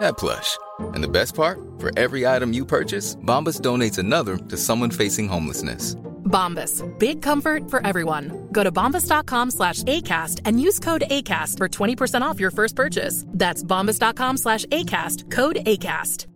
[0.00, 0.58] that plush.
[0.80, 1.58] And the best part?
[1.78, 5.96] For every item you purchase, Bombas donates another to someone facing homelessness.
[6.24, 6.82] Bombas.
[6.98, 8.48] Big comfort for everyone.
[8.50, 13.24] Go to bombas.com slash ACAST and use code ACAST for 20% off your first purchase.
[13.28, 15.30] That's bombas.com slash ACAST.
[15.30, 16.26] Code ACAST.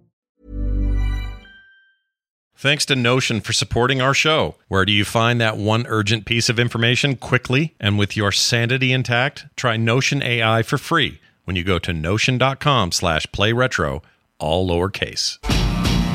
[2.61, 4.56] Thanks to Notion for supporting our show.
[4.67, 8.92] Where do you find that one urgent piece of information quickly and with your sanity
[8.92, 9.47] intact?
[9.55, 14.03] Try Notion AI for free when you go to notion.com slash play retro,
[14.39, 15.39] all lowercase.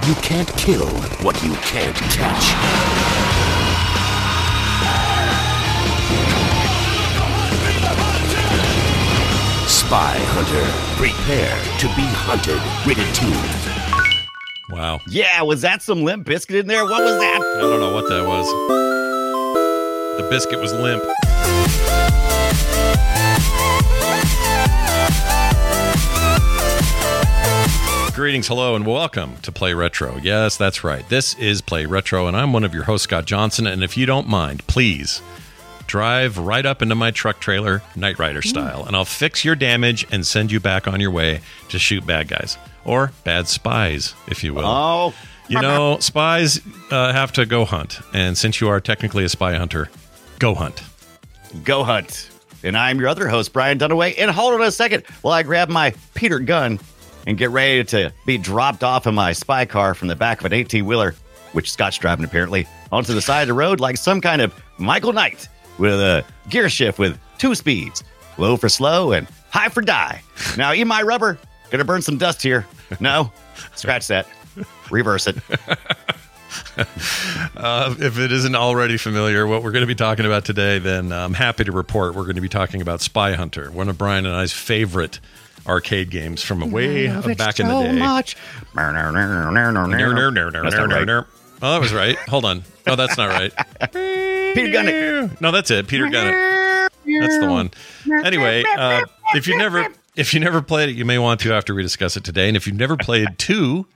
[0.08, 0.86] You can't kill
[1.26, 2.44] what you can't catch.
[9.68, 12.62] Spy Hunter, prepare to be hunted.
[12.86, 13.26] Rated T.
[14.70, 15.00] Wow.
[15.08, 16.84] Yeah, was that some Limp Bizkit in there?
[16.84, 17.42] What was that?
[17.58, 18.48] I don't know what that was.
[20.22, 21.04] The biscuit was limp.
[28.16, 30.18] Greetings, hello, and welcome to Play Retro.
[30.22, 31.08] Yes, that's right.
[31.10, 33.66] This is Play Retro, and I'm one of your hosts, Scott Johnson.
[33.66, 35.20] And if you don't mind, please
[35.88, 40.06] drive right up into my truck trailer, Knight Rider style, and I'll fix your damage
[40.12, 42.56] and send you back on your way to shoot bad guys
[42.86, 44.66] or bad spies, if you will.
[44.66, 45.14] Oh,
[45.48, 46.62] You know, spies
[46.92, 48.00] uh, have to go hunt.
[48.14, 49.90] And since you are technically a spy hunter,
[50.38, 50.84] go hunt.
[51.64, 52.30] go hunt.
[52.64, 54.16] And I'm your other host, Brian Dunaway.
[54.18, 56.80] And hold on a second while I grab my Peter gun
[57.26, 60.46] and get ready to be dropped off in my spy car from the back of
[60.46, 61.16] an 18 wheeler,
[61.54, 65.14] which Scott's driving apparently, onto the side of the road like some kind of Michael
[65.14, 65.48] Knight
[65.78, 68.04] with a gear shift with two speeds
[68.38, 70.22] low for slow and high for die.
[70.58, 71.38] Now, eat my rubber.
[71.70, 72.66] Gonna burn some dust here.
[73.00, 73.32] No,
[73.76, 74.28] scratch that.
[74.92, 75.38] Reverse it.
[77.56, 81.12] Uh, if it isn't already familiar, what we're going to be talking about today, then
[81.12, 84.26] I'm happy to report we're going to be talking about Spy Hunter, one of Brian
[84.26, 85.20] and I's favorite
[85.68, 88.00] arcade games from way back in the day.
[88.00, 88.36] much.
[90.64, 91.08] That's not right.
[91.62, 92.18] Oh, that was right.
[92.30, 92.64] Hold on.
[92.88, 93.54] Oh, that's not right.
[94.54, 95.38] Peter Gunn.
[95.40, 95.88] No, that's it.
[95.88, 96.90] Peter Gunn.
[97.06, 97.72] That's the one.
[98.26, 99.02] Anyway, uh,
[99.34, 102.18] if you never if you never played it, you may want to after we discuss
[102.18, 102.48] it today.
[102.48, 103.88] And if you've never played two,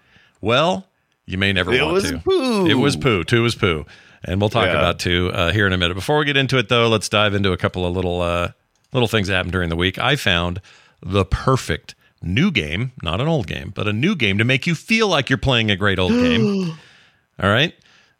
[0.41, 0.87] well,
[1.25, 2.17] you may never It want was to.
[2.19, 2.65] poo.
[2.67, 3.23] It was poo.
[3.23, 3.85] Two was poo.
[4.23, 4.77] And we'll talk Yeah.
[4.77, 5.93] about two uh, here in a minute.
[5.93, 8.49] Before we get into it, though, let's dive into a couple of little uh,
[8.93, 9.99] little things that happened during the week.
[9.99, 10.59] I found
[11.01, 14.75] the perfect new game, not an old game, but a new game to make you
[14.75, 16.71] feel like you're playing a great old game.
[17.39, 17.73] All right.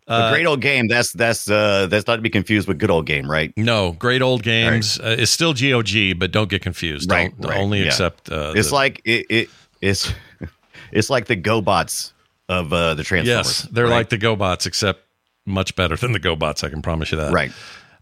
[0.08, 0.88] a great old game.
[0.88, 3.52] That's that's uh that's not to be confused with good old game, right?
[3.58, 7.10] No, great old games uh, is still GOG, but don't get confused.
[7.12, 7.88] Right, Don't right, only yeah.
[7.88, 8.32] accept.
[8.32, 9.50] Uh, It's the- like it, it
[9.82, 10.14] it's
[10.92, 12.12] it's like the GoBots
[12.50, 13.48] of uh the Transformers.
[13.64, 13.96] yes, they're right?
[13.96, 15.02] like the GoBots, except
[15.46, 16.64] much better than the GoBots.
[16.64, 17.34] I can promise you that.
[17.34, 17.52] right.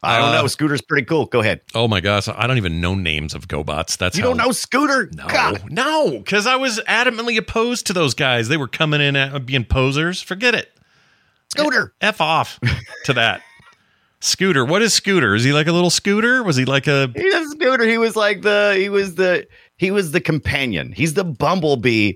[0.05, 0.47] I don't Uh, know.
[0.47, 1.25] Scooter's pretty cool.
[1.25, 1.61] Go ahead.
[1.73, 3.97] Oh my gosh, I don't even know names of GoBots.
[3.97, 5.09] That's You how, don't know Scooter?
[5.13, 5.63] No, God.
[5.71, 8.47] no, because I was adamantly opposed to those guys.
[8.47, 10.21] They were coming in at being posers.
[10.21, 10.71] Forget it.
[11.51, 11.93] Scooter.
[12.01, 12.59] F off
[13.05, 13.41] to that.
[14.21, 14.65] Scooter.
[14.65, 15.35] What is Scooter?
[15.35, 16.41] Is he like a little scooter?
[16.43, 17.85] Was he like a He's a Scooter.
[17.85, 19.45] He was like the he was the
[19.77, 20.91] he was the companion.
[20.95, 22.13] He's the bumblebee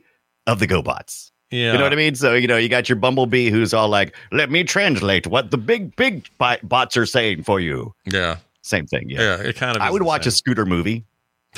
[0.47, 1.31] of the GoBots.
[1.51, 1.71] Yeah?
[1.71, 2.15] You know what I mean?
[2.15, 5.57] So, you know, you got your bumblebee who's all like, let me translate what the
[5.57, 7.93] big, big bi- bots are saying for you.
[8.05, 9.09] Yeah, Same thing.
[9.09, 9.21] Yeah.
[9.37, 9.47] yeah.
[9.49, 9.81] It kind of.
[9.81, 10.29] I would watch same.
[10.29, 11.05] a scooter movie.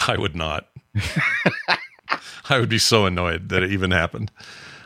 [0.07, 0.68] I would not.
[2.50, 4.31] I would be so annoyed that it even happened.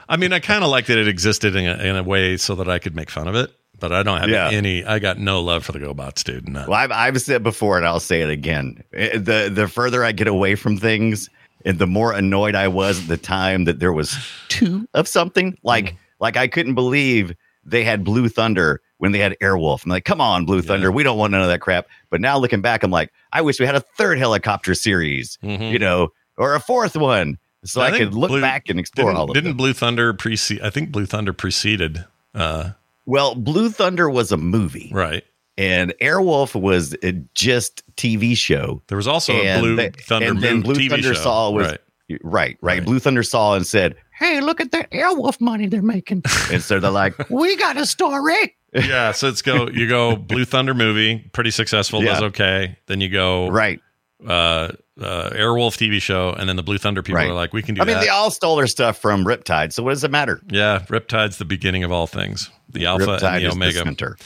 [0.08, 2.53] I mean, I kind of like that it existed in a, in a way so
[2.56, 4.50] that I could make fun of it, but I don't have Yeah.
[4.52, 4.84] any.
[4.85, 6.47] I got no love for the GoBots, dude.
[6.47, 6.66] No.
[6.68, 8.84] Well, I've, I've said before, and I'll say it again.
[8.94, 11.28] Eh, The the further I get away from things,
[11.66, 14.16] and the more annoyed I was at the time that there was
[14.47, 15.58] two of something.
[15.64, 15.97] Like Mm.
[16.20, 17.34] like I couldn't believe
[17.66, 19.84] they had Blue Thunder when they had Airwolf.
[19.84, 21.88] I'm like, come on, Blue Thunder, we don't want none of that crap.
[22.09, 25.72] But now looking back, I'm like, I wish we had a third helicopter series, Mhm.
[25.72, 29.12] you know, or a fourth one, so I, think could look Blue- back and explore
[29.12, 29.34] all of it.
[29.34, 29.58] didn't them.
[29.58, 30.62] Blue Thunder precede?
[30.62, 32.06] I think Blue Thunder preceded.
[32.34, 32.72] Uh,
[33.06, 35.23] Well, Blue Thunder was a movie, right.
[35.57, 38.81] And Airwolf was a just TV show.
[38.87, 41.22] There was also a Blue they- Thunder and then Blue TV Thunder show.
[41.22, 41.79] saw was right.
[42.09, 42.85] right, right, Right.
[42.85, 46.23] Blue Thunder saw and said, hey, look at that Airwolf money they're making.
[46.52, 48.55] and so they're like, we got a story.
[48.73, 49.11] yeah.
[49.11, 49.69] So it's go.
[49.69, 52.02] You go Blue Thunder movie, pretty successful.
[52.02, 52.78] Does okay.
[52.87, 53.79] Then you go Right.
[54.28, 57.29] uh, uh, Airwolf TV show, and then the Blue Thunder people Right.
[57.29, 58.02] are like, we can do I mean, that.
[58.02, 59.73] they all stole their stuff from Riptide.
[59.73, 60.40] So what does it matter?
[60.49, 62.49] yeah, Riptide's the beginning of all things.
[62.69, 63.79] The alpha Riptide and the omega.
[63.79, 64.17] center.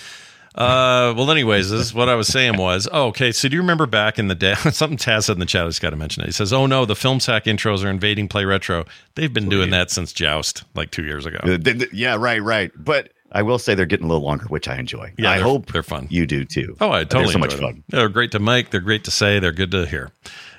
[0.59, 3.31] Uh, well, anyways, this is what I was saying was, oh, okay.
[3.31, 4.56] So do you remember back in the day?
[4.71, 5.63] Something Taz said in the chat.
[5.65, 6.25] I just got to mention it.
[6.27, 8.85] He says, "Oh no, the film sack intros are invading Play Retro.
[9.15, 11.39] They've been doing that since Joust, like two years ago.
[11.44, 11.57] Uh,
[11.94, 12.71] Yeah, right, right.
[12.75, 15.13] But I will say they're getting a little longer, which I enjoy.
[15.17, 16.07] Yeah, I hope they're fun.
[16.09, 16.75] You do too.
[16.81, 17.62] Oh, I totally They're so much them.
[17.62, 17.83] fun.
[17.89, 18.71] They're great to make.
[18.71, 19.39] They're great to say.
[19.39, 20.12] They're good to hear.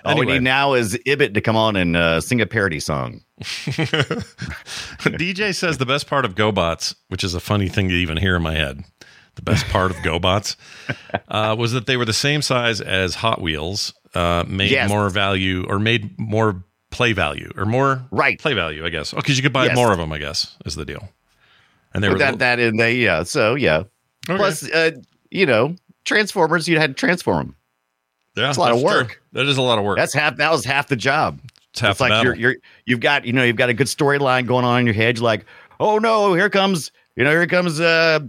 [0.05, 3.21] All we need now is Ibit to come on and uh, sing a parody song.
[5.03, 8.37] DJ says the best part of GoBots, which is a funny thing to even hear
[8.37, 8.85] in my head,
[9.37, 10.57] the best part of GoBots
[11.29, 14.89] uh, was that they were the same size as Hot Wheels, uh, made Yes.
[14.89, 18.39] more value or made more play value or more Right.
[18.39, 19.15] play value, I guess.
[19.15, 19.77] Oh, because you could buy Yes.
[19.77, 21.09] more of them, I guess, is the deal.
[21.95, 23.23] And they Put were that that in there, yeah.
[23.25, 23.85] So yeah.
[24.29, 24.37] Okay.
[24.37, 24.93] Plus, uh,
[25.31, 25.75] you know,
[26.05, 26.67] Transformers.
[26.69, 27.57] You had to transform them.
[28.37, 29.01] yeah, it's a lot of that's true.
[29.03, 29.23] work.
[29.33, 29.99] That is a lot of work.
[29.99, 30.37] That's half.
[30.37, 31.41] That was half the job.
[31.73, 32.57] It's half it's the like you're you're
[32.87, 35.19] you've got you know you've got a good storyline going on in your head.
[35.19, 35.45] You're like,
[35.79, 38.21] oh no, here comes you know here comes uh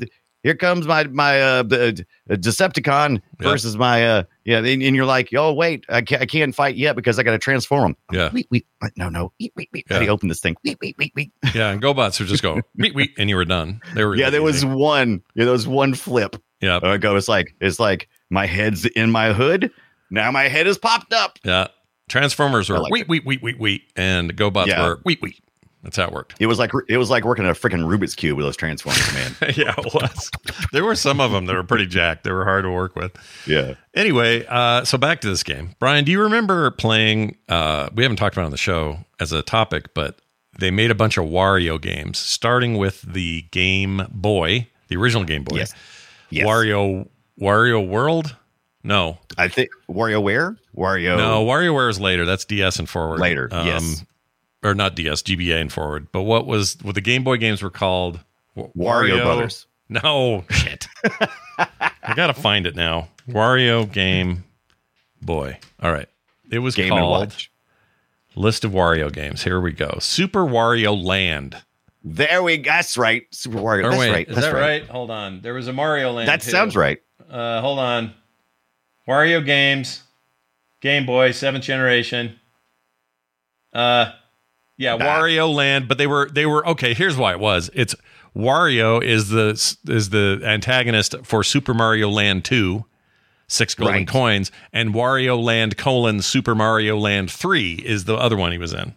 [0.44, 3.50] here comes my my uh the, the Decepticon Yeah.
[3.50, 6.76] versus my uh yeah and, and you're like oh wait I can't I can't fight
[6.76, 7.98] yet because I got to transform him.
[8.12, 8.30] Yeah.
[8.34, 8.66] Wait wait
[8.98, 9.86] no no wait wait wait.
[9.90, 10.56] How do you open this thing?
[10.64, 11.32] Wait wait wait wait.
[11.56, 13.82] yeah, and GoBots would just go, meet, meet, and you were done.
[13.96, 14.68] They were yeah, there was easy.
[14.68, 15.22] one.
[15.36, 16.36] Yeah, there was one flip.
[16.62, 16.80] Yeah.
[16.84, 17.16] I go.
[17.16, 19.72] It's like it's like my head's in my hood.
[20.10, 21.40] Now my head is popped up.
[21.44, 21.68] Yeah.
[22.10, 24.84] Transformers were I like wheat, wheat, wheat, wheat, wheat, and GoBots Yeah.
[24.84, 25.42] were wheat, wheat.
[25.84, 26.36] That's how it worked.
[26.40, 29.32] It was like it was like working a freaking Rubik's cube with those transformers, man.
[29.56, 30.30] yeah, it was.
[30.72, 32.24] there were some of them that were pretty jacked.
[32.24, 33.12] They were hard to work with.
[33.48, 33.74] yeah.
[33.96, 35.76] Anyway, uh, so back to this game.
[35.80, 37.38] Brian, do you remember playing?
[37.50, 40.20] Uh, we haven't talked about it on the show as a topic, but
[40.60, 45.44] they made a bunch of Wario games, starting with the Game Boy, the original Game
[45.44, 45.58] Boy.
[45.58, 45.74] Yes.
[46.30, 46.46] Yes.
[46.48, 48.36] Wario, Wario World.
[48.84, 51.16] No, I think WarioWare, Wario.
[51.18, 52.26] no, WarioWare is later.
[52.26, 53.16] That's DS and forward.
[53.16, 54.04] Um, Later, yes.
[54.64, 56.08] Or not DS, GBA and forward.
[56.12, 58.20] But what was what the Game Boy games were called?
[58.56, 59.68] Wa- Wario Brothers.
[59.90, 60.88] No shit.
[61.58, 63.10] I gotta find it now.
[63.28, 64.44] Wario Game
[65.22, 65.58] Boy.
[65.82, 66.08] All right.
[66.50, 67.52] It was Game and called Watch.
[68.36, 69.44] List of Wario games.
[69.44, 69.98] Here we go.
[70.00, 71.58] Super Wario Land.
[72.04, 72.58] There we.
[72.58, 72.72] Go.
[72.72, 73.24] That's right.
[73.32, 73.84] Super Wario.
[73.84, 74.28] That's wait, right.
[74.28, 74.82] is That's that right.
[74.82, 74.90] right?
[74.90, 75.42] Hold on.
[75.42, 76.28] There was a Mario Land.
[76.30, 76.52] That too.
[76.52, 77.02] sounds right.
[77.30, 78.14] Uh, hold on.
[79.08, 80.04] Wario games,
[80.80, 82.40] Game Boy, seventh generation.
[83.74, 84.12] Uh,
[84.82, 84.98] yeah.
[84.98, 86.94] Wario Land, but they were they were okay.
[86.94, 87.70] Here's why it was.
[87.74, 87.96] It's
[88.36, 89.50] Wario is the
[89.88, 92.86] is the antagonist for Super Mario Land Two,
[93.48, 94.08] six golden Right.
[94.08, 98.74] coins, and Wario Land colon Super Mario Land Three is the other one he was
[98.74, 98.96] in.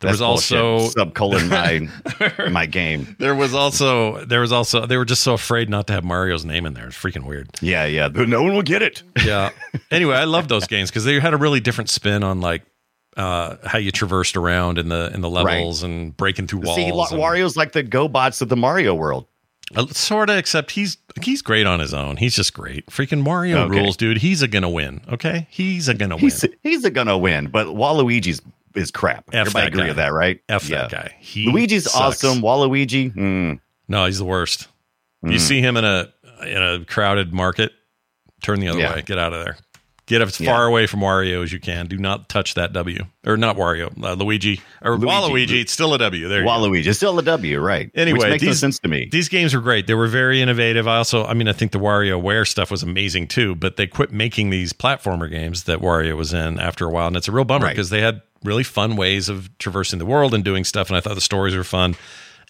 [0.00, 1.48] There That's was also subcolon
[2.38, 3.16] my my game.
[3.18, 6.44] there was also there was also they were just so afraid not to have Mario's
[6.44, 6.86] name in there.
[6.86, 7.48] It's freaking weird.
[7.60, 8.06] Yeah, yeah.
[8.08, 9.02] No one will get it.
[9.24, 9.50] Yeah.
[9.90, 12.62] anyway, I love those games because they had a really different spin on like
[13.18, 16.76] uh, how you traversed around in the in the levels and breaking through walls.
[16.76, 19.26] See, and- Wario's like the GoBots of the Mario world.
[19.76, 22.16] Uh, sort of, except he's he's great on his own.
[22.16, 22.86] He's just great.
[22.86, 23.80] Freaking Mario Okay.
[23.80, 24.16] rules, dude.
[24.16, 25.02] He's a gonna win.
[25.12, 26.20] Okay, he's a gonna win.
[26.24, 28.40] He's he's a gonna win, but Waluigi's
[28.74, 29.24] is crap.
[29.28, 29.86] F Everybody agree guy.
[29.88, 30.40] with that, right?
[30.48, 30.82] F yeah.
[30.86, 31.16] that guy.
[31.20, 32.24] He Luigi's sucks.
[32.24, 32.40] awesome.
[32.42, 34.68] Waluigi, mm, No, he's the worst.
[35.22, 35.40] You Mm.
[35.40, 36.12] see him in a
[36.46, 37.72] in a crowded market,
[38.42, 38.94] turn the other Yeah.
[38.94, 39.02] way.
[39.02, 39.56] Get out of there.
[40.08, 40.50] Get as Yeah.
[40.52, 41.86] far away from Wario as you can.
[41.86, 43.04] Do not touch that W.
[43.26, 44.60] Or not Wario, uh, Luigi.
[44.82, 45.06] Or Luigi.
[45.06, 45.60] Waluigi.
[45.60, 46.28] It's still a W.
[46.28, 46.50] There you go.
[46.50, 47.90] Waluigi is still a W, right?
[47.94, 49.08] Anyway, Which makes no these- sense to me.
[49.12, 49.86] These games were great.
[49.86, 50.88] They were very innovative.
[50.88, 54.10] I also, I mean, I think the WarioWare stuff was amazing too, but they quit
[54.10, 57.06] making these platformer games that Wario was in after a while.
[57.08, 57.76] And it's a real bummer Right.
[57.76, 60.88] because they had really fun ways of traversing the world and doing stuff.
[60.88, 61.96] And I thought the stories were fun.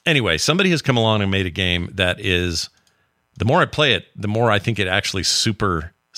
[0.06, 2.68] Anyway, somebody has come along and made a game that is,
[3.36, 5.24] the more I play it, the more I think it actually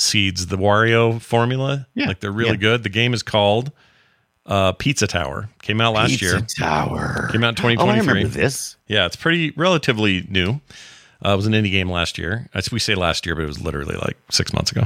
[0.01, 1.87] supersedes the Wario formula.
[1.95, 2.07] Yeah.
[2.09, 2.57] Like they're really Yeah.
[2.57, 2.83] good.
[2.83, 3.71] The game is called
[4.47, 5.49] uh, Pizza Tower.
[5.63, 6.41] Came out last Pizza year.
[6.59, 8.09] Tower Came out in Oh, I 2023.
[8.15, 8.77] remember this.
[8.89, 10.61] Yeah, it's pretty relatively new.
[11.25, 12.49] Uh, it was an indie game last year.
[12.55, 14.85] As we say last year, but it was literally like six months ago.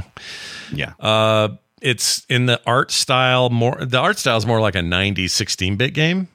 [0.73, 0.91] Yeah.
[0.99, 1.49] Uh,
[1.81, 3.77] it's in the art style more.
[3.81, 6.27] The art style is more like a '90s 16-bit game,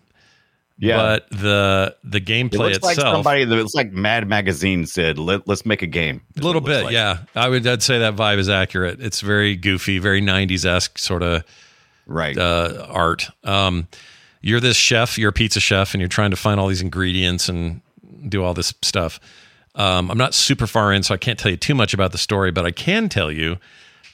[0.81, 0.97] yeah.
[0.97, 5.19] but the the it gameplay looks like itself, somebody that it's like Mad Magazine said,
[5.19, 6.23] Let, let's make a game.
[6.37, 6.93] a little it looks bit, like.
[6.93, 7.19] yeah.
[7.37, 9.01] I would I'd say that vibe is accurate.
[9.01, 11.45] It's very goofy, very '90s esque sort of
[12.07, 12.37] Right.
[12.37, 13.29] uh, art.
[13.45, 13.87] Um,
[14.41, 17.49] you're this chef, you're a pizza chef, and you're trying to find all these ingredients
[17.49, 17.83] and
[18.29, 19.21] do all this stuff.
[19.75, 22.19] Um, I'm not super far in, so I can't tell you too much about the
[22.19, 23.59] story, but I can tell you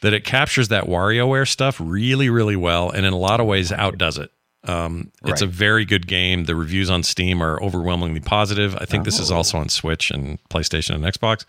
[0.02, 3.72] that it captures that WarioWare stuff really, really well, and in a lot of ways
[3.72, 4.30] outdoes it.
[4.68, 6.44] Um, it's a very good game.
[6.44, 8.76] The reviews on Steam are overwhelmingly positive.
[8.76, 11.44] I think this is also on Switch and PlayStation and Xbox.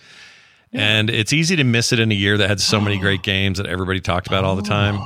[0.74, 3.58] And it's easy to miss it in a year that had so many great games
[3.58, 5.00] that everybody talked about all the time.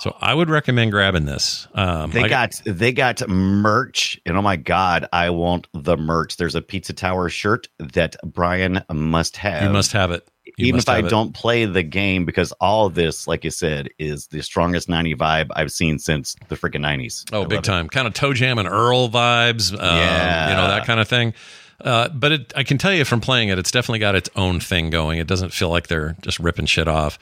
[0.00, 1.66] So I would recommend grabbing this.
[1.74, 6.36] Um, They I- got they got merch, and oh my god, I want the merch.
[6.36, 9.62] There's a Pizza Tower shirt that Brian must have.
[9.62, 10.28] you must have it.
[10.56, 11.08] You even if I it.
[11.08, 15.14] don't play the game, because all of this, like you said, is the strongest '90
[15.16, 17.24] vibe I've seen since the freaking '90s.
[17.32, 17.66] Oh, I big love it.
[17.66, 17.88] time.
[17.88, 19.72] Kind of ToeJam and Earl vibes.
[19.72, 20.50] Um, Yeah.
[20.50, 21.34] You know, that kind of thing.
[21.80, 24.60] Uh, but it, I can tell you from playing it, it's definitely got its own
[24.60, 25.18] thing going.
[25.18, 27.18] It doesn't feel like they're just ripping shit off.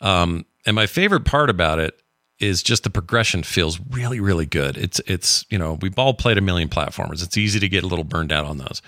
[0.00, 1.98] Um, and my favorite part about it
[2.38, 4.76] is just the progression feels really, really good.
[4.76, 7.22] It's, it's, you know, we've all played a million platformers.
[7.22, 8.82] It's easy to get a little burned out on those.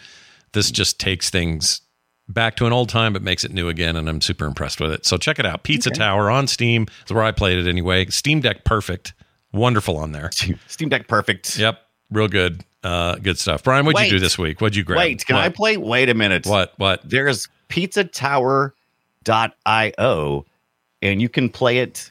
[0.53, 1.81] This just takes things
[2.29, 3.97] back to an old time, but makes it new again.
[3.97, 5.07] And I'm super impressed with it.
[5.07, 5.63] So check it out.
[5.63, 6.87] Pizza Tower on Steam.
[7.01, 8.07] That's where I played it anyway.
[8.07, 9.15] Steam Deck perfect.
[9.53, 10.31] Wonderful on there.
[10.67, 11.59] Steam Deck, perfect.
[11.59, 11.81] Yep,
[12.11, 13.63] real good, uh, good stuff.
[13.63, 14.61] Brian, what'd you do this week?
[14.61, 14.99] What'd you grab?
[14.99, 15.77] Wait, can I play?
[15.77, 16.47] Wait a minute.
[16.47, 16.75] What?
[16.77, 17.09] What?
[17.09, 20.47] There's Pizza pizzatower.io,
[21.03, 22.11] and you can play it.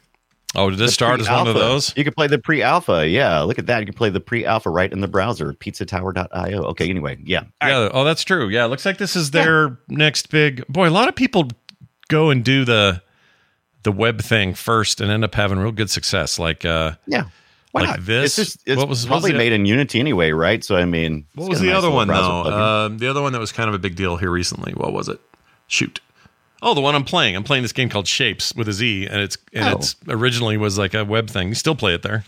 [0.56, 1.94] Oh, did this start as one of those?
[1.98, 3.08] You can play the pre-alpha.
[3.08, 3.80] Yeah, look at that.
[3.82, 5.54] You can play the pre-alpha right in the browser.
[5.54, 6.63] Pizzatower.io.
[6.63, 6.89] Okay.
[6.89, 7.39] Anyway, yeah.
[7.39, 7.70] All right.
[7.70, 7.89] Yeah.
[7.94, 8.48] Oh, that's true.
[8.48, 10.66] Yeah, it looks like this is their next big.
[10.68, 11.50] Boy, a lot of people
[12.08, 13.01] go and do the
[13.84, 16.39] the web thing first and end up having real good success.
[16.39, 17.25] Like, uh, Yeah.
[17.74, 18.06] Why Like not?
[18.06, 18.39] this?
[18.39, 20.63] It's, just, it's What was- what was probably the- made in Unity anyway, right?
[20.63, 22.13] So I mean, what was the nice other one though?
[22.13, 22.51] plugin.
[22.54, 24.72] Um, the other one that was kind of a big deal here recently.
[24.74, 25.20] What was it?
[25.68, 26.00] Shoot.
[26.62, 27.36] Oh, the one I'm playing.
[27.36, 29.78] I'm playing this game called Shapes with a Z, and it's and Oh.
[29.78, 31.50] it's originally was like a web thing.
[31.50, 32.24] You still play it there,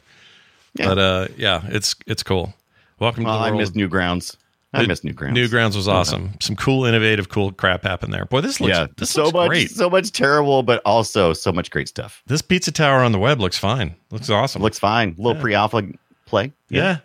[0.76, 0.88] Yeah.
[0.88, 2.54] but uh, yeah, it's it's cool.
[3.00, 3.56] Welcome Well, to the world.
[3.56, 4.36] I miss Newgrounds.
[4.72, 5.32] I miss Newgrounds.
[5.36, 6.34] Newgrounds was awesome.
[6.42, 8.26] Some cool, innovative, cool crap happened there.
[8.26, 9.72] Boy, this looks yeah, this so looks much, great.
[9.72, 12.22] so much terrible, but also so much great stuff.
[12.28, 13.96] This pizza tower on the web looks fine.
[14.12, 14.62] Looks awesome.
[14.62, 15.16] Looks fine.
[15.18, 15.88] little pre-alpha
[16.28, 16.52] play.
[16.70, 16.98] yeah.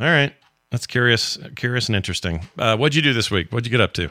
[0.00, 0.34] All right.
[0.70, 2.44] That's curious, curious and interesting.
[2.58, 3.52] Uh, what'd you do this week?
[3.52, 4.10] What'd you get up to?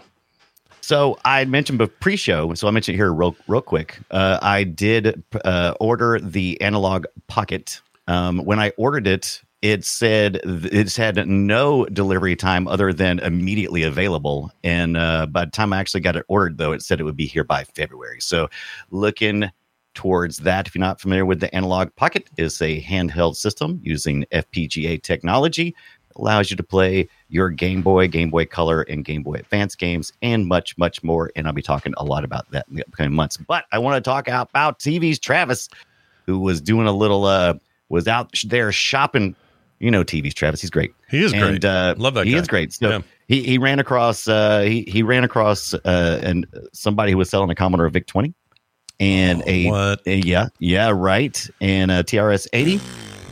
[0.91, 3.97] So I mentioned pre-show, so I mentioned it here real, real quick.
[4.11, 7.79] Uh, I did uh, order the Analogue Pocket.
[8.07, 13.83] Um, when I ordered it, it said it's had no delivery time other than immediately
[13.83, 14.51] available.
[14.65, 17.15] And uh, by the time I actually got it ordered, though, it said it would
[17.15, 18.19] be here by February.
[18.19, 18.49] So
[18.89, 19.49] looking
[19.93, 24.25] towards that, if you're not familiar with the Analogue Pocket, is a handheld system using
[24.33, 25.73] FPGA technology
[26.15, 30.13] allows you to play your Game Boy, Game Boy Color, and Game Boy Advance games,
[30.21, 31.31] and much, much more.
[31.35, 33.37] And I'll be talking a lot about that in the upcoming months.
[33.37, 35.69] But I want to talk about TV's Travis,
[36.27, 37.55] who was doing a little, uh,
[37.89, 39.35] was out there shopping.
[39.79, 40.61] You know, TV's Travis.
[40.61, 40.93] He's great.
[41.09, 41.65] He is and, great.
[41.65, 42.39] Uh, Love that He guy.
[42.39, 42.71] is great.
[42.73, 42.99] So Yeah.
[43.27, 47.49] he he ran across uh, he he ran across uh, and somebody who was selling
[47.49, 48.33] a Commodore VIC twenty
[48.99, 49.99] and a Oh, What?
[50.07, 51.49] uh, yeah, yeah, right.
[51.61, 52.79] And a TRS 80.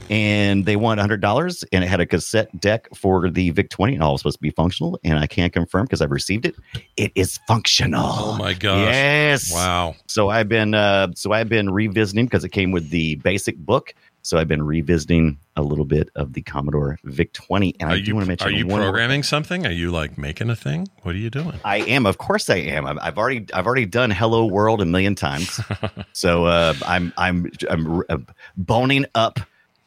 [0.09, 4.03] And they won $100 and it had a cassette deck for the VIC 20 and
[4.03, 4.99] all was supposed to be functional.
[5.03, 6.55] And I can't confirm because I've received it.
[6.97, 8.05] It is functional.
[8.05, 8.79] Oh my gosh.
[8.91, 9.53] Yes.
[9.53, 9.95] Wow.
[10.07, 13.93] So I've been uh so I've been revisiting because it came with the basic book.
[14.21, 17.75] So I've been revisiting a little bit of the Commodore VIC 20.
[17.79, 19.65] And Are I do you want to mention are you one more- programming something?
[19.65, 20.87] Are you like making a thing?
[21.03, 21.53] What are you doing?
[21.63, 22.85] I am, of course, I am.
[22.85, 25.59] I've, I've already, I've already done "Hello World" a million times,
[26.13, 28.17] so uh, I'm, I'm, I'm uh,
[28.57, 29.39] boning up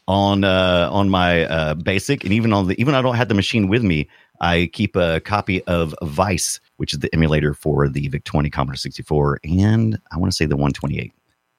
[0.08, 3.28] on, uh, on my uh, basic, and even on the, even though I don't have
[3.28, 4.08] the machine with me,
[4.40, 8.76] I keep a copy of Vice, which is the emulator for the VIC 20 Commodore
[8.76, 11.12] 64, and I want to say the 128.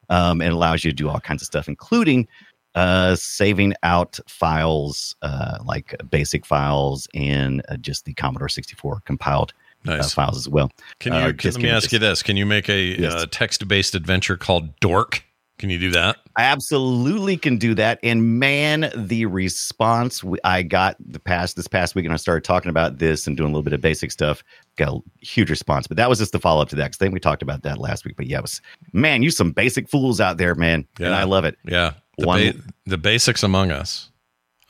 [0.10, 2.28] Um, it allows you to do all kinds of stuff, including
[2.76, 9.54] uh, saving out files uh, like basic files and uh, just the Commodore 64 compiled
[9.88, 10.14] uh, Nice.
[10.14, 10.72] files as well.
[11.00, 11.20] Can you?
[11.20, 13.14] Uh, can, let me ask you this: Can you make a Yes.
[13.14, 15.24] uh, text-based adventure called Dork?
[15.64, 16.18] Can you do that?
[16.36, 17.98] I absolutely can do that.
[18.04, 22.70] And man, the response I got the past this past week, and I started talking
[22.70, 24.44] about this and doing a little bit of basic stuff.
[24.76, 26.84] Got a huge response, but that was just the follow up to that.
[26.88, 28.18] Because I think we talked about that last week.
[28.18, 28.60] But yeah, it was
[28.92, 31.58] man, you some basic fools out there, man, and I love it.
[31.64, 31.94] Yeah.
[32.18, 34.12] The, One- ba- the basics among us.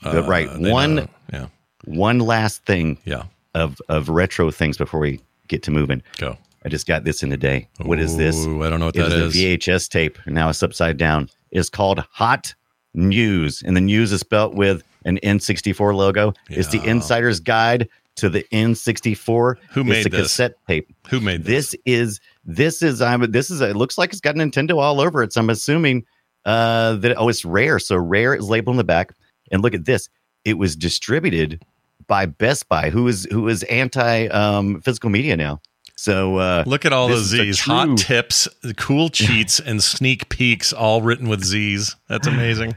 [0.00, 0.48] The- right.
[0.48, 1.08] Uh, one- know.
[1.32, 1.46] Yeah.
[1.86, 3.24] One last thing Yeah.
[3.56, 6.04] of of retro things before we get to moving.
[6.18, 6.38] Go.
[6.64, 7.68] I just got this in today.
[7.82, 8.46] What is this?
[8.46, 10.18] Ooh, I don't know what It that is a VHS tape.
[10.26, 11.28] Now it's upside down.
[11.50, 12.54] It's called Hot
[12.94, 16.32] News, and the news is spelt with an N64 logo.
[16.48, 19.56] It's the insider's guide to the N64.
[19.70, 20.22] Who it's made a this?
[20.22, 20.94] cassette tape.
[21.08, 21.72] Who made this?
[21.72, 25.22] This is this is I'm this is it looks like it's got Nintendo all over
[25.22, 25.32] it.
[25.32, 26.04] So I'm assuming
[26.44, 27.78] uh that oh it's rare.
[27.78, 29.12] So rare is labeled on the back.
[29.50, 30.08] And look at this.
[30.44, 31.62] It was distributed
[32.06, 35.60] by Best Buy, who is who is anti um physical media now.
[35.96, 37.58] So uh Look at all those Z's.
[37.58, 41.96] true- Hot tips, cool cheats, and sneak peeks all written with Z's.
[42.08, 42.76] That's amazing.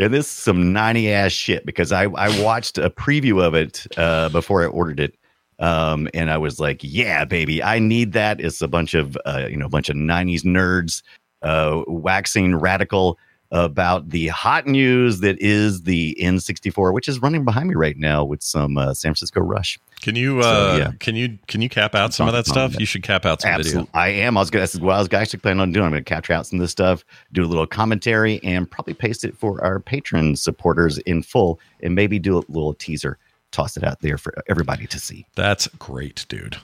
[0.00, 3.86] And this is some 90 ass shit because I, I watched a preview of it
[3.98, 5.14] uh, before I ordered it.
[5.58, 8.40] Um, and I was like, yeah, baby, I need that.
[8.40, 11.02] It's a bunch of, uh, you know, a bunch of 90s nerds
[11.42, 13.18] uh, waxing radical
[13.52, 18.24] about the hot news that is the N64, which is running behind me right now
[18.24, 19.78] with some uh, San Francisco Rush.
[20.00, 20.92] Can you uh, So, yeah.
[20.98, 22.72] can you can you cap out some of that stuff?
[22.72, 22.80] that.
[22.80, 23.82] You should cap out some Absolutely.
[23.82, 23.90] video.
[23.94, 24.36] I am.
[24.36, 25.84] I was going to, what I was actually planning on doing.
[25.84, 28.94] I'm going to capture out some of this stuff, do a little commentary, and probably
[28.94, 33.18] paste it for our patron supporters in full, and maybe do a little teaser,
[33.50, 35.26] toss it out there for everybody to see.
[35.36, 36.56] That's great, dude.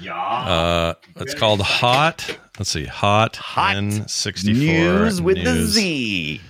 [0.00, 0.14] Yeah.
[0.14, 2.38] Uh, it's called Hot.
[2.58, 6.40] Let's see, Hot, Hot N64 News with the Z.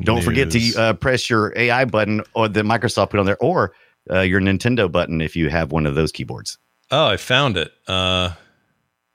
[0.00, 3.72] Don't forget to uh, press your AI button or the Microsoft put on there, or
[4.10, 6.58] uh, your Nintendo button if you have one of those keyboards.
[6.90, 7.72] Oh, I found it.
[7.88, 8.34] Uh,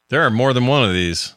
[0.10, 1.34] there are more than one of these.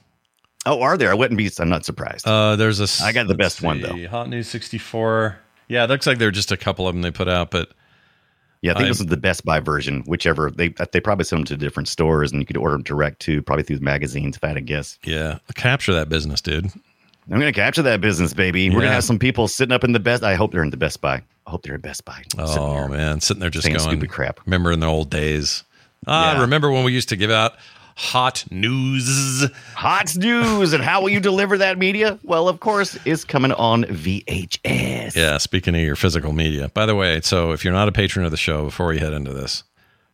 [0.67, 1.13] Oh, are there?
[1.13, 1.49] I wouldn't be.
[1.61, 2.27] I'm not surprised.
[2.27, 3.05] Uh, there's a.
[3.05, 4.09] I got the best one, though.
[4.09, 5.39] Hot News 64.
[5.69, 7.71] Yeah, it looks like there are just a couple of them they put out, but
[8.63, 10.03] yeah, I think I'm- this is the Best Buy version.
[10.07, 13.21] Whichever they they probably send them to different stores, and you could order them direct
[13.21, 14.37] too, probably through magazines.
[14.37, 14.99] If I had to guess.
[15.05, 16.67] yeah, capture that business, dude.
[17.29, 18.71] I'm going to capture that business, baby.
[18.71, 20.23] We're gonna have some people sitting up in the best.
[20.23, 21.23] I hope they're in the Best Buy.
[21.47, 22.23] I hope they're in Best Buy.
[22.31, 22.89] Sitting Oh there.
[22.89, 24.39] man, sitting there just going stupid crap.
[24.47, 25.65] Remember in the old days?
[26.07, 26.43] Ah, Yeah.
[26.43, 27.55] remember when we used to give out
[27.97, 29.49] hot news?
[29.75, 32.19] Hot news and how will you deliver that media?
[32.23, 35.17] Well, of course, it's coming on VHS.
[35.17, 36.69] Yeah, speaking of your physical media.
[36.69, 39.13] By the way, so if you're not a patron of the show, before we head
[39.13, 39.65] into this,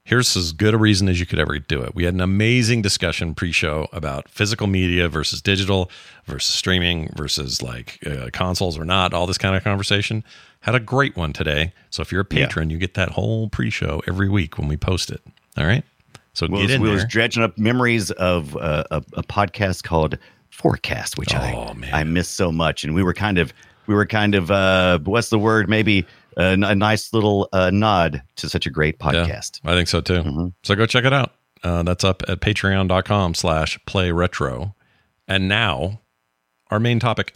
[0.05, 1.95] here's as good a reason as you could ever do it.
[1.95, 5.91] We had an amazing discussion pre-show about physical media versus digital
[6.27, 10.23] versus streaming versus like uh, consoles or not, all this kind of conversation.
[10.61, 11.73] Had a great one today.
[11.91, 12.47] So if you're a Yeah.
[12.47, 15.21] patron, you get that whole pre-show every week when we post it.
[15.59, 15.85] All right?
[16.35, 17.07] So We get was, in there.
[17.07, 20.17] dredging up memories of uh, a, a podcast called
[20.51, 21.95] Forecast, which Oh, I man.
[21.95, 23.53] I miss so much, and we were kind of
[23.87, 25.69] we were kind of uh, what's the word?
[25.69, 29.61] Maybe a nice little uh, nod to such a great Yeah, podcast.
[29.65, 30.23] I think so too.
[30.23, 30.47] Mm-hmm.
[30.63, 31.33] So go check it out.
[31.63, 34.75] Uh, that's up at patreon.com slash play retro.
[35.29, 36.01] And now,
[36.71, 37.35] our main topic.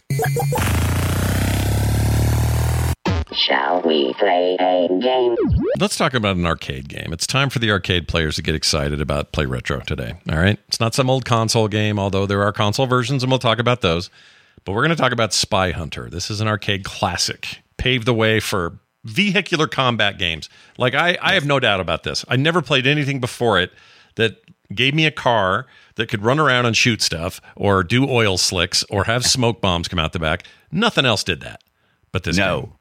[3.33, 5.35] Shall we play a game?
[5.79, 7.11] Let's talk about an arcade game.
[7.11, 10.13] It's time for the arcade players to get excited about Play Retro today.
[10.31, 10.57] All right.
[10.67, 13.81] It's not some old console game, although there are console versions, and we'll talk about
[13.81, 14.09] those.
[14.63, 16.09] But we're going to talk about Spy Hunter.
[16.09, 20.49] This is an arcade classic, paved the way for vehicular combat games.
[20.77, 22.23] Like, I, I have no doubt about this.
[22.29, 23.71] I never played anything before it
[24.15, 24.37] that
[24.73, 28.83] gave me a car that could run around and shoot stuff or do oil slicks
[28.89, 30.43] or have smoke bombs come out the back.
[30.71, 31.61] Nothing else did that.
[32.11, 32.61] But this No.
[32.61, 32.71] game,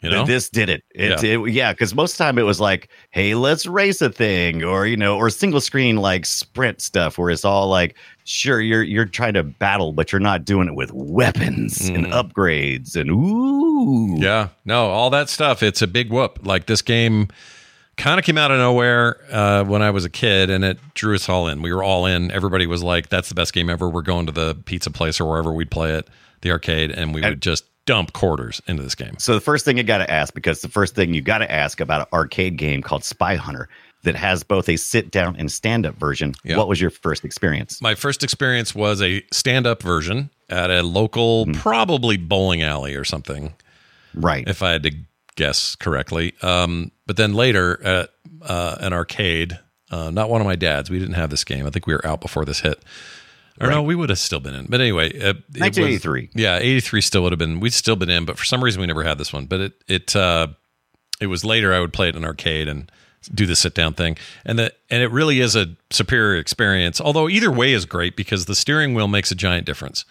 [0.00, 0.24] you know?
[0.24, 0.84] This did it.
[0.94, 1.30] It, Yeah.
[1.44, 4.62] it yeah, because most of the time it was like, hey, let's race a thing,
[4.62, 8.82] or you know, or single screen like sprint stuff, where it's all like, sure, you're
[8.82, 14.16] you're trying to battle, but you're not doing it with weapons and upgrades and ooh,
[14.18, 15.62] Yeah, no, all that stuff.
[15.62, 16.40] It's a big whoop.
[16.42, 17.28] Like this game
[17.96, 21.16] kind of came out of nowhere uh, when I was a kid, and it drew
[21.16, 21.60] us all in.
[21.62, 22.30] We were all in.
[22.30, 25.28] Everybody was like, "That's the best game ever." We're going to the pizza place or
[25.28, 26.08] wherever we'd play it,
[26.42, 29.14] the arcade, and we would just dump quarters into this game.
[29.18, 31.50] So the first thing you got to ask, because the first thing you got to
[31.50, 33.66] ask about an arcade game called Spy Hunter
[34.02, 36.34] that has both a sit down and stand up version.
[36.44, 36.58] Yeah.
[36.58, 37.80] What was your first experience?
[37.80, 43.54] My first experience was a stand-up version at a local, probably bowling alley or something.
[44.14, 44.46] Right.
[44.46, 44.92] if I had to
[45.36, 46.34] guess correctly.
[46.42, 48.10] Um, but then later at
[48.42, 49.58] uh, an arcade,
[49.90, 51.66] uh, not one of my dad's, we didn't have this game.
[51.66, 52.82] I think we were out before this hit.
[53.60, 54.66] Or no, we would have still been in.
[54.66, 56.30] But anyway, uh, it was- 1983.
[56.34, 57.60] yeah, eighty three still would have been.
[57.60, 59.46] We'd still been in, but for some reason we never had this one.
[59.46, 60.48] But it it uh,
[61.20, 61.74] it was later.
[61.74, 62.90] I would play it in arcade and
[63.34, 67.00] do the sit down thing, and the and it really is a superior experience.
[67.00, 70.04] Although either way is great because the steering wheel makes a giant difference.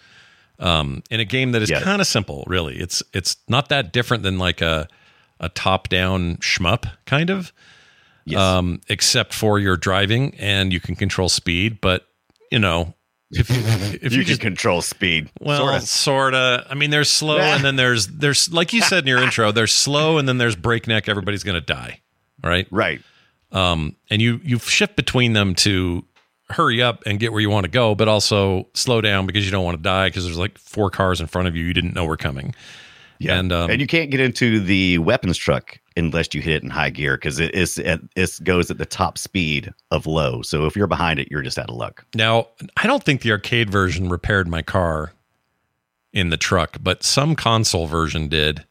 [0.60, 1.80] Um, in a game that is Yeah.
[1.80, 4.88] kind of simple, really, it's it's not that different than like a
[5.40, 7.52] a top down shmup kind of
[8.24, 8.40] Yes.
[8.40, 11.80] um, except for your driving and you can control speed.
[11.80, 12.06] But
[12.50, 12.94] you know,
[13.30, 13.50] if
[14.02, 15.30] if you you can just control speed.
[15.40, 15.86] well, Sorta.
[15.86, 16.66] sorta.
[16.70, 19.72] I mean, there's slow, and then there's there's like you said in your intro, there's
[19.72, 21.08] slow, and then there's breakneck.
[21.08, 22.00] Everybody's gonna die,
[22.42, 22.66] right?
[22.70, 23.00] Right.
[23.52, 26.04] Um, and you you shift between them to
[26.50, 29.50] hurry up and get where you want to go, but also slow down because you
[29.50, 31.94] don't want to die because there's like four cars in front of you you didn't
[31.94, 32.54] know were coming.
[33.18, 36.62] Yeah, And, and, um, you can't get into the weapons truck unless you hit it
[36.62, 40.42] in high gear because it is at, it goes at the top speed of low.
[40.42, 42.04] So if you're behind it, you're just out of luck.
[42.14, 45.12] Now, I don't think the arcade version repaired my car
[46.12, 48.64] in the truck, but some console version did,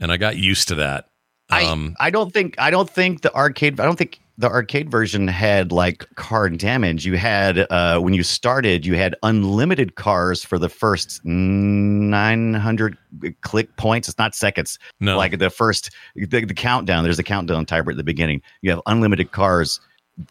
[0.00, 1.08] and I got used to that.
[1.50, 4.90] Um, I I don't think I don't think the arcade I don't think the arcade
[4.90, 7.06] version had like car damage.
[7.06, 12.98] You had uh, when you started, you had unlimited cars for the first nine hundred
[13.42, 14.08] click points.
[14.08, 14.80] It's not seconds.
[14.98, 15.16] No.
[15.16, 17.04] like the first the, the countdown.
[17.04, 18.42] There's a countdown timer at the beginning.
[18.62, 19.78] You have unlimited cars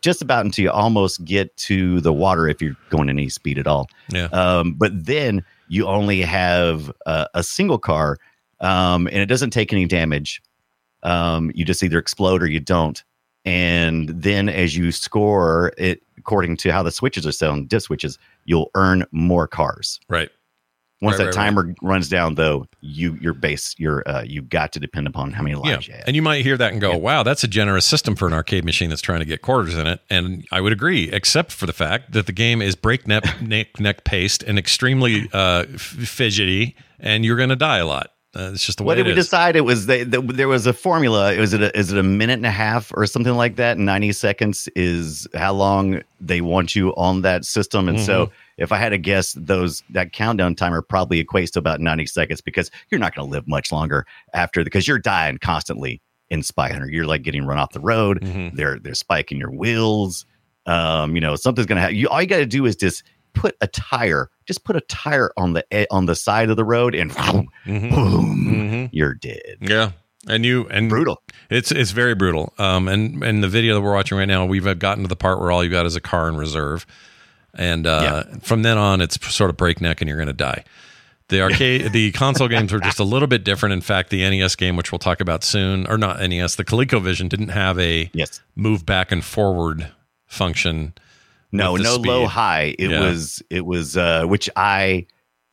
[0.02, 3.66] just about until you almost get to the water if you're going any speed at
[3.66, 3.88] all.
[4.10, 4.26] Yeah.
[4.26, 8.18] Um, but then you only have uh, a single car,
[8.60, 10.42] um, and it doesn't take any damage.
[11.02, 13.02] Um, you just either explode or you don't.
[13.46, 18.20] And then as you score it, according to how the switches are selling diff switches,
[18.46, 20.00] you'll earn more cars.
[20.08, 20.30] Right.
[21.04, 24.72] Once Right, that right, timer runs down, though, you your base your uh, you got
[24.74, 25.72] to depend upon how many Yeah.
[25.72, 26.04] lives you have.
[26.06, 28.64] And you might hear that and go, wow, that's a generous system for an arcade
[28.64, 30.00] machine that's trying to get quarters in it.
[30.12, 34.04] And I would agree, except for the fact that the game is breakneck neck, neck
[34.04, 38.12] paced and extremely uh, f- fidgety, and you're going to die a lot.
[38.34, 39.26] Uh, it's just the way what did we is.
[39.26, 39.58] decide?
[39.58, 41.36] It was the, the, there was a formula.
[41.38, 43.78] Was it a, is it a minute and a half or something like that?
[43.78, 47.90] Ninety seconds is how long they want you on that system.
[47.90, 48.34] And so, Mm-hmm.
[48.64, 52.40] if I had to guess, those that countdown timer probably equates to about ninety seconds
[52.40, 56.70] because you're not going to live much longer after because you're dying constantly in Spy
[56.72, 56.90] Hunter.
[56.90, 58.22] You're like getting run off the road.
[58.22, 58.56] Mhm.
[58.56, 60.26] They're they're spiking your wheels.
[60.68, 61.98] Um, you know something's going to happen.
[61.98, 64.30] You all you got to do is just put a tire.
[64.46, 67.90] Just put a tire on the e- on the side of the road and Mhm.
[67.92, 68.90] boom, Mhm.
[68.92, 69.58] you're dead.
[69.62, 69.92] Yeah.
[70.28, 71.22] And you and Brutal.
[71.50, 72.54] It's it's very brutal.
[72.60, 75.40] Um, and and the video that we're watching right now, we've gotten to the part
[75.40, 76.86] where all you got is a car in reserve,
[77.56, 80.64] and uh, from then on, it's sort of breakneck, and you're going to die.
[81.30, 83.74] The arcade, the console games were just a little bit different.
[83.74, 87.28] In fact, the NES game, which we'll talk about soon, or not NES, the ColecoVision
[87.30, 88.42] didn't have a Yes.
[88.56, 89.88] move back and forward
[90.28, 90.94] function.
[91.52, 92.76] No, no low high.
[92.80, 93.02] It Yeah.
[93.02, 95.06] was it was uh which I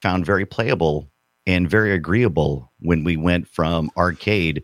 [0.02, 1.10] found very playable
[1.46, 4.62] and very agreeable when we went from arcade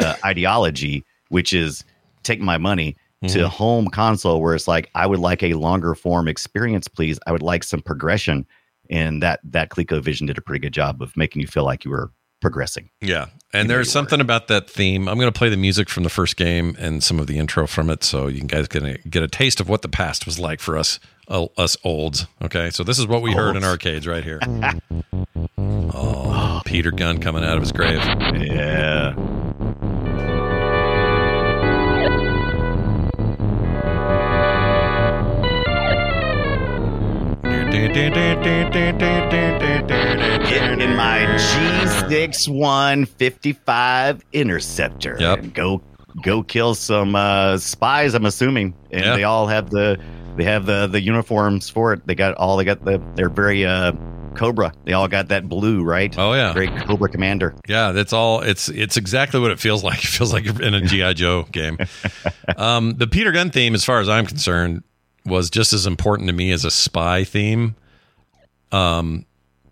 [0.00, 1.84] uh, ideology, which is
[2.22, 3.34] take my money Mm-hmm.
[3.38, 7.20] to home console where it's like I would like a longer form experience, please.
[7.24, 8.44] I would like some progression.
[8.90, 11.92] And that that ColecoVision did a pretty good job of making you feel like you
[11.92, 12.10] were
[12.42, 12.90] progressing.
[13.00, 15.08] Yeah, and there's something about that theme.
[15.08, 17.66] I'm going to play the music from the first game and some of the intro
[17.66, 20.60] from it, so you guys can get a taste of what the past was like
[20.60, 22.26] for us, uh, us olds.
[22.42, 24.40] Okay, so this is what we heard in arcades right here.
[25.58, 28.02] oh, Peter Gunn coming out of his grave.
[28.34, 29.14] Yeah.
[40.56, 41.26] in my
[42.08, 45.16] G6155 Interceptor.
[45.18, 45.38] Yep.
[45.38, 45.82] And go
[46.22, 48.14] go kill some uh, spies.
[48.14, 49.16] I'm assuming, and Yeah.
[49.16, 49.98] they all have the
[50.36, 52.06] they have the the uniforms for it.
[52.06, 53.92] They got all they got the they're very uh,
[54.34, 54.72] Cobra.
[54.84, 56.14] They all got that blue, right?
[56.18, 57.54] Oh yeah, Very Cobra Commander.
[57.68, 58.40] Yeah, that's all.
[58.40, 59.98] It's it's exactly what it feels like.
[60.04, 61.78] It feels like you're in a GI Joe game.
[62.56, 64.82] Um, the Peter Gunn theme, as far as I'm concerned,
[65.24, 67.76] was just as important to me as a spy theme.
[68.70, 69.24] Um,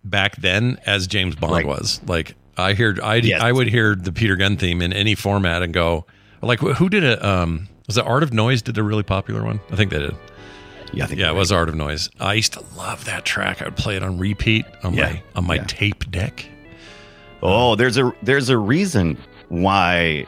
[0.05, 1.67] back then, as James Bond Right.
[1.67, 2.01] was.
[2.07, 3.41] Like I hear, I Yes.
[3.43, 6.07] I would hear the Peter Gunn theme in any format and go,
[6.43, 7.25] like, who did it?
[7.25, 8.63] Um, was it Art of Noise?
[8.63, 9.61] Did a really popular one?
[9.71, 10.15] I think they did.
[10.93, 12.11] Yeah, I think Yeah, you're it was Art of Noise.
[12.19, 13.63] I used to love that track.
[13.63, 15.05] I would play it on repeat on Yeah.
[15.05, 15.65] my on my Yeah.
[15.67, 16.47] tape deck.
[17.43, 19.17] Oh, there's a there's a reason
[19.49, 20.27] why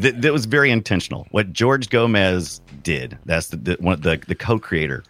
[0.00, 1.26] th- that was very intentional.
[1.30, 5.02] What George Gomez did, that's the, the one the the co-creator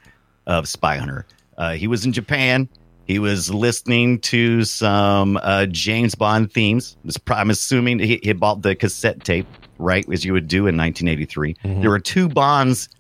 [0.46, 1.26] of Spy Hunter.
[1.56, 2.68] Uh, he was in Japan.
[3.08, 6.96] He was listening to some uh, James Bond themes.
[7.28, 9.46] I'm assuming he, he bought the cassette tape,
[9.78, 11.56] right, as you would do in 1983.
[11.80, 12.90] There were two Bonds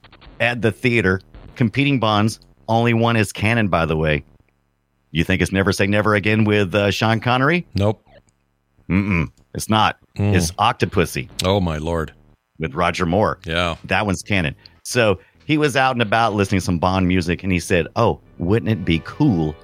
[0.40, 1.20] at the theater,
[1.56, 2.40] competing Bonds.
[2.68, 4.24] Only one is canon, by the way.
[5.10, 7.66] You think it's Never Say Never Again with uh, Sean Connery?
[7.74, 8.02] Nope.
[8.88, 9.98] Mm-mm, it's not.
[10.16, 10.34] Mm.
[10.34, 12.12] It's Octopussy Oh my lord.
[12.58, 13.38] with Roger Moore.
[13.44, 13.76] Yeah.
[13.84, 14.54] That one's canon.
[14.84, 18.20] So he was out and about listening to some Bond music, and he said, "Oh,
[18.38, 19.54] wouldn't it be cool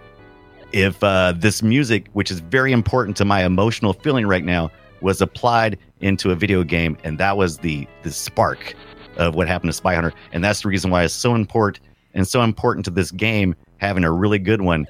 [0.74, 5.20] if uh, this music, which is very important to my emotional feeling right now, was
[5.20, 8.74] applied into a video game?" And that was the the spark
[9.16, 11.80] of what happened to Spy Hunter, and that's the reason why it's so important
[12.12, 14.86] and so important to this game having a really good one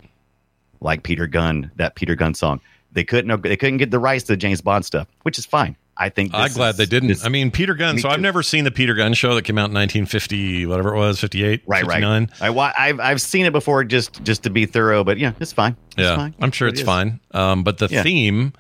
[0.81, 2.61] like Peter Gunn, that Peter Gunn song.
[2.93, 5.77] They couldn't they couldn't get the rights to the James Bond stuff, which is fine.
[5.97, 7.09] I think I'm glad is- they didn't.
[7.11, 7.97] this- I mean, Peter Gunn.
[7.97, 10.95] Me So I've never seen the Peter Gunn show that came out in 1950, whatever
[10.95, 12.31] it was, 58, right, 59.
[12.41, 12.51] right.
[12.51, 15.77] I, I've I've seen it before just just to be thorough, but yeah, it's fine.
[15.91, 16.35] It's Yeah, fine.
[16.41, 16.87] I'm sure It it's is.
[16.87, 17.21] fine.
[17.33, 18.03] Um, but the Yeah.
[18.03, 18.53] theme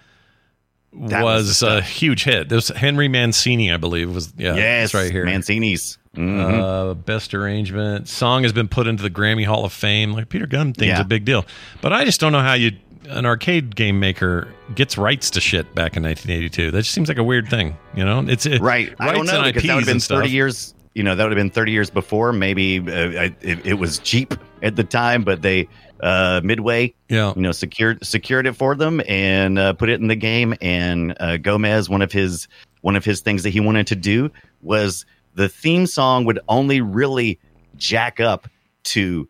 [0.92, 2.49] That was a huge hit.
[2.49, 5.25] This Henry Mancini, I believe, was yeah, yes, it's right here.
[5.25, 5.99] Mancini's.
[6.16, 6.62] Mhm.
[6.90, 10.12] Uh, best arrangement song has been put into the Grammy Hall of Fame.
[10.12, 11.01] Like Peter Gunn thing's Yeah.
[11.01, 11.44] a big deal,
[11.81, 12.70] but I just don't know how you
[13.09, 16.71] an arcade game maker gets rights to shit back in 1982.
[16.71, 18.25] That just seems like a weird thing, you know?
[18.27, 18.95] It's it, right.
[18.99, 20.75] I don't know because that would have been thirty years.
[20.95, 22.33] you know, that would have been 30 years before.
[22.33, 25.69] Maybe uh, it, it was cheap at the time, but they
[26.01, 27.33] uh, Midway, Yeah.
[27.35, 30.55] you know, secured secured it for them and uh, put it in the game.
[30.61, 32.47] And uh, Gomez, one of his
[32.83, 34.31] one of his things that he wanted to do
[34.62, 37.38] was the theme song would only really
[37.77, 38.49] jack up
[38.85, 39.29] to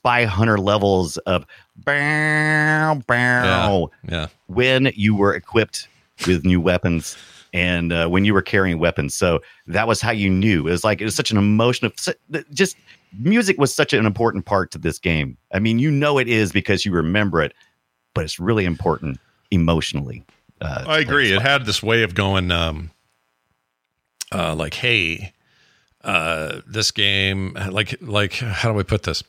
[0.00, 1.44] spy hunter levels of
[1.76, 4.28] bow bow Yeah.
[4.46, 5.88] when you were equipped
[6.26, 7.18] with new weapons
[7.52, 9.14] and uh, when you were carrying weapons.
[9.14, 10.66] So that was how you knew.
[10.68, 11.92] It was like it was such an emotional,
[12.52, 12.76] just
[13.18, 15.36] music was such an important part to this game.
[15.52, 17.52] I mean, you know it is because you remember it,
[18.14, 19.18] but it's really important
[19.50, 20.24] emotionally.
[20.62, 21.32] Uh, I agree.
[21.32, 22.90] It had this way of going, um,
[24.32, 25.32] uh, like, hey,
[26.04, 29.22] uh, this game, like, like, how do I put this?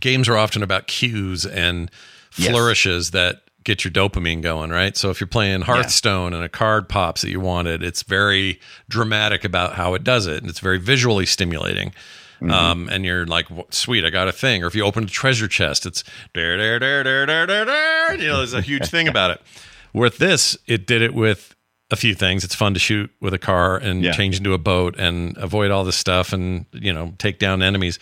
[0.00, 1.90] Games are often about cues and
[2.36, 2.50] Yes.
[2.50, 4.96] flourishes that get your dopamine going, right?
[4.96, 9.44] So if you're playing Hearthstone and a card pops that you wanted, it's very dramatic
[9.44, 11.92] about how it does it, and it's very visually stimulating.
[12.40, 14.62] Um, and you're like, sweet, I got a thing.
[14.62, 18.14] Or if you open a treasure chest, it's there, there, there, there, there, there, there.
[18.16, 19.40] You know, there's a huge thing about it.
[19.92, 21.56] With this, it did it with
[21.90, 22.44] a few things.
[22.44, 24.12] It's fun to shoot with a car and Yeah.
[24.12, 27.98] change into a boat and avoid all this stuff and you know take down enemies.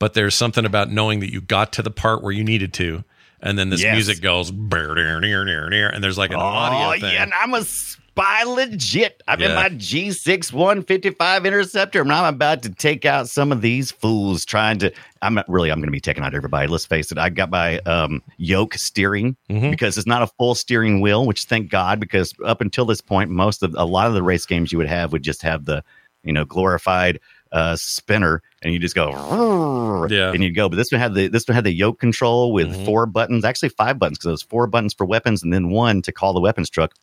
[0.00, 3.04] But there's something about knowing that you got to the part where you needed to,
[3.40, 3.94] and then this Yes.
[3.94, 7.14] music goes near, near, near, near," and there's like an Oh, audio thing.
[7.14, 9.22] yeah, and I'm a spy legit.
[9.28, 13.90] I'm in my G6 155 interceptor, and I'm about to take out some of these
[13.92, 14.90] fools trying to.
[15.22, 15.70] I'm not really.
[15.70, 16.66] I'm going to be taking out everybody.
[16.66, 17.18] Let's face it.
[17.18, 19.70] I got my um, yoke steering Mhm.
[19.70, 23.30] because it's not a full steering wheel, which thank God, because up until this point,
[23.30, 25.84] most of a lot of the race games you would have would just have the
[26.24, 27.18] you know glorified
[27.52, 30.32] uh, spinner, and you just go Yeah.
[30.32, 30.68] and you go.
[30.68, 32.84] But this one had the this one had the yoke control with Mhm.
[32.84, 36.02] four buttons, actually five buttons, because it was four buttons for weapons and then one
[36.02, 36.94] to call the weapons truck.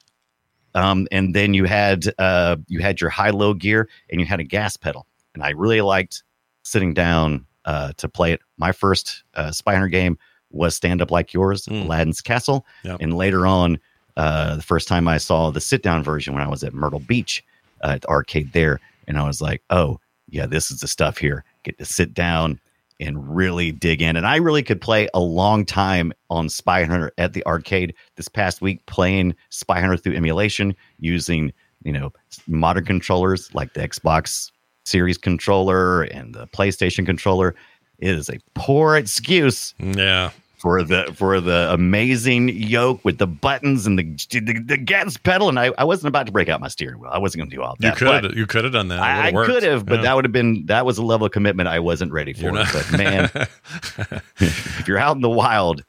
[0.76, 4.40] Um, and then you had uh, you had your high low gear and you had
[4.40, 5.06] a gas pedal.
[5.34, 6.24] And I really liked
[6.64, 8.42] sitting down uh, to play it.
[8.58, 10.18] My first uh, Spy Hunter game
[10.50, 11.84] was Stand Up Like Yours, Mm.
[11.86, 12.66] Aladdin's Castle.
[12.84, 12.98] Yep.
[13.02, 13.80] And later on,
[14.16, 17.00] uh, the first time I saw the sit down version when I was at Myrtle
[17.02, 17.44] Beach
[17.84, 21.18] uh, at the arcade there, and I was like, oh, yeah, this is the stuff
[21.18, 21.44] here.
[21.64, 22.60] Get to sit down
[23.00, 24.16] and really dig in.
[24.16, 28.28] And I really could play a long time on Spy Hunter at the arcade this
[28.28, 32.12] past week, playing Spy Hunter through emulation using, you know,
[32.48, 34.52] modern controllers like the Xbox
[34.86, 37.56] Series controller and the PlayStation controller.
[38.00, 43.86] It is a poor excuse yeah, for the for the amazing yoke with the buttons
[43.86, 44.04] and the
[44.40, 45.50] the, the gas pedal.
[45.50, 47.12] And I, I wasn't about to break out my steering wheel.
[47.14, 47.88] I wasn't going to do all that.
[48.02, 49.00] you could you could have done that.
[49.00, 50.02] I, I could have, but Yeah.
[50.04, 52.52] that would have been that was a level of commitment I wasn't ready for.
[52.52, 53.30] But man,
[54.40, 55.84] if you're out in the wild,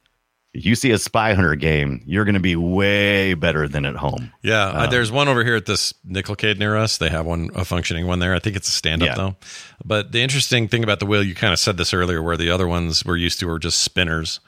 [0.54, 4.32] you see a spy hunter game, you're going to be way better than at home.
[4.42, 6.98] Yeah, Um, there's one over here at this Nickelcade near us.
[6.98, 8.34] They have one a functioning one there.
[8.34, 9.14] I think it's a stand up Yeah.
[9.14, 9.36] though.
[9.84, 12.50] But the interesting thing about the wheel, you kind of said this earlier, where the
[12.50, 14.40] other ones we're used to are just spinners.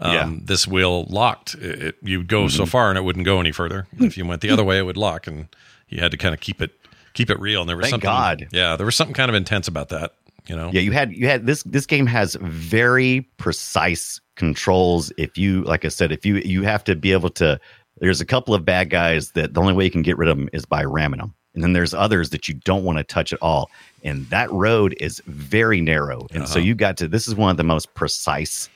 [0.00, 0.22] Um, Yeah.
[0.24, 0.44] Mm-hmm.
[0.44, 1.54] This wheel locked.
[1.54, 3.86] It, it, you'd go so far and it wouldn't go any further.
[3.98, 5.48] if you went the other way, it would lock, and
[5.88, 6.72] you had to kind of keep it
[7.14, 7.60] keep it real.
[7.62, 8.08] And there was Thank something.
[8.08, 8.48] God.
[8.52, 10.12] Yeah, there was something kind of intense about that.
[10.46, 10.70] You know.
[10.72, 15.10] Yeah, you had you had this this game has very precise controls.
[15.16, 17.58] If you like I said, if you you have to be able to
[17.98, 20.36] there's a couple of bad guys that the only way you can get rid of
[20.36, 21.32] them is by ramming them.
[21.54, 23.70] And then there's others that you don't want to touch at all.
[24.04, 26.26] And that road is very narrow.
[26.34, 26.66] And so Uh-huh.
[26.66, 28.68] you got to this is one of the most precise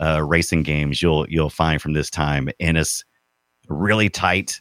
[0.00, 2.48] uh, racing games you'll you'll find from this time.
[2.60, 3.04] And it's
[3.68, 4.60] really tight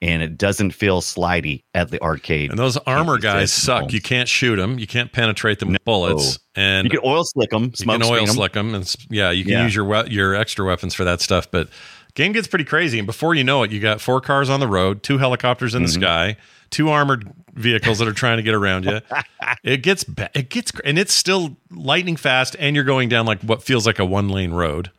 [0.00, 2.50] and it doesn't feel slidey at the arcade.
[2.50, 3.92] And those armor guys suck.
[3.92, 4.78] You can't shoot them.
[4.80, 6.40] You can't penetrate them with bullets.
[6.56, 9.52] And you can oil slick them, You can oil slick them, and yeah, you can
[9.52, 9.62] Yeah.
[9.64, 11.48] use your we- your extra weapons for that stuff.
[11.50, 11.68] But
[12.14, 14.66] game gets pretty crazy, and before you know it, you got four cars on the
[14.66, 16.02] road, two helicopters in the Mm-hmm.
[16.02, 16.36] sky,
[16.72, 19.00] two armored vehicles that are trying to get around you.
[19.62, 23.40] it gets ba- it gets and it's still lightning fast, and you're going down like
[23.42, 24.90] what feels like a one lane road.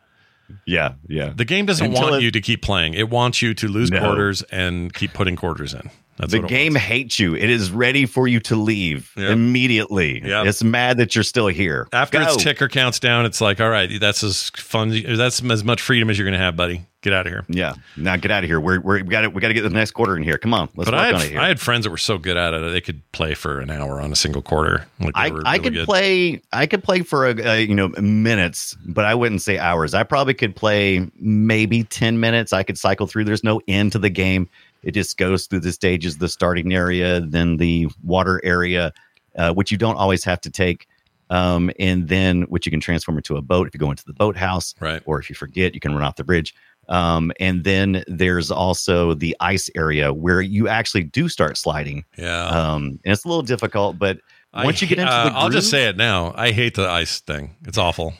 [0.66, 1.32] Yeah, yeah.
[1.34, 3.90] The game doesn't Until want it- you to keep playing; it wants you to lose
[3.90, 4.00] No.
[4.00, 5.90] quarters and keep putting quarters in.
[6.16, 7.34] That's the game hates you.
[7.34, 9.30] It is ready for you to leave Yep.
[9.32, 10.22] immediately.
[10.24, 10.46] Yep.
[10.46, 11.88] It's mad that you're still here.
[11.92, 12.24] After Go.
[12.24, 14.90] its ticker counts down, it's like, all right, that's as fun.
[14.90, 16.86] That's as much freedom as you're going to have, buddy.
[17.02, 17.44] Get out of here.
[17.48, 17.74] Yeah.
[17.98, 18.58] Now get out of here.
[18.58, 20.38] We're, we're, we got to we got to get the next quarter in here.
[20.38, 20.70] Come on.
[20.74, 21.36] Let's but work I on had.
[21.36, 24.00] I had friends that were so good at it they could play for an hour
[24.00, 24.86] on a single quarter.
[25.00, 25.84] Like I, were I could good.
[25.84, 29.92] play I could play for a, a you know minutes, but I wouldn't say hours.
[29.92, 32.54] I probably could play maybe 10 minutes.
[32.54, 33.24] I could cycle through.
[33.24, 34.48] There's no end to the game.
[34.84, 38.92] It just goes through the stages, the starting area, then the water area,
[39.36, 40.86] uh, which you don't always have to take.
[41.30, 44.12] Um, and then which you can transform into a boat if you go into the
[44.12, 45.02] boathouse, Right.
[45.06, 46.54] Or if you forget, you can run off the bridge.
[46.86, 52.44] Um, and then there's also the ice area where you actually do start sliding Yeah.
[52.48, 54.18] um, and it's a little difficult, but
[54.52, 56.34] Once you get into uh, the I'll just say it now.
[56.36, 57.56] I hate the ice thing.
[57.66, 58.12] It's awful.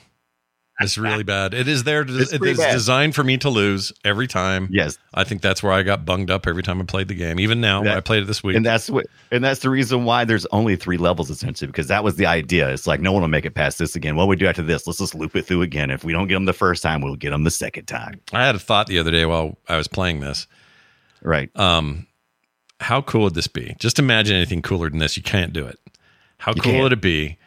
[0.80, 1.54] It's really bad.
[1.54, 2.02] It is there.
[2.02, 2.72] It's it is bad.
[2.72, 4.66] designed for me to lose every time.
[4.72, 4.98] Yes.
[5.14, 7.38] I think that's where I got bunged up every time I played the game.
[7.38, 8.56] Even now, That- I played it this week.
[8.56, 12.02] And that's what, and that's the reason why there's only three levels essentially, because that
[12.02, 12.70] was the idea.
[12.70, 14.16] It's like no one will make it past this again.
[14.16, 14.84] What we do after this?
[14.86, 15.92] Let's just loop it through again.
[15.92, 18.20] If we don't get them the first time, we'll get them the second time.
[18.32, 20.48] I had a thought the other day while I was playing this.
[21.22, 21.50] Right.
[21.56, 22.08] Um,
[22.80, 23.76] how cool would this be?
[23.78, 25.16] Just imagine anything cooler than this.
[25.16, 25.78] You can't do it.
[26.38, 26.82] How You cool can't.
[26.82, 27.38] would it be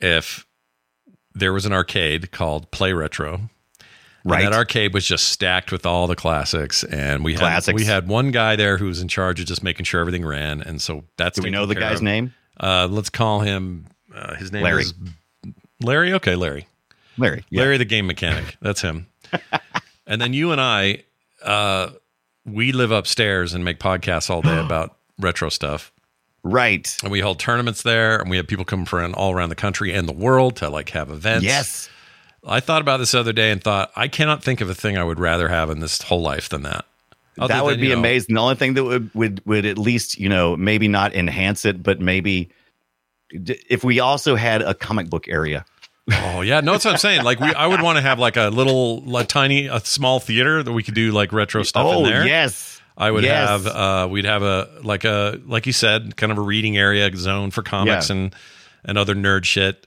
[0.00, 0.44] if
[1.38, 3.34] there was an arcade called Play Retro?
[3.34, 3.48] And
[4.24, 4.42] Right.
[4.44, 8.30] that arcade was just stacked with all the classics, and we had we had one
[8.30, 10.60] guy there who was in charge of just making sure everything ran.
[10.60, 12.02] And so that's Do we know the guy's of.
[12.02, 12.34] name?
[12.60, 13.86] Uh, let's call him.
[14.14, 14.82] Uh, his name Larry.
[14.82, 14.94] is
[15.80, 16.12] Larry.
[16.14, 16.66] Okay, Larry.
[17.16, 17.44] Larry.
[17.48, 17.62] Yeah.
[17.62, 18.56] Larry the game mechanic.
[18.60, 19.06] That's him.
[20.06, 21.04] and then you and I,
[21.42, 21.90] uh,
[22.44, 25.92] we live upstairs and make podcasts all day about retro stuff.
[26.42, 26.96] Right.
[27.02, 29.92] And we hold tournaments there, and we have people come from all around the country
[29.92, 31.44] and the world to like have events.
[31.44, 31.88] Yes.
[32.46, 34.96] I thought about this the other day and thought I cannot think of a thing
[34.96, 36.84] I would rather have in this whole life than that.
[37.38, 38.34] Other that would than, be know, amazing.
[38.34, 41.82] The only thing that would, would would at least you know maybe not enhance it,
[41.82, 42.50] but maybe
[43.30, 45.64] d- if we also had a comic book area.
[46.10, 47.22] Oh yeah, no, that's what I'm saying.
[47.22, 50.62] Like we, I would want to have like a little, like tiny, a small theater
[50.62, 52.26] that we could do like retro stuff oh in there.
[52.26, 53.48] yes, I would Yes.
[53.48, 57.08] have uh we'd have a like a like you said, kind of a reading area
[57.16, 58.16] zone for comics Yeah.
[58.16, 58.34] and
[58.84, 59.86] and other nerd shit.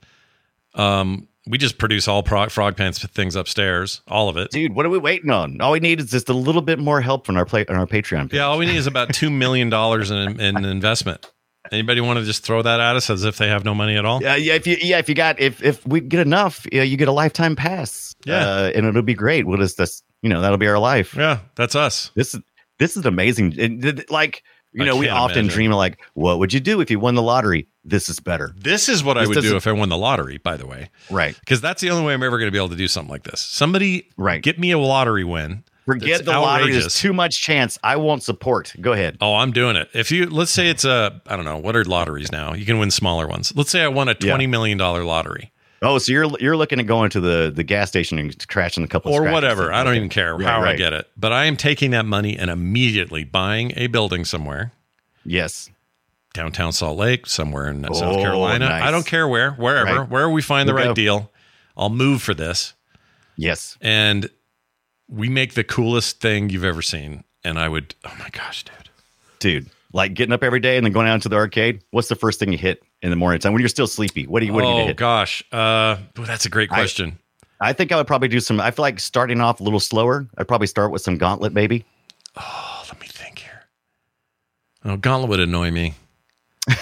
[0.73, 4.51] Um we just produce all pro- frog pants things upstairs, all of it.
[4.51, 4.73] dude.
[4.75, 5.59] What are we waiting on?
[5.59, 7.87] All we need is just a little bit more help from our play on our
[7.87, 8.29] Patreon.
[8.29, 8.33] Page.
[8.35, 11.29] Yeah, all we need is about 2 million dollars in in investment.
[11.71, 14.05] Anybody want to just throw that at us as if they have no money at
[14.05, 14.21] all?
[14.21, 14.53] Yeah, yeah.
[14.53, 17.11] If you yeah, if you got if if we get enough, yeah, you get a
[17.13, 18.15] lifetime pass.
[18.25, 18.45] Yeah.
[18.47, 19.47] uh, and it'll be great.
[19.47, 21.15] We'll just this, you know, that'll be our life.
[21.15, 22.11] Yeah, that's us.
[22.15, 22.41] This is
[22.81, 23.57] this is amazing.
[23.59, 25.53] And, like you know, we often imagine.
[25.53, 27.67] dream of like, what would you do if you won the lottery?
[27.85, 28.53] This is better.
[28.57, 30.89] This is what I would do if I won the lottery, by the way.
[31.09, 31.37] Right.
[31.39, 33.23] Because that's the only way I'm ever going to be able to do something like
[33.23, 33.41] this.
[33.41, 34.41] Somebody Right.
[34.41, 35.63] get me a lottery win.
[35.85, 36.71] Forget the lottery.
[36.71, 37.77] There's too much chance.
[37.83, 38.73] I won't support.
[38.79, 39.17] Go ahead.
[39.19, 39.89] Oh, I'm doing it.
[39.93, 42.53] If you let's say it's a I don't know what are lotteries now.
[42.53, 43.51] You can win smaller ones.
[43.55, 44.29] Let's say I won a Yeah.
[44.29, 45.50] twenty million dollar lottery
[45.83, 48.87] Oh, so you're you're looking at going to the the gas station and crashing a
[48.87, 49.73] couple or whatever.
[49.73, 51.09] I don't even care Right, how I get it.
[51.17, 54.71] But I am taking that money and immediately buying a building somewhere,
[55.25, 55.69] Yes.
[56.33, 58.69] downtown Salt Lake, somewhere in South Oh, Carolina.
[58.69, 58.83] nice.
[58.83, 60.09] I don't care where, wherever, Right.
[60.09, 60.93] wherever we find the We'll right go.
[60.93, 61.31] deal.
[61.75, 62.73] I'll move for this,
[63.35, 63.77] Yes.
[63.81, 64.29] and
[65.09, 67.23] we make the coolest thing you've ever seen.
[67.43, 68.89] And I would, oh my gosh, dude.
[69.39, 71.83] Dude, like getting up every day and then going out to the arcade.
[71.91, 74.25] What's the first thing you hit in the morning time when you're still sleepy?
[74.27, 74.97] What do you what do you oh hit?
[74.97, 77.17] gosh, uh, well, that's a great I- question.
[77.63, 78.59] I think I would probably do some.
[78.59, 80.27] I feel like starting off a little slower.
[80.35, 81.85] I'd probably start with some Gauntlet, maybe.
[82.35, 83.61] Oh, let me think here.
[84.83, 85.93] Oh, Gauntlet would annoy me.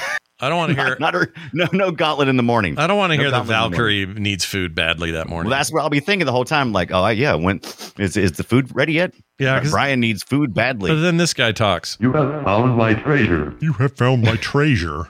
[0.42, 0.98] I don't want to hear.
[1.00, 2.78] Not, not a, no no Gauntlet in the morning.
[2.80, 4.06] I don't want to No hear that Gauntlet in the morning.
[4.08, 5.50] Valkyrie needs food badly that morning.
[5.50, 6.72] Well, that's what I'll be thinking the whole time.
[6.72, 7.60] Like, oh yeah, when
[7.98, 9.14] is is the food ready yet?
[9.38, 10.92] Yeah, Brian needs food badly.
[10.92, 11.98] but then this guy talks.
[12.00, 13.56] You have found my treasure.
[13.60, 15.08] You have found my treasure.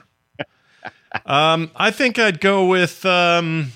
[1.26, 3.04] um, I think I'd go with.
[3.06, 3.72] Um,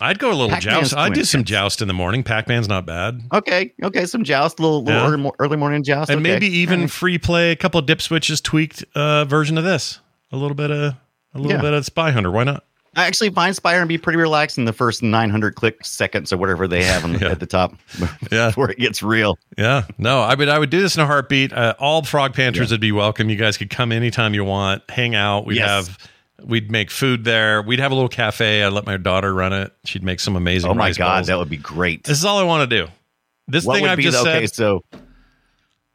[0.00, 0.96] I'd go a little Pac-Man's joust.
[0.96, 2.24] I'd do some joust in the morning.
[2.24, 3.22] Pac Man's not bad.
[3.32, 5.14] Okay, okay, some joust, little, little Yeah.
[5.14, 6.32] early, early morning joust, and okay.
[6.32, 10.00] maybe even free play a couple of dip switches tweaked uh, version of this.
[10.34, 10.94] A little bit of
[11.34, 11.62] a little Yeah.
[11.62, 12.30] bit of Spy Hunter.
[12.30, 12.64] Why not?
[12.96, 16.36] I actually find Spire and be pretty relaxed in the first 900 click seconds or
[16.36, 17.30] whatever they have on, Yeah.
[17.30, 17.74] at the top
[18.30, 18.48] Yeah.
[18.48, 19.36] before it gets real.
[19.58, 21.52] Yeah, no, I would I would do this in a heartbeat.
[21.52, 23.30] Uh, all Frog Panthers would be welcome.
[23.30, 25.46] You guys could come anytime you want, hang out.
[25.46, 25.88] We'd Yes.
[25.88, 25.98] have
[26.44, 27.62] we'd make food there.
[27.62, 28.62] We'd have a little cafe.
[28.62, 29.72] I'd let my daughter run it.
[29.84, 30.70] She'd make some amazing.
[30.70, 32.04] Oh my god, that would be great.
[32.04, 32.90] This is all I want to do.
[33.48, 34.46] This what thing would I've be just the, okay?
[34.46, 34.54] said.
[34.56, 34.82] So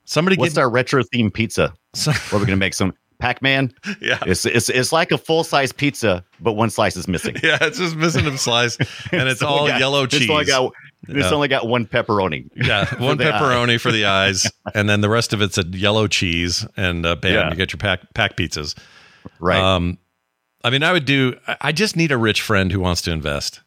[0.06, 1.74] Somebody what's get our retro themed pizza?
[1.94, 3.74] so- What we're gonna make some Pac Man.
[4.02, 4.18] yeah.
[4.26, 7.36] It's, it's it's like a full size pizza, but one slice is missing.
[7.44, 8.78] Yeah, it's just missing a slice,
[9.12, 10.30] and it's all got- yellow It's cheese.
[10.30, 10.72] only got,
[11.08, 11.32] it's Yeah.
[11.34, 12.50] only got one pepperoni.
[12.56, 13.40] yeah, one the eye.
[13.40, 17.16] pepperoni for the eyes, and then the rest of it's a yellow cheese, and uh,
[17.16, 17.50] bam, Yeah.
[17.50, 18.78] you get your pack pack pizzas.
[19.40, 19.62] Right.
[19.62, 19.98] Um,
[20.64, 21.36] I mean, I would do.
[21.62, 23.62] I- just need a rich friend who wants to invest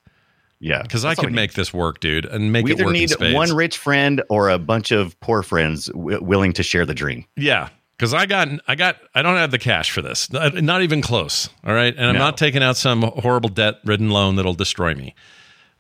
[0.61, 0.83] yeah.
[0.83, 3.11] because I could make this work, dude, and make We it either work in need
[3.11, 3.35] spades.
[3.35, 7.25] one rich friend or a bunch of poor friends w- willing to share the dream.
[7.37, 7.69] Yeah,
[8.03, 10.29] because I got, I got, I don't have the cash for this.
[10.33, 11.49] Not, not even close.
[11.65, 12.19] All right, and I'm No.
[12.19, 15.15] not taking out some horrible debt-ridden loan that'll destroy me.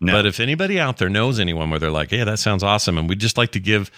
[0.01, 0.13] No.
[0.13, 3.09] But if anybody out there knows anyone where they're like, "Hey, that sounds awesome," and
[3.09, 3.91] we'd just like to give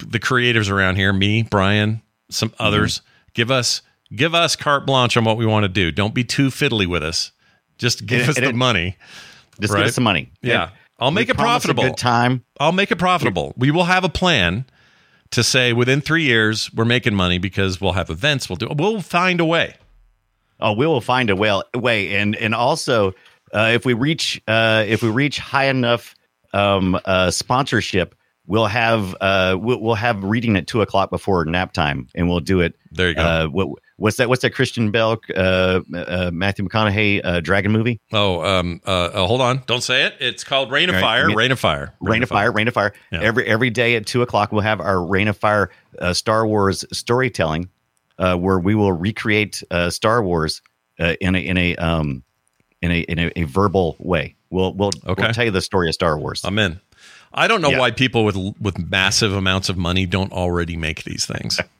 [0.00, 2.62] the creators around here, me, Brian, some Mm-hmm.
[2.64, 3.02] others,
[3.34, 5.92] give us give us carte blanche on what we want to do.
[5.92, 7.30] Don't be too fiddly with us.
[7.78, 8.96] Just give And- us and the it- money.
[9.60, 9.80] Just Right.
[9.80, 10.32] give us the money.
[10.42, 10.70] Yeah.
[10.98, 11.84] I'll make it profitable.
[11.84, 12.42] Good time.
[12.58, 13.54] I'll make it profitable.
[13.56, 14.64] We will have a plan
[15.30, 18.48] to say within three years we're making money because we'll have events.
[18.48, 18.68] We'll do.
[18.70, 19.76] We'll find a way.
[20.60, 23.14] Oh, we will find a well way, and and also
[23.54, 26.14] uh, if we reach uh, if we reach high enough
[26.52, 28.14] um, uh, sponsorship,
[28.50, 32.40] we'll have uh, we'll, we'll have reading at two o'clock before nap time, and we'll
[32.40, 32.74] do it.
[32.90, 33.22] There you go.
[33.22, 34.28] Uh, what, what's that?
[34.28, 38.00] What's that Christian Bale, uh, uh, Matthew McConaughey uh, dragon movie?
[38.12, 39.62] Oh, um, uh, uh, hold on.
[39.66, 40.16] Don't say it.
[40.18, 41.34] It's called Reign of right, Fire.
[41.34, 41.94] Reign of Fire.
[42.00, 42.92] Reign of Fire, Reign of Fire.
[43.12, 43.20] Yeah.
[43.22, 45.70] Every every day at two o'clock, we'll have our Reign of Fire
[46.00, 47.68] uh, Star Wars storytelling,
[48.18, 50.60] uh, where we will recreate uh, Star Wars
[50.98, 52.24] uh, in a in a um
[52.82, 54.34] in a in a, a verbal way.
[54.50, 55.22] We'll we'll, Okay.
[55.22, 56.44] we'll tell you the story of Star Wars.
[56.44, 56.80] I'm in.
[57.32, 57.78] I don't know Yeah.
[57.78, 61.60] why people with with massive amounts of money don't already make these things.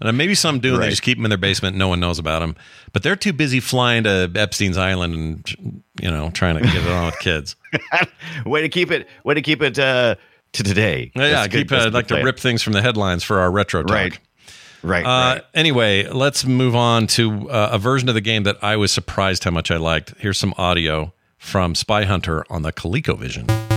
[0.00, 1.76] And maybe some do, and they just keep them in their basement.
[1.76, 2.54] No one knows about them,
[2.92, 6.86] but they're too busy flying to Epstein's Island and you know trying to get it
[6.88, 7.56] on with kids.
[8.46, 9.08] way to keep it.
[9.24, 10.14] Way to keep it uh,
[10.52, 11.10] to today.
[11.16, 11.72] Yeah, good- keep.
[11.72, 13.90] Uh, a I'd like good to rip things from the headlines for our retro talk.
[13.92, 14.18] Right.
[14.84, 15.04] Right.
[15.04, 15.42] Uh, right.
[15.52, 19.42] Anyway, let's move on to uh, a version of the game that I was surprised
[19.42, 20.14] how much I liked.
[20.18, 23.67] Here's some audio from Spy Hunter on the ColecoVision.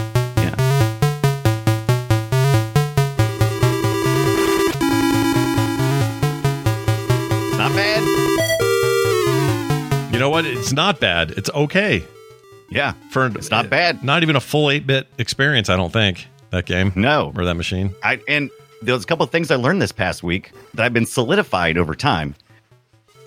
[10.21, 10.45] Know what?
[10.45, 11.31] It's not bad.
[11.31, 12.03] It's okay
[12.69, 12.93] Yeah.
[13.11, 14.03] for It's not bad.
[14.03, 15.69] Not even a full eight bit experience.
[15.69, 17.33] I don't think that game No.
[17.35, 17.93] or that machine.
[18.03, 18.49] I and
[18.81, 21.93] there's a couple of things I learned this past week that I've been solidified over
[21.95, 22.35] time,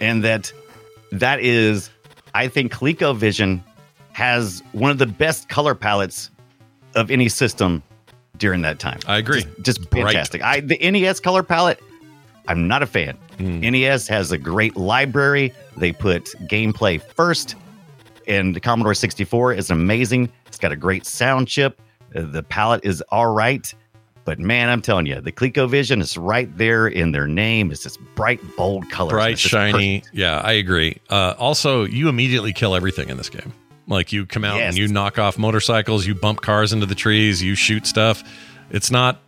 [0.00, 0.52] and that
[1.12, 1.90] that is,
[2.34, 3.60] I think ColecoVision
[4.12, 6.30] has one of the best color palettes
[6.96, 7.82] of any system
[8.38, 8.98] during that time.
[9.06, 9.42] I agree.
[9.60, 10.42] Just, just fantastic.
[10.42, 11.80] I the NES color palette,
[12.48, 13.16] I'm not a fan.
[13.38, 13.60] Hmm.
[13.60, 15.52] NES has a great library.
[15.76, 17.56] They put gameplay first,
[18.26, 20.30] and the Commodore 64 is amazing.
[20.46, 21.80] It's got a great sound chip.
[22.10, 23.72] The palette is all right.
[24.24, 27.70] But man, I'm telling you, the ColecoVision is right there in their name.
[27.70, 29.12] It's this bright, bold colors.
[29.12, 30.00] Bright, shiny.
[30.00, 30.16] perfect.
[30.16, 30.98] Yeah, I agree.
[31.10, 33.52] Uh, also, you immediately kill everything in this game.
[33.86, 37.42] Like you come out and you knock off motorcycles, you bump cars into the trees,
[37.42, 38.24] you shoot stuff.
[38.70, 39.20] It's not.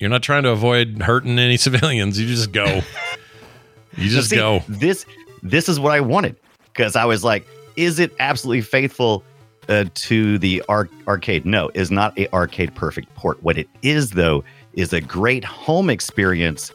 [0.00, 2.20] You're not trying to avoid hurting any civilians.
[2.20, 2.80] You just go.
[3.96, 4.62] You just See, go.
[4.68, 5.06] This
[5.42, 6.36] this is what I wanted
[6.72, 9.22] because I was like, is it absolutely faithful
[9.68, 11.46] uh, to the ar- arcade?
[11.46, 13.42] No, is not a arcade perfect port.
[13.42, 14.42] What it is though
[14.72, 16.72] is a great home experience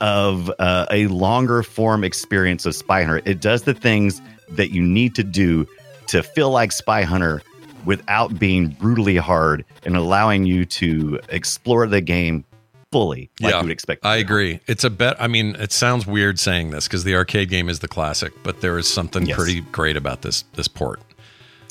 [0.00, 3.22] of uh, a longer form experience of Spy Hunter.
[3.24, 5.66] It does the things that you need to do
[6.08, 7.42] to feel like Spy Hunter
[7.84, 12.44] without being brutally hard and allowing you to explore the game
[12.92, 14.04] fully like Yeah, you would expect.
[14.04, 14.60] I agree.
[14.66, 15.20] It's a bet.
[15.20, 18.60] I mean, it sounds weird saying this because the arcade game is the classic, but
[18.60, 19.36] there is something Yes.
[19.36, 21.00] pretty great about this this port.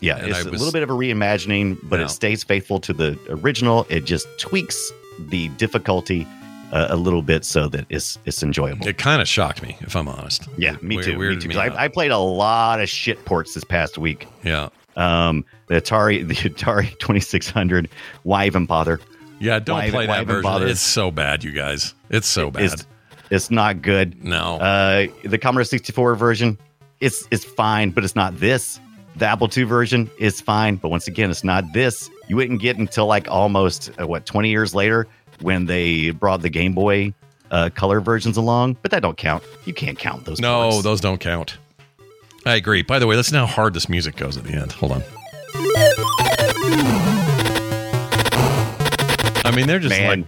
[0.02, 2.80] Yeah, And it's I a was- little bit of a reimagining, but it stays faithful
[2.82, 3.88] to the original.
[3.90, 4.92] It just tweaks
[5.30, 6.28] the difficulty
[6.74, 8.86] uh, a little bit so that it's it's enjoyable.
[8.88, 10.48] It kind of shocked me, if I'm honest.
[10.58, 11.18] yeah, me too.
[11.18, 11.48] Me too.
[11.48, 11.56] me.
[11.56, 14.28] I, I played a lot of shit ports this past week.
[14.44, 17.88] Yeah, Um, the Atari, the Atari Twenty Six Hundred.
[18.24, 19.00] Why even bother?
[19.40, 19.60] Yeah.
[19.60, 20.44] Don't Why play why that version.
[20.44, 20.68] bother?
[20.68, 21.94] It's so bad, you guys.
[22.10, 22.64] It's so bad.
[22.64, 22.88] It's
[23.32, 24.24] it's not good.
[24.24, 24.58] no.
[24.58, 26.58] Uh, the Commodore 64 version,
[27.00, 28.80] it's it's fine, but it's not this.
[29.16, 32.10] The Apple II version is fine, but once again, it's not this.
[32.28, 35.08] You wouldn't get until like almost uh, what 20 years later
[35.42, 37.14] when they brought the Game Boy
[37.52, 39.44] uh, color versions along, but that don't count.
[39.66, 40.40] You can't count those.
[40.42, 40.84] no, ports.
[40.84, 41.58] those don't count.
[42.46, 42.84] I agree.
[42.84, 44.72] By the way, listen how hard this music goes at the end.
[44.74, 45.04] Hold on.
[49.46, 50.28] I mean, they're just man,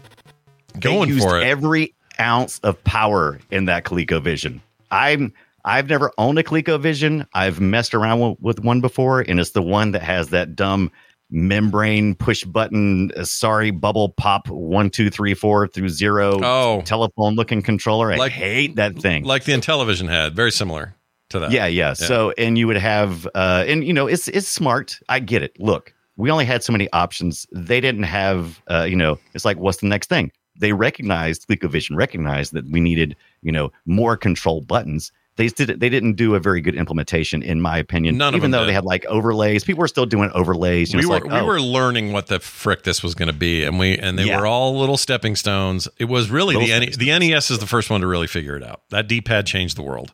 [0.74, 1.45] like going for it.
[1.45, 4.59] Every ounce of power in that ColecoVision.
[4.91, 5.34] I'm
[5.65, 7.28] I've never owned a ColecoVision.
[7.34, 10.91] I've messed around with, with one before, and it's the one that has that dumb
[11.30, 13.11] membrane push button.
[13.18, 16.39] uh, sorry, bubble pop one two three four through zero.
[16.41, 16.82] Oh.
[16.86, 18.11] telephone looking controller.
[18.11, 19.24] I Like- hate that thing.
[19.24, 20.95] like the Intellivision had, very similar
[21.30, 21.51] to that.
[21.51, 21.93] Yeah, yeah.
[21.93, 24.97] So, and you would have, uh, and you know, it's it's smart.
[25.09, 25.59] I get it.
[25.59, 27.45] Look, we only had so many options.
[27.51, 30.32] They didn't have, uh, you know, it's like, what's the next thing?
[30.59, 35.11] They recognized, ColecoVision recognized that we needed, you know, more control buttons.
[35.36, 35.80] They did.
[35.80, 38.18] They didn't do a very good implementation, in my opinion.
[38.18, 38.70] None of Even though did.
[38.70, 40.91] they had like overlays, people were still doing overlays.
[40.91, 43.28] You we it's were like, we oh, were learning what the frick this was going
[43.28, 44.39] to be, and we and they Yeah.
[44.39, 45.88] were all little stepping stones.
[45.99, 48.57] It was really Little the N- the NES is the first one to really figure
[48.57, 48.82] it out.
[48.89, 50.11] That D pad changed the world.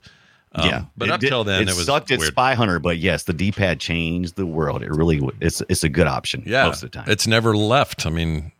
[0.55, 2.21] Um, yeah, but It up did- till then, it, it, was sucked at.
[2.21, 2.79] Spy Hunter.
[2.79, 4.83] But yes, the D pad changed the world.
[4.83, 6.43] It really, it's it's a good option.
[6.45, 7.05] yeah, most of the time.
[7.09, 8.05] it's never left.
[8.05, 8.51] I mean,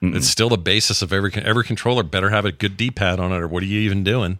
[0.00, 2.02] it's still the basis of every every controller.
[2.04, 4.38] Better have a good D pad on it, or what are you even doing?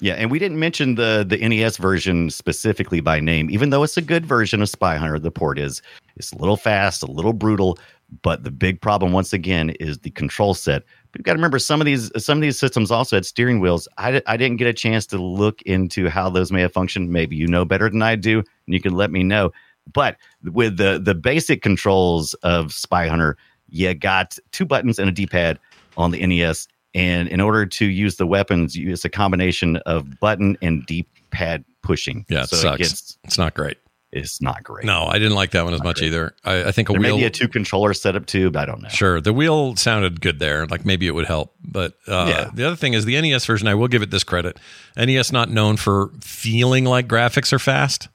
[0.00, 3.96] Yeah, and we didn't mention the the NES version specifically by name, even though it's
[3.96, 5.18] a good version of Spy Hunter.
[5.18, 5.82] The port is
[6.16, 7.78] it's a little fast, a little brutal,
[8.22, 11.58] but the big problem once again is the control set But you got to remember
[11.58, 13.88] some of these some of these systems also had steering wheels.
[13.98, 17.10] I, I didn't get a chance to look into how those may have functioned.
[17.10, 19.52] Maybe you know better than I do, and you can let me know.
[19.92, 23.36] But with the the basic controls of Spy Hunter,
[23.68, 25.58] you got two buttons and a D pad
[25.96, 26.68] on the NES.
[26.94, 31.06] And in order to use the weapons, you use a combination of button and D
[31.30, 32.24] pad pushing.
[32.28, 32.74] Yeah, it so sucks.
[32.74, 33.78] It gets, it's not great.
[34.10, 34.84] It's not great.
[34.86, 36.34] No, I didn't like that one as much either.
[36.44, 37.16] I, I think a there wheel.
[37.16, 38.88] may be a two controller setup too, but I don't know.
[38.88, 40.66] Sure, the wheel sounded good there.
[40.66, 42.50] Like maybe it would help, but uh, Yeah.
[42.54, 43.68] the other thing is the NES version.
[43.68, 44.56] I will give it this credit.
[44.96, 48.08] NES not known for feeling like graphics are fast.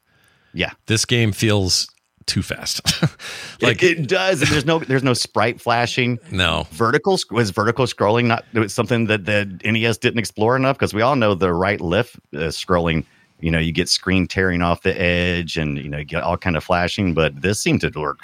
[0.53, 1.87] Yeah, This game feels
[2.25, 3.01] too fast.
[3.01, 4.41] like like it does.
[4.41, 6.19] And there's no there's no sprite flashing.
[6.31, 10.77] no, Vertical was vertical scrolling not it was something that the NES didn't explore enough
[10.77, 13.05] because we all know the right left uh, scrolling.
[13.43, 16.37] You know, you get screen tearing off the edge, and you know, you get all
[16.37, 17.13] kind of flashing.
[17.13, 18.19] But this seemed to work.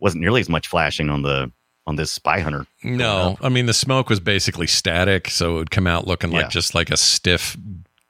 [0.00, 1.50] Wasn't nearly as much flashing on the
[1.86, 2.66] on this Spy Hunter.
[2.84, 3.36] no.
[3.40, 6.48] I mean, the smoke was basically static, so it would come out looking like Yeah.
[6.48, 7.56] just like a stiff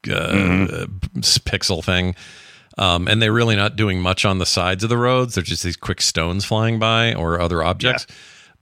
[0.08, 0.72] uh, Mhm.
[0.82, 0.86] uh,
[1.20, 2.14] pixel thing.
[2.78, 5.34] Um, and they're really not doing much on the sides of the roads.
[5.34, 8.06] They're just these quick stones flying by or other objects.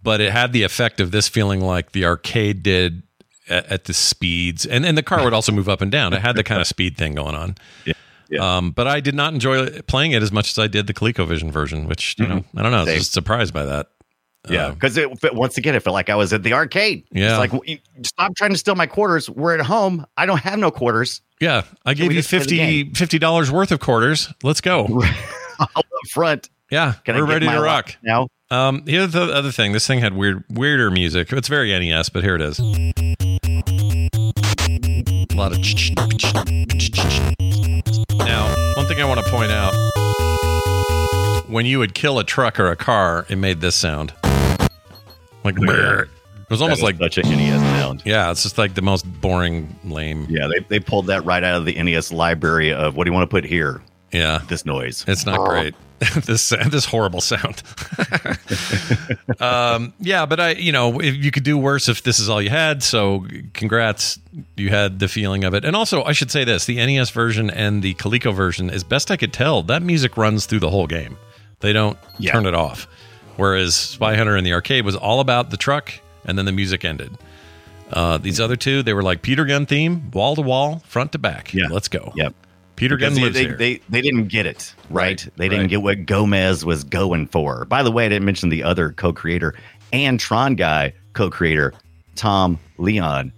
[0.02, 3.02] But it had the effect of this feeling like the arcade did
[3.48, 6.12] at, at the speeds, and and the car would also move up and down.
[6.12, 7.56] It had the kind of speed thing going on.
[7.84, 7.94] Yeah.
[8.30, 8.58] Yeah.
[8.58, 11.50] Um, but I did not enjoy playing it as much as I did the ColecoVision
[11.50, 12.78] version, which you know I don't know.
[12.78, 12.98] I was Same.
[12.98, 13.88] just surprised by that.
[14.50, 17.04] Yeah, because it but once again, it felt like I was at the arcade.
[17.10, 17.42] Yeah.
[17.42, 19.28] it's like stop trying to steal my quarters.
[19.28, 20.06] We're at home.
[20.16, 23.72] I don't have no quarters yeah, I gave you just play the 50 dollars worth
[23.72, 24.32] of quarters.
[24.42, 25.02] Let's go.
[25.60, 26.50] up front.
[26.70, 27.96] Yeah, Can we're ready to rock.
[28.02, 28.28] now?
[28.50, 29.72] Um, here's the other thing.
[29.72, 31.32] This thing had weird, weirder music.
[31.32, 32.60] It's very NES, but here it is.
[35.38, 35.58] A lot of.
[38.26, 39.72] Now, one thing I want to point out:
[41.48, 44.12] when you would kill a truck or a car, it made this sound.
[45.44, 46.08] Like it
[46.50, 48.02] was almost like such a NES sound.
[48.04, 50.26] yeah, it's just like the most boring, lame.
[50.28, 53.14] Yeah, they, they pulled that right out of the NES library of what do you
[53.14, 53.80] want to put here?
[54.10, 55.04] Yeah, This noise.
[55.06, 55.76] It's not great.
[56.24, 57.62] this this horrible sound.
[59.40, 62.40] um, yeah, but I, you know, if you could do worse if this is all
[62.40, 62.82] you had.
[62.82, 64.18] So, congrats,
[64.56, 65.64] you had the feeling of it.
[65.64, 69.10] And also, I should say this: the NES version and the Coleco version, as best
[69.10, 71.16] I could tell, that music runs through the whole game.
[71.60, 72.32] They don't Yeah.
[72.32, 72.86] turn it off.
[73.36, 75.92] Whereas Spy Hunter in the arcade was all about the truck,
[76.24, 77.16] and then the music ended.
[77.92, 81.18] Uh, these other two, they were like Peter Gunn theme, wall to wall, front to
[81.18, 81.54] back.
[81.54, 81.66] Yeah.
[81.70, 82.12] let's go.
[82.16, 82.34] Yep.
[82.78, 83.56] Peter Because Gunn they, lives they, here.
[83.56, 85.22] they, they didn't get it, right?
[85.22, 85.70] Right, They didn't right.
[85.70, 87.64] get what Gomez was going for.
[87.66, 89.54] By the way, I didn't mention the other co creator
[89.92, 91.74] and Tron guy co creator,
[92.14, 93.32] Tom Leon.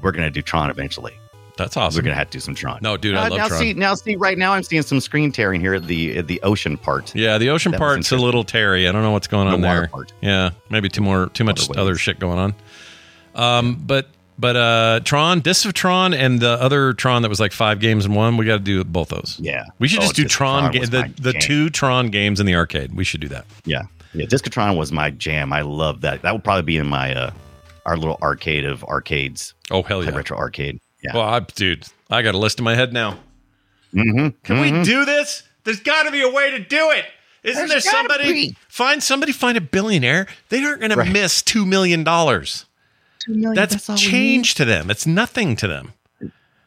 [0.00, 1.12] We're going to do Tron eventually.
[1.56, 1.98] That's awesome.
[1.98, 2.78] We're going to have to do some Tron.
[2.82, 3.58] No, dude, I Uh, love now Tron.
[3.60, 6.40] See, now, see, right now I'm seeing some screen tearing here at the at the
[6.44, 7.12] ocean part.
[7.16, 8.88] Yeah, the ocean That was part's a little Terry.
[8.88, 9.88] I don't know what's going The on water there.
[9.88, 10.12] part.
[10.20, 11.78] Yeah, maybe too more too much Waterways.
[11.82, 12.54] other shit going on.
[13.34, 14.08] Um, but
[14.38, 18.06] but uh, Tron, Discs of Tron, and the other Tron that was like five games
[18.06, 18.36] in one.
[18.36, 19.36] We got to do both those.
[19.40, 19.64] Yeah.
[19.78, 21.40] we should Oh, just do Tron, ga- the the jam.
[21.42, 22.94] two Tron games in the arcade.
[22.94, 23.46] We should do that.
[23.64, 23.82] Yeah.
[24.14, 24.26] Yeah.
[24.26, 25.52] Discs of Tron was my jam.
[25.52, 26.22] I love that.
[26.22, 27.30] That would probably be in my uh
[27.86, 29.54] our little arcade of arcades.
[29.70, 30.10] Oh hell yeah!
[30.14, 30.78] Retro arcade.
[31.02, 31.12] Yeah.
[31.14, 33.18] Well, I, dude, I got a list in my head now.
[33.94, 34.28] mm-hmm.
[34.44, 35.42] Can we do this?
[35.64, 37.04] There's got to be a way to do it.
[37.44, 38.56] Isn't there somebody?
[38.68, 39.32] Find somebody.
[39.32, 40.26] Find a billionaire.
[40.48, 42.64] They aren't going to miss two million dollars.
[43.26, 44.90] That's, change to them.
[44.90, 45.92] It's nothing to them.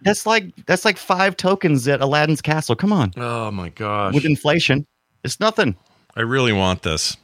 [0.02, 2.76] That's like that's like five tokens at Aladdin's castle.
[2.76, 3.14] Come on.
[3.18, 4.16] Oh my gosh!
[4.16, 4.88] With inflation.
[5.24, 5.76] It's nothing.
[6.16, 7.18] I really want this.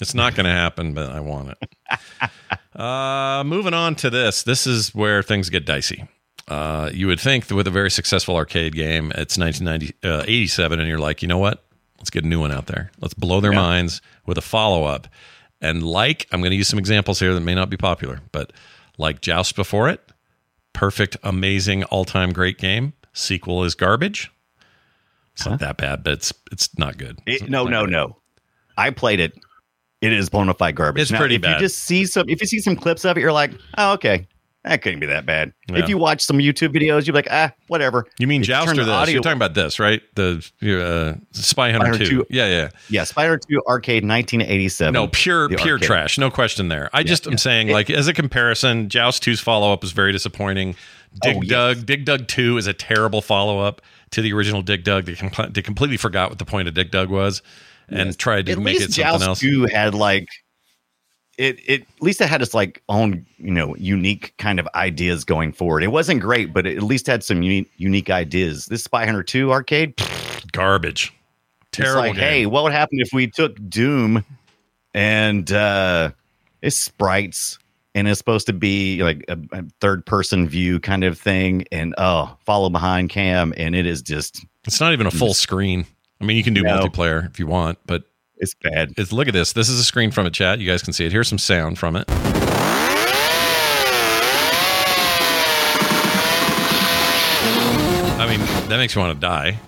[0.00, 2.30] It's not going to happen, but I want it.
[2.80, 4.42] uh, moving on to this.
[4.42, 6.08] This is where things get dicey.
[6.48, 10.88] Uh, you would think that with a very successful arcade game, it's 1987, uh, and
[10.88, 11.62] you're like, you know what?
[11.98, 12.90] Let's get a new one out there.
[13.00, 15.06] Let's blow their minds with a follow up.
[15.60, 18.52] And like, I'm going to use some examples here that may not be popular, but
[18.98, 20.00] like Joust before it,
[20.72, 22.94] perfect, amazing, all time great game.
[23.12, 24.30] Sequel is garbage.
[25.34, 27.18] It's not that bad, but it's it's not good.
[27.26, 27.92] It, It's no, not no, great.
[27.92, 28.16] no.
[28.76, 29.38] I played it.
[30.00, 31.02] It is bona fide garbage.
[31.02, 31.60] It's pretty if bad.
[31.60, 32.28] You just see some.
[32.28, 34.26] If you see some clips of it, you're like, oh, okay,
[34.64, 35.52] that couldn't be that bad.
[35.70, 35.78] Yeah.
[35.78, 38.06] If you watch some YouTube videos, you're like, ah, whatever.
[38.18, 38.92] You mean If Joust turn or the this?
[38.94, 40.02] audio- You're talking about this, right?
[40.16, 42.10] The uh, Spy Hunter, Hunter 2.
[42.10, 42.26] 2.
[42.30, 42.68] Yeah, yeah.
[42.90, 44.92] Yeah, Hunter Two Arcade, 1987.
[44.92, 45.86] No, pure pure arcade.
[45.86, 46.18] trash.
[46.18, 46.90] No question there.
[46.92, 50.74] I just am saying, like, as a comparison, Joust 2's follow up is very disappointing.
[51.22, 51.48] Dig Oh, yes.
[51.50, 53.80] Dug, Dig Dug 2 is a terrible follow up
[54.10, 55.06] to the original Dig Dug.
[55.06, 55.14] They,
[55.48, 57.42] they completely forgot what the point of Dig Dug was
[57.88, 59.40] and tried to At make it something Joust else.
[59.40, 60.28] 2 had like
[61.40, 61.58] it.
[61.66, 65.52] It at least it had its like own you know unique kind of ideas going
[65.52, 65.82] forward.
[65.82, 68.66] It wasn't great, but it at least had some unique unique ideas.
[68.66, 71.12] This Spy Hunter Two arcade, pfft, Garbage.
[71.62, 74.24] it's Terrible like, hey, what would happen if we took Doom
[74.94, 76.10] and uh
[76.62, 77.58] its sprites
[77.94, 81.94] and it's supposed to be like a, a third person view kind of thing, and
[81.98, 85.86] oh, follow behind cam, and it is just It's not even a full screen.
[86.20, 86.78] I mean, you can do No.
[86.78, 88.04] multiplayer if you want, but
[88.40, 88.94] it's bad.
[88.96, 89.52] it's look at this.
[89.52, 90.58] This is a screen from a chat.
[90.58, 91.12] You guys can see it.
[91.12, 92.04] Here's some sound from it.
[98.18, 99.58] I mean, that makes you want to die.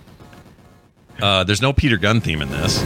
[1.21, 2.81] Uh, there's no Peter Gunn theme in this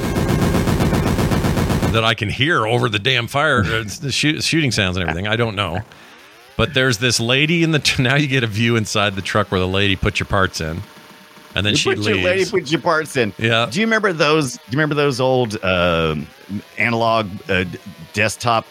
[1.93, 5.29] that I can hear over the damn fire, uh, the shoot, shooting sounds and everything.
[5.29, 5.81] I don't know,
[6.57, 7.95] but there's this lady in the.
[7.99, 10.83] Now you get a view inside the truck where the lady put your parts in,
[11.57, 12.25] and then You she put your leaves.
[12.25, 13.33] lady put your parts in.
[13.39, 13.67] Yeah.
[13.71, 14.53] Do you remember those?
[14.55, 16.27] Do you remember those old um
[16.79, 17.65] analog uh,
[18.13, 18.67] desktop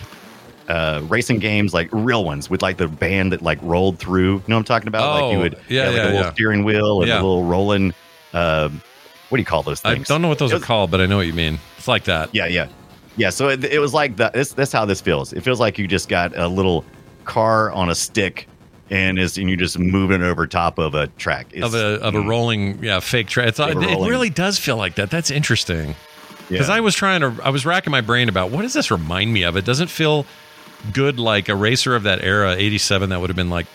[0.68, 4.34] uh, racing games, like real ones with like the band that like rolled through?
[4.36, 5.22] You know what I'm talking about?
[5.22, 6.34] like you Oh, would yeah, have, like yeah, a little yeah.
[6.34, 7.16] steering wheel and Yeah.
[7.16, 7.94] a little rolling.
[8.34, 8.82] Um,
[9.30, 11.06] what do you call those I don't know what those It are called, but I
[11.08, 11.60] know what you mean.
[11.78, 12.34] It's like that.
[12.34, 12.68] Yeah, yeah,
[13.18, 13.30] yeah.
[13.32, 14.34] So it, it was like that.
[14.34, 15.34] This that's how this feels.
[15.34, 16.86] It feels like you just got a little
[17.26, 18.48] car on a stick.
[18.92, 22.14] And is and you're just moving over top of a track It's- of a of
[22.14, 23.48] a mm, rolling yeah fake track.
[23.48, 25.10] It's a it really does feel like that.
[25.10, 25.96] That's interesting
[26.48, 26.76] because yeah.
[26.76, 29.42] I was trying to I was racking my brain about what does this remind me
[29.44, 29.58] of?
[29.58, 30.28] It doesn't feel
[30.94, 33.10] good like a racer of that era, '87.
[33.10, 33.66] That would have been like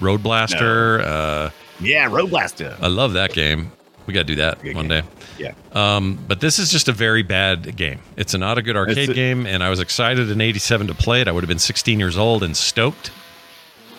[0.00, 1.00] Road Blaster.
[1.00, 1.50] Uh,
[1.80, 2.76] yeah, Road Blaster.
[2.80, 3.72] I love that game.
[4.06, 5.02] We got to do that Good one game.
[5.02, 5.08] day.
[5.38, 5.52] Yeah.
[5.96, 8.00] Um, but this is just a very bad game.
[8.16, 11.20] It's not a good arcade a- game, and I was excited in '87 to play
[11.22, 11.28] it.
[11.28, 13.10] I would have been 16 years old and stoked.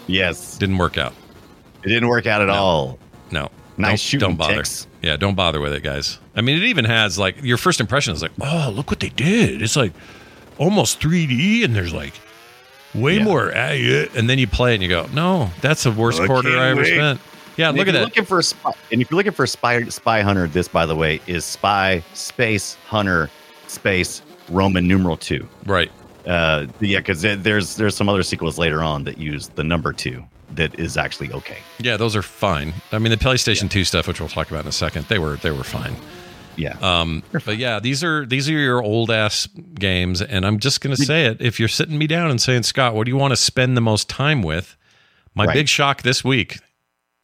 [0.07, 0.57] Yes.
[0.57, 1.13] Didn't work out.
[1.83, 2.99] It didn't work out at all.
[3.31, 3.49] No.
[3.77, 4.55] Nice don't, shooting Don't bother.
[4.57, 4.87] ticks.
[5.01, 6.19] Yeah, don't bother with it, guys.
[6.35, 9.09] I mean, it even has like your first impression is like, oh, look what they
[9.09, 9.61] did.
[9.61, 9.93] It's like
[10.57, 12.13] almost 3D, and there's like
[12.93, 13.23] way Yeah.
[13.23, 13.51] more.
[13.51, 14.13] at it.
[14.15, 16.69] And then you play it and you go, no, that's the worst I quarter I
[16.69, 16.93] ever wait.
[16.93, 17.21] spent.
[17.57, 18.03] Yeah, And look at that.
[18.03, 20.95] Looking for spy, and if you're looking for a spy spy hunter, this by the
[20.95, 23.29] way is spy space hunter
[23.67, 25.47] space Roman numeral two.
[25.65, 25.91] right.
[26.25, 30.23] Uh, yeah, because there's there's some other sequels later on that use the number two
[30.51, 31.57] that is actually okay.
[31.79, 32.73] Yeah, those are fine.
[32.91, 35.37] I mean, the PlayStation 2 stuff, which we'll talk about in a second, they were
[35.37, 35.95] they were fine.
[36.57, 36.77] Yeah.
[36.81, 40.97] Um, but yeah, these are these are your old ass games, and I'm just gonna
[40.97, 41.41] say it.
[41.41, 43.81] If you're sitting me down and saying, Scott, what do you want to spend the
[43.81, 44.75] most time with?
[45.33, 45.53] My Right.
[45.53, 46.59] big shock this week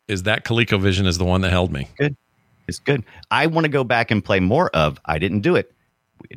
[0.08, 1.90] is that ColecoVision is the one that held me.
[1.98, 2.16] Good.
[2.70, 3.04] It's good.
[3.30, 5.00] I want to go back and play more of.
[5.06, 5.74] I didn't do it.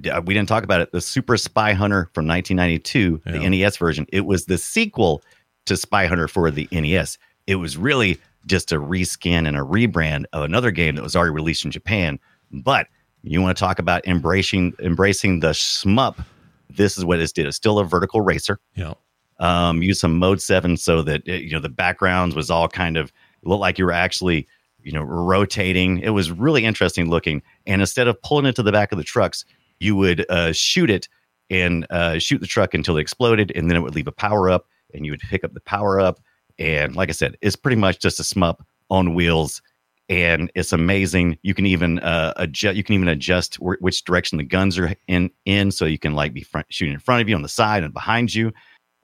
[0.03, 0.93] We, uh, didn't talk about it.
[0.93, 4.07] The Super Spy Hunter from 1992, the NES version.
[4.12, 5.22] It was the sequel
[5.66, 7.18] to Spy Hunter for the NES.
[7.47, 11.33] It was really just a reskin and a rebrand of another game that was already
[11.33, 12.18] released in Japan.
[12.51, 12.87] But
[13.22, 16.24] you want to talk about embracing embracing the shmup?
[16.70, 17.47] This is what it did.
[17.47, 18.95] It's still a vertical racer Yeah.
[19.41, 22.97] um, use some mode seven so that it, you know the backgrounds was all kind
[22.97, 23.12] of
[23.43, 24.47] looked like you were actually
[24.83, 25.99] you know rotating.
[25.99, 27.43] It was really interesting looking.
[27.66, 29.45] And instead of pulling it to the back of the trucks,
[29.81, 31.09] you would uh, shoot it
[31.51, 34.49] and uh, shoot the truck until it exploded, and then it would leave a power
[34.49, 36.20] up, and you would pick up the power up.
[36.59, 38.61] And like I said, it's pretty much just a shmup
[38.91, 39.61] on wheels.
[40.09, 41.39] And it's amazing.
[41.43, 42.76] You can even uh, adjust.
[42.76, 45.31] You can even adjust wh- which direction the guns are in.
[45.45, 47.85] In so you can like be front, shooting in front of you, on the side,
[47.85, 48.53] and behind you.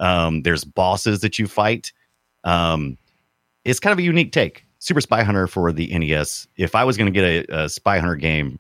[0.01, 1.93] Um, there's bosses that you fight.
[2.45, 2.99] Um,
[3.65, 4.65] it's kind of a unique take.
[4.79, 6.49] Super Spy Hunter for the NES.
[6.57, 8.59] If I was going to get a, a Spy Hunter game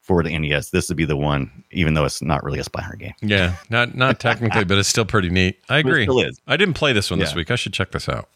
[0.00, 2.82] for the NES, this would be the one, even though it's not really a Spy
[2.98, 3.14] game.
[3.20, 3.56] Yeah.
[3.68, 5.58] Not not technically, but it's still pretty neat.
[5.68, 6.04] I agree.
[6.04, 6.40] still is.
[6.46, 7.50] I didn't play this one this week.
[7.50, 8.28] I should check this out.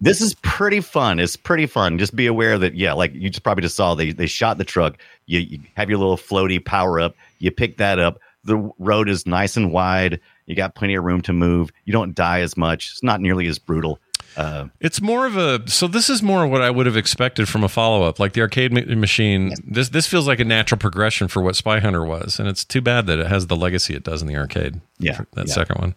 [0.00, 1.18] This is pretty fun.
[1.18, 1.98] It's pretty fun.
[1.98, 4.64] Just be aware that, yeah, like you just probably just saw they, they shot the
[4.64, 4.98] truck.
[5.26, 7.14] You, you have your little floaty power up.
[7.38, 8.20] You pick that up.
[8.44, 10.20] The road is nice and wide.
[10.44, 11.70] You got plenty of room to move.
[11.86, 12.90] You don't die as much.
[12.92, 13.98] It's not nearly as brutal.
[14.36, 17.62] Uh, It's more of a so this is more what I would have expected from
[17.62, 19.54] a follow up, like the arcade ma- machine.
[19.64, 22.80] This this feels like a natural progression for what Spy Hunter was, and it's too
[22.80, 24.80] bad that it has the legacy it does in the arcade.
[24.98, 25.54] Yeah, that yeah.
[25.54, 25.94] second one.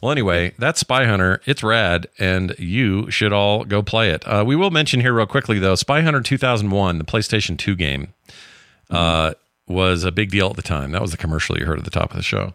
[0.00, 1.40] Well, anyway, that's Spy Hunter.
[1.44, 4.26] It's rad, and you should all go play it.
[4.26, 8.14] Uh, we will mention here real quickly though, Spy Hunter 2001, the PlayStation 2 game,
[8.90, 9.34] uh,
[9.66, 10.92] was a big deal at the time.
[10.92, 12.54] That was the commercial you heard at the top of the show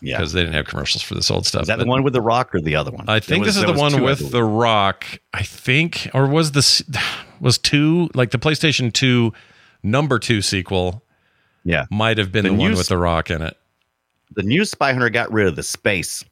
[0.00, 0.16] yeah.
[0.16, 1.62] because they didn't have commercials for this old stuff.
[1.62, 3.04] Is that the one with the rock or the other one?
[3.08, 5.04] I think was- this is the one with the Rock.
[5.32, 6.82] I think, or was this
[7.40, 9.32] was two like the PlayStation Two
[9.82, 11.02] number two sequel?
[11.64, 11.84] Yeah.
[11.90, 13.56] Might have been The the, one with the Rock in it.
[14.34, 16.24] the new Spy Hunter got rid of the space,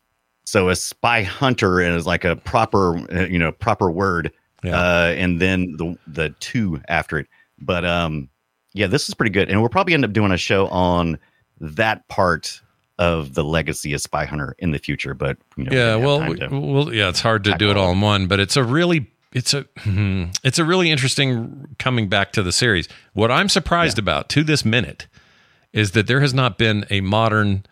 [0.45, 4.79] so a Spy Hunter is like a proper, uh, you know, proper word, Yeah.
[4.81, 7.27] uh, and then the the two after it.
[7.59, 8.29] But um,
[8.73, 11.19] yeah, this is pretty good, and we'll probably end up doing a show on
[11.61, 12.61] that part
[12.99, 15.15] of the legacy of Spy Hunter in the future.
[15.15, 18.01] But you know, yeah, well, we, well, yeah, it's hard to do it all in
[18.01, 19.67] one, but it's a really it's a
[20.43, 22.89] it's a really interesting coming back to the series.
[23.13, 25.07] What I'm surprised about to this minute
[25.73, 27.67] is that there has not been a modern,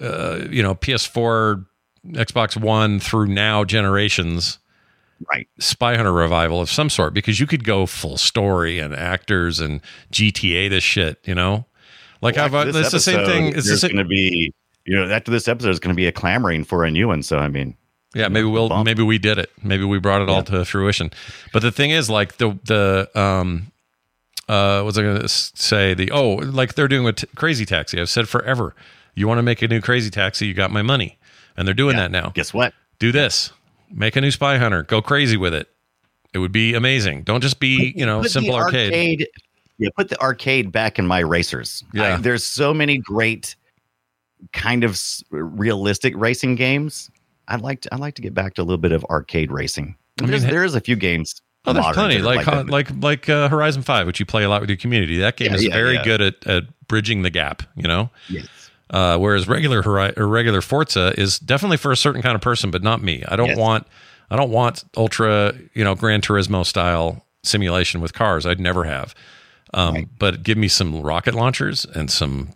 [0.00, 1.64] uh, you know, PS4
[2.08, 4.58] Xbox One through now generations
[5.30, 5.46] Right.
[5.58, 9.82] spy hunter revival of some sort because you could go full story and actors and
[10.10, 11.66] GTA this shit, you know?
[12.20, 13.52] Like Well, I've this it's the same thing.
[13.56, 14.52] It's going to be,
[14.84, 17.22] you know, after this episode is going to be a clamoring for a new one.
[17.22, 17.76] So I mean,
[18.14, 18.84] Yeah, maybe we'll bump.
[18.86, 19.50] maybe we did it.
[19.62, 21.10] Maybe we brought it all to fruition.
[21.52, 23.72] But the thing is, like the the um
[24.48, 25.94] uh what's I gonna say?
[25.94, 28.00] The oh, like they're doing with t- Crazy Taxi.
[28.00, 28.74] I've said forever.
[29.14, 30.46] You want to make a new Crazy Taxi?
[30.46, 31.18] You got my money,
[31.56, 32.30] and they're doing that now.
[32.34, 32.74] guess what?
[32.98, 33.52] Do this.
[33.90, 34.82] Make a new Spy Hunter.
[34.82, 35.68] Go crazy with it.
[36.32, 37.22] It would be amazing.
[37.22, 39.26] Don't just be you know simple the arcade.
[39.80, 41.82] Yeah, put the arcade back in my racers.
[41.92, 42.14] Yeah.
[42.14, 43.56] I- there's so many great
[44.52, 45.00] kind of
[45.30, 47.10] realistic racing games.
[47.48, 47.92] I'd like to.
[47.94, 49.96] I'd like to get back to a little bit of arcade racing.
[50.20, 51.40] I mean, There's, a few games.
[51.66, 52.68] Oh, there's plenty are like that.
[52.68, 55.18] like like uh, Horizon Five, which you play a lot with your community.
[55.18, 56.04] That game Yeah, is yeah, very yeah.
[56.04, 57.62] good at, at bridging the gap.
[57.74, 58.10] You know.
[58.28, 58.46] Yes.
[58.90, 59.82] Uh, whereas regular
[60.16, 63.22] regular Forza is definitely for a certain kind of person, but not me.
[63.28, 63.58] I don't Yes.
[63.58, 63.86] want
[64.30, 68.46] I don't want ultra you know Gran Turismo style simulation with cars.
[68.46, 69.14] I'd never have.
[69.74, 72.50] Um, But give me some rocket launchers and some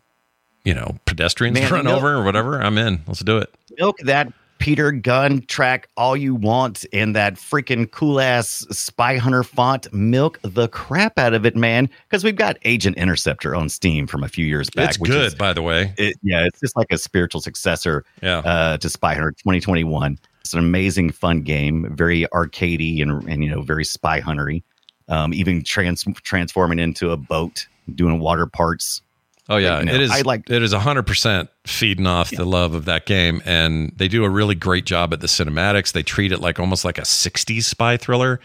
[0.64, 2.60] you know pedestrians Man, to run no- over or whatever.
[2.62, 3.02] I'm in.
[3.06, 3.52] Let's do it.
[3.78, 9.42] milk that Peter Gunn track all you want in that freaking cool ass Spy Hunter
[9.42, 9.92] font.
[9.92, 11.90] Milk the crap out of it, man.
[12.08, 14.88] Because we've got Agent Interceptor on Steam from a few years back.
[14.90, 15.92] it's good, is- by the way.
[15.98, 18.38] it, yeah, it's just like a spiritual successor Yeah.
[18.38, 20.18] uh, to Spy Hunter 2021.
[20.40, 24.62] It's an amazing, fun game, very arcadey and and you know very Spy Huntery.
[25.08, 29.02] Um, even trans transforming into a boat, doing water parts.
[29.50, 30.10] Oh yeah, you know, it is.
[30.10, 34.08] I like- it is hundred percent feeding off the love of that game, and they
[34.08, 35.92] do a really great job at the cinematics.
[35.92, 38.40] They treat it like almost like a '60s spy thriller.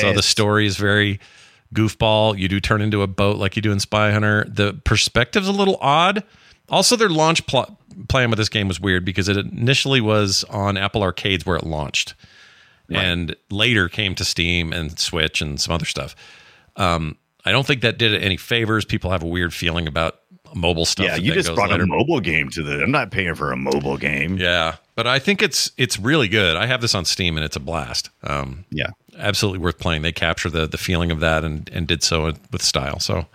[0.00, 1.20] So the story is very
[1.74, 2.36] goofball.
[2.38, 4.44] You do turn into a boat like you do in Spy Hunter.
[4.48, 6.24] The perspective's a little odd.
[6.68, 7.78] Also, their launch pl-
[8.08, 11.64] plan with this game was weird because it initially was on Apple Arcades where it
[11.64, 12.14] launched,
[12.90, 16.14] and later came to Steam and Switch and some other stuff.
[16.76, 18.84] Um, I don't think that did it any favors.
[18.84, 20.20] People have a weird feeling about
[20.54, 21.06] mobile stuff.
[21.06, 21.84] Yeah, you just brought later.
[21.84, 22.82] a mobile game to the.
[22.82, 24.36] I'm not paying for a mobile game.
[24.36, 26.56] Yeah, but I think it's it's really good.
[26.56, 28.10] I have this on Steam and it's a blast.
[28.22, 28.90] Um, Yeah.
[29.18, 30.02] absolutely worth playing.
[30.02, 33.00] They capture the the feeling of that and and did so with style.
[33.00, 33.26] So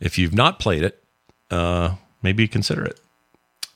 [0.00, 1.02] if you've not played it,
[1.50, 2.98] uh, maybe consider it.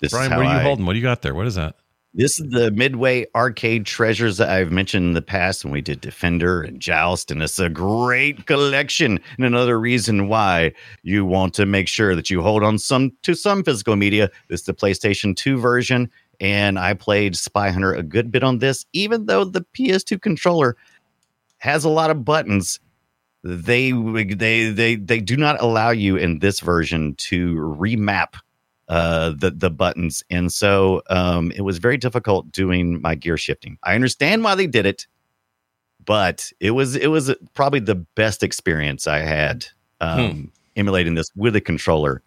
[0.01, 0.85] This Brian, what are you I- holding?
[0.87, 1.35] What do you got there?
[1.35, 1.77] What is that?
[2.13, 6.01] This is the Midway arcade treasures that I've mentioned in the past when we did
[6.01, 9.21] Defender and Joust, and it's a great collection.
[9.37, 10.73] And another reason why
[11.05, 14.29] you want to make sure that you hold on some to some physical media.
[14.49, 18.59] This is the PlayStation 2 version, and I played Spy Hunter a good bit on
[18.59, 20.77] this, even though the PS2 controller
[21.59, 22.81] has a lot of buttons.
[23.45, 28.35] They they they they do not allow you in this version to remap
[28.91, 33.79] uh, the the buttons, and so um, it was very difficult doing my gear shifting.
[33.85, 35.07] I understand why they did it,
[36.05, 39.65] but it was it was probably the best experience I had
[40.01, 42.23] um, emulating this with a controller.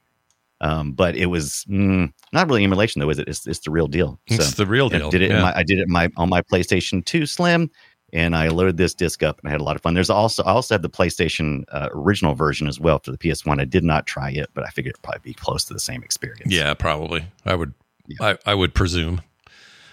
[0.61, 3.27] Um, but it was mm, not really emulation though, is it?
[3.27, 4.17] It's, it's the real deal.
[4.27, 5.09] It's the real I deal.
[5.09, 5.31] did it.
[5.31, 5.41] In Yeah.
[5.41, 7.69] my, I did it in my on my PlayStation Two Slim,
[8.13, 9.95] and I loaded this disc up and I had a lot of fun.
[9.95, 13.45] There's also I also have the PlayStation uh, original version as well for the PS
[13.45, 13.59] One.
[13.59, 16.03] I did not try it, but I figured it'd probably be close to the same
[16.03, 16.53] experience.
[16.53, 17.25] Yeah, probably.
[17.45, 17.73] I would.
[18.07, 18.17] Yeah.
[18.45, 19.21] I, I would presume.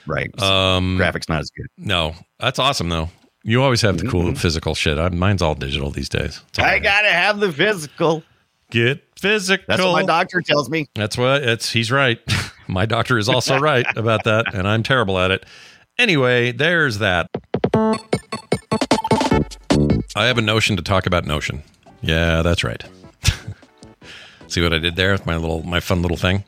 [0.06, 0.30] right.
[0.40, 1.66] Um, Graphics not as good.
[1.78, 3.08] no, that's awesome though.
[3.42, 4.98] You always have the cool physical shit.
[4.98, 6.42] I, mine's all digital these days.
[6.58, 8.22] All I gotta have the physical.
[8.70, 9.64] get physical.
[9.66, 10.90] That's what my doctor tells me.
[10.94, 11.70] That's what it's.
[11.72, 12.20] He's right.
[12.68, 15.44] My doctor is also right about that, and I'm terrible at it.
[15.98, 17.28] Anyway, there's that.
[20.16, 21.62] I have a notion to talk about Notion.
[22.02, 22.82] Yeah, that's right.
[24.48, 26.44] See what I did there with my little, my fun little thing.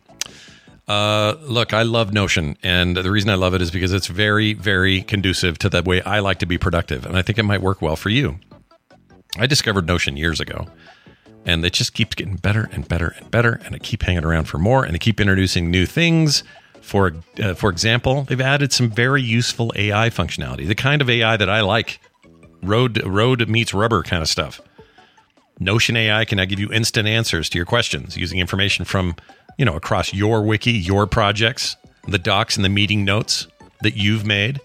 [0.89, 4.53] Uh, look, I love Notion, and the reason I love it is because it's very,
[4.55, 7.63] very conducive to the way I like to be productive, and I think it might
[7.63, 8.41] work well for you.
[9.39, 10.67] I discovered Notion years ago,
[11.47, 14.47] and it just keeps getting better and better and better, and I keep hanging around
[14.47, 16.43] for more, and I keep introducing new things.
[16.81, 21.37] For uh, for example, they've added some very useful AI functionality, the kind of AI
[21.37, 22.01] that I like,
[22.63, 24.61] road road meets rubber kind of stuff.
[25.59, 29.15] Notion AI can now give you instant answers to your questions using information from,
[29.59, 31.77] you know, across your wiki, your projects,
[32.09, 33.47] the docs and the meeting notes
[33.83, 34.61] that you've made.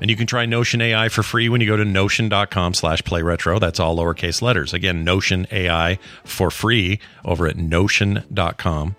[0.00, 3.22] And you can try Notion AI for free when you go to notion.com slash play
[3.22, 3.60] retro.
[3.60, 4.74] That's all lowercase letters.
[4.74, 8.96] Again, Notion AI for free over at notion.com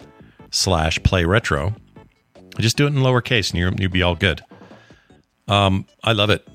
[0.50, 1.76] slash play retro.
[2.58, 4.42] Just do it in lowercase and you'll be all good.
[5.48, 6.48] Um, I love it.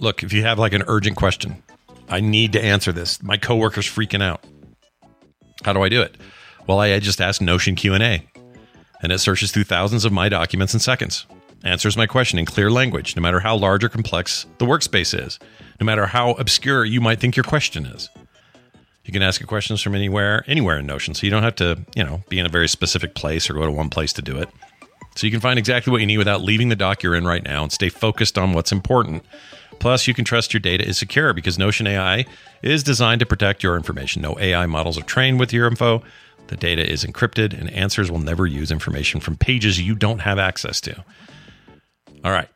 [0.00, 1.62] Look, if you have like an urgent question,
[2.08, 3.22] I need to answer this.
[3.22, 4.42] My coworker's freaking out.
[5.62, 6.16] How do I do it?
[6.66, 8.26] Well, I just ask Notion Q&A
[9.02, 11.26] and it searches through thousands of my documents in seconds.
[11.64, 15.38] answers my question in clear language, no matter how large or complex the workspace is,
[15.78, 18.08] no matter how obscure you might think your question is.
[19.04, 21.78] You can ask your questions from anywhere, anywhere in Notion, so you don't have to,
[21.94, 24.38] you know, be in a very specific place or go to one place to do
[24.38, 24.48] it.
[25.16, 27.42] So you can find exactly what you need without leaving the dock you're in right
[27.42, 29.24] now and stay focused on what's important.
[29.80, 32.26] Plus, you can trust your data is secure because Notion AI
[32.62, 34.22] is designed to protect your information.
[34.22, 36.02] No AI models are trained with your info.
[36.46, 40.38] The data is encrypted, and answers will never use information from pages you don't have
[40.38, 41.04] access to.
[42.22, 42.48] All right.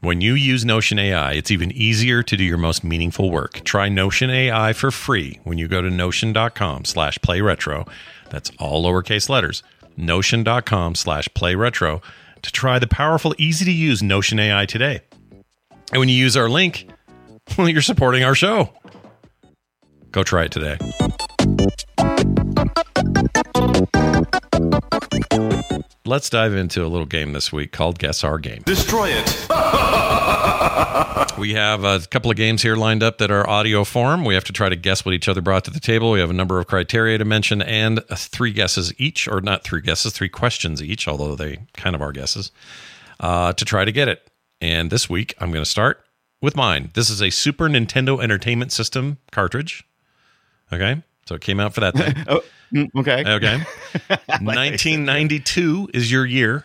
[0.00, 3.64] When you use Notion AI, it's even easier to do your most meaningful work.
[3.64, 7.86] Try Notion AI for free when you go to notion.com slash play retro.
[8.30, 9.62] That's all lowercase letters.
[9.96, 12.00] Notion.com slash play retro
[12.42, 15.00] to try the powerful, easy to use Notion AI today.
[15.92, 16.88] And when you use our link,
[17.56, 18.70] well, you're supporting our show.
[20.12, 20.78] Go try it today.
[26.04, 28.62] Let's dive into a little game this week called Guess Our Game.
[28.64, 29.46] Destroy it.
[31.38, 34.24] We have a couple of games here lined up that are audio form.
[34.24, 36.10] We have to try to guess what each other brought to the table.
[36.10, 39.80] We have a number of criteria to mention and three guesses each, or not three
[39.80, 42.50] guesses, three questions each, although they kind of are guesses,
[43.20, 44.28] uh, to try to get it.
[44.60, 46.04] And this week, I'm going to start
[46.40, 46.90] with mine.
[46.94, 49.86] This is a Super Nintendo Entertainment System cartridge.
[50.72, 51.02] Okay.
[51.26, 52.14] So it came out for that thing.
[52.28, 52.40] Oh,
[52.72, 53.24] mm, okay.
[53.26, 53.56] Okay.
[54.40, 56.64] 1992 is your year.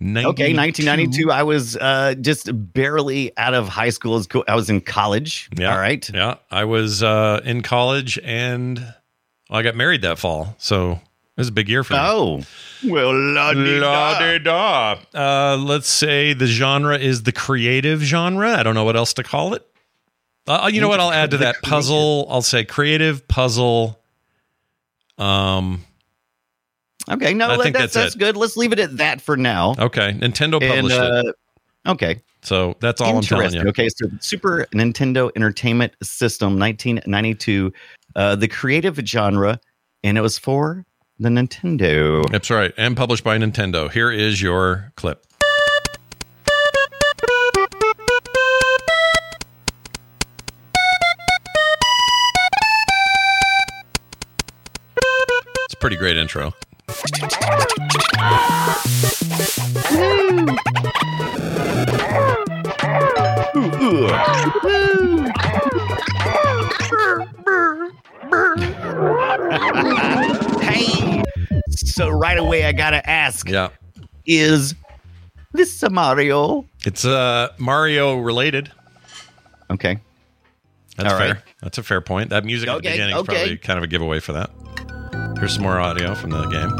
[0.00, 1.30] Okay, 1992.
[1.30, 4.20] I was uh, just barely out of high school.
[4.48, 5.48] I was in college.
[5.56, 5.72] Yeah.
[5.72, 6.08] All right.
[6.12, 6.36] Yeah.
[6.50, 8.94] I was uh, in college and
[9.48, 10.56] I got married that fall.
[10.58, 11.00] So
[11.38, 11.98] was a big year for me.
[12.02, 12.42] Oh,
[12.86, 14.96] well, la La de da.
[15.14, 18.52] Uh, let's say the genre is the creative genre.
[18.52, 19.66] I don't know what else to call it.
[20.46, 21.00] Uh, you know what?
[21.00, 22.26] I'll add to that puzzle.
[22.28, 23.98] I'll say creative puzzle.
[25.18, 25.84] Um.
[27.10, 28.18] Okay, no, I think that's, that's that's it.
[28.18, 28.36] good.
[28.36, 29.74] Let's leave it at that for now.
[29.78, 30.12] Okay.
[30.12, 31.34] Nintendo And, published it.
[31.86, 33.62] uh, okay, So that's all I'm telling interesting.
[33.62, 33.68] you.
[33.70, 37.72] Okay, so Super Nintendo Entertainment System, 1992,
[38.14, 39.58] uh, the creative genre,
[40.04, 40.84] and it was for
[41.22, 42.28] the Nintendo.
[42.30, 42.74] That's right.
[42.76, 43.90] And published by Nintendo.
[43.90, 45.24] Here is your clip.
[55.64, 56.52] It's a pretty great intro.
[59.84, 60.48] Hmm.
[70.60, 71.22] Hey,
[71.70, 73.68] so right away I gotta ask: Yeah.
[74.26, 74.74] Is
[75.52, 76.64] this a Mario?
[76.84, 78.70] It's uh Mario related.
[79.70, 79.98] Okay,
[80.96, 81.34] That's All fair.
[81.34, 81.42] right.
[81.62, 82.30] That's a fair point.
[82.30, 84.50] That music at the Okay, beginning is probably kind of a giveaway for that.
[85.38, 86.70] Here's some more audio from the game.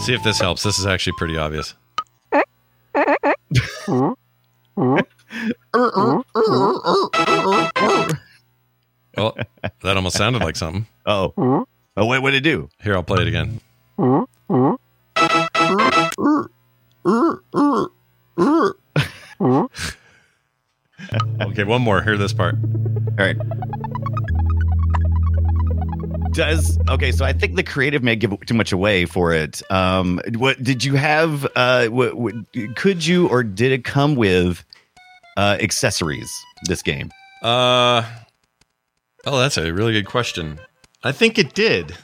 [0.00, 0.62] See if this helps.
[0.62, 1.74] This is actually pretty obvious.
[9.16, 9.36] Well,
[9.82, 10.86] that almost sounded like something.
[11.06, 11.34] Oh,
[11.96, 12.68] oh, wait, what did it do?
[12.82, 13.60] Here, I'll play it again.
[21.42, 22.02] Okay, one more.
[22.02, 22.56] Hear this part.
[22.56, 23.36] All right.
[26.32, 27.12] Does okay?
[27.12, 29.62] So I think the creative may give too much away for it.
[29.70, 31.46] Um, what did you have?
[31.56, 32.34] Uh, what, what
[32.76, 34.64] could you or did it come with
[35.36, 36.30] uh, accessories?
[36.66, 37.10] This game.
[37.42, 38.04] Uh
[39.26, 40.60] oh, that's a really good question.
[41.02, 41.96] I think it did.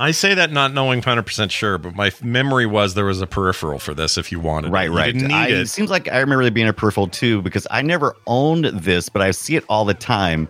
[0.00, 3.78] I say that not knowing 100% sure, but my memory was there was a peripheral
[3.78, 4.92] for this if you wanted Right, it.
[4.92, 4.96] You
[5.28, 5.32] right.
[5.32, 5.52] I, it.
[5.52, 9.08] it seems like I remember there being a peripheral too because I never owned this,
[9.08, 10.48] but I see it all the time.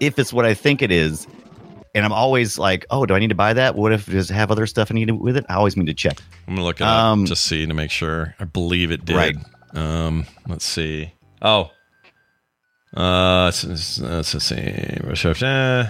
[0.00, 1.26] If it's what I think it is,
[1.96, 3.74] and I'm always like, "Oh, do I need to buy that?
[3.74, 5.86] What if it does it have other stuff I need with it?" I always need
[5.86, 6.18] to check.
[6.46, 8.34] I'm going to look at it Um, up to see to make sure.
[8.38, 9.16] I believe it did.
[9.16, 9.36] Right.
[9.72, 11.12] Um, let's see.
[11.42, 11.70] Oh.
[12.96, 15.84] Uh, let's, let's, let's see.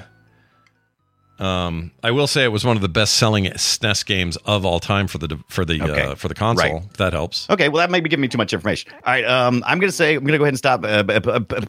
[1.38, 5.06] Um, I will say it was one of the best-selling SNES games of all time
[5.06, 6.02] for the for the Okay.
[6.02, 6.78] uh, for the console.
[6.80, 6.94] Right.
[6.94, 7.48] That helps.
[7.50, 8.90] Okay, well that may be giving me too much information.
[9.04, 11.02] All right, um, I'm gonna say I'm gonna go ahead and stop uh,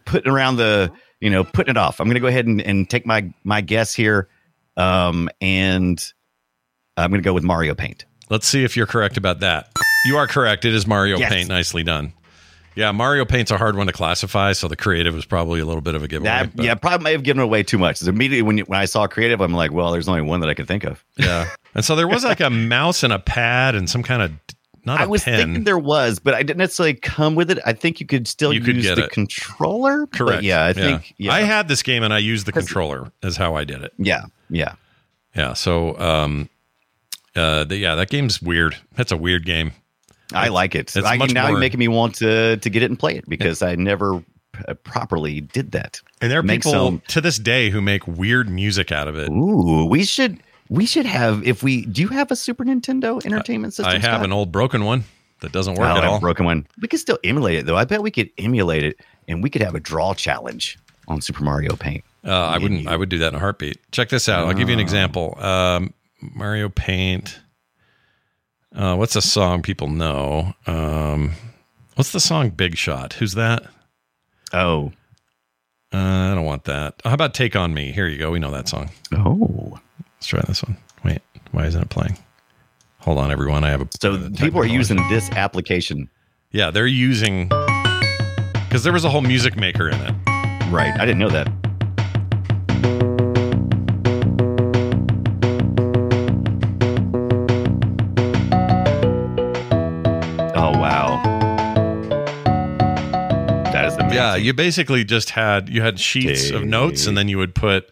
[0.05, 0.89] putting around the
[1.19, 1.99] you know putting it off.
[1.99, 4.27] I'm gonna go ahead and, and take my my guess here,
[4.75, 6.03] um, and
[6.95, 8.05] I'm gonna go with Mario Paint.
[8.29, 9.71] Let's see if you're correct about that.
[10.05, 10.65] You are correct.
[10.65, 11.31] It is Mario Yes.
[11.31, 11.49] Paint.
[11.49, 12.13] Nicely done.
[12.75, 15.81] Yeah, Mario Paint's a hard one to classify, so the creative was probably a little
[15.81, 16.29] bit of a giveaway.
[16.29, 18.03] That, yeah, probably may have given away too much.
[18.03, 20.53] immediately when you, when I saw creative, I'm like, well, there's only one that I
[20.53, 21.03] could think of.
[21.17, 21.49] yeah.
[21.73, 24.31] And so there was like a mouse and a pad and some kind of
[24.87, 25.37] not a I was pen.
[25.39, 27.59] thinking there was, but I didn't necessarily come with it.
[27.65, 29.11] I think you could still You could use get the it.
[29.11, 30.07] controller.
[30.07, 30.43] but Correct.
[30.43, 31.13] yeah, I think.
[31.17, 33.11] Yeah, I had this game and I used the controller.
[33.21, 33.93] Is how I did it.
[33.99, 34.73] yeah, yeah.
[35.35, 35.53] Yeah.
[35.53, 36.49] So, um,
[37.35, 38.75] uh, the, yeah, that game's weird.
[38.95, 39.71] That's a weird game.
[40.33, 40.95] I like it.
[40.95, 43.29] It's I, now more- you're making me want to to get it and play it
[43.29, 44.23] because I never
[44.67, 46.01] uh, properly did that.
[46.19, 49.15] And there are Make people some- to this day who make weird music out of
[49.17, 49.29] it.
[49.29, 50.39] Ooh, we should
[50.69, 53.91] we should have if we do you have a Super Nintendo Entertainment System?
[53.95, 54.25] I have Scott?
[54.25, 55.03] an old broken one
[55.41, 56.19] that doesn't work Oh, at all.
[56.19, 56.67] broken one.
[56.81, 57.77] We could still emulate it though.
[57.77, 61.43] I bet we could emulate it and we could have a draw challenge on Super
[61.43, 62.03] Mario Paint.
[62.25, 62.87] Uh, I wouldn't.
[62.87, 63.77] I would do that in a heartbeat.
[63.91, 64.47] Check this out.
[64.47, 65.37] I'll give you an example.
[65.41, 67.39] Um, Mario Paint.
[68.75, 70.53] Uh, what's a song people know?
[70.65, 71.31] Um,
[71.95, 73.13] what's the song Big Shot?
[73.13, 73.63] Who's that?
[74.53, 74.91] Oh,
[75.93, 75.97] Uh,
[76.31, 77.01] I don't want that.
[77.05, 77.91] How about Take on Me?
[77.93, 78.31] Here you go.
[78.31, 78.89] We know that song.
[79.15, 79.79] oh.
[80.17, 80.77] Let's try this one.
[81.03, 82.17] Wait, why isn't it playing?
[82.99, 83.63] Hold on, everyone.
[83.63, 83.87] I have a.
[84.01, 86.09] So a people are using this application,
[86.51, 87.47] Yeah, they're using
[88.67, 90.13] because there was a whole music maker in it.
[90.69, 90.93] right?
[90.99, 91.47] I didn't know that.
[100.59, 101.21] Oh wow,
[103.71, 104.15] that is amazing.
[104.15, 107.91] Yeah, you basically just had you had sheets of notes, and then you would put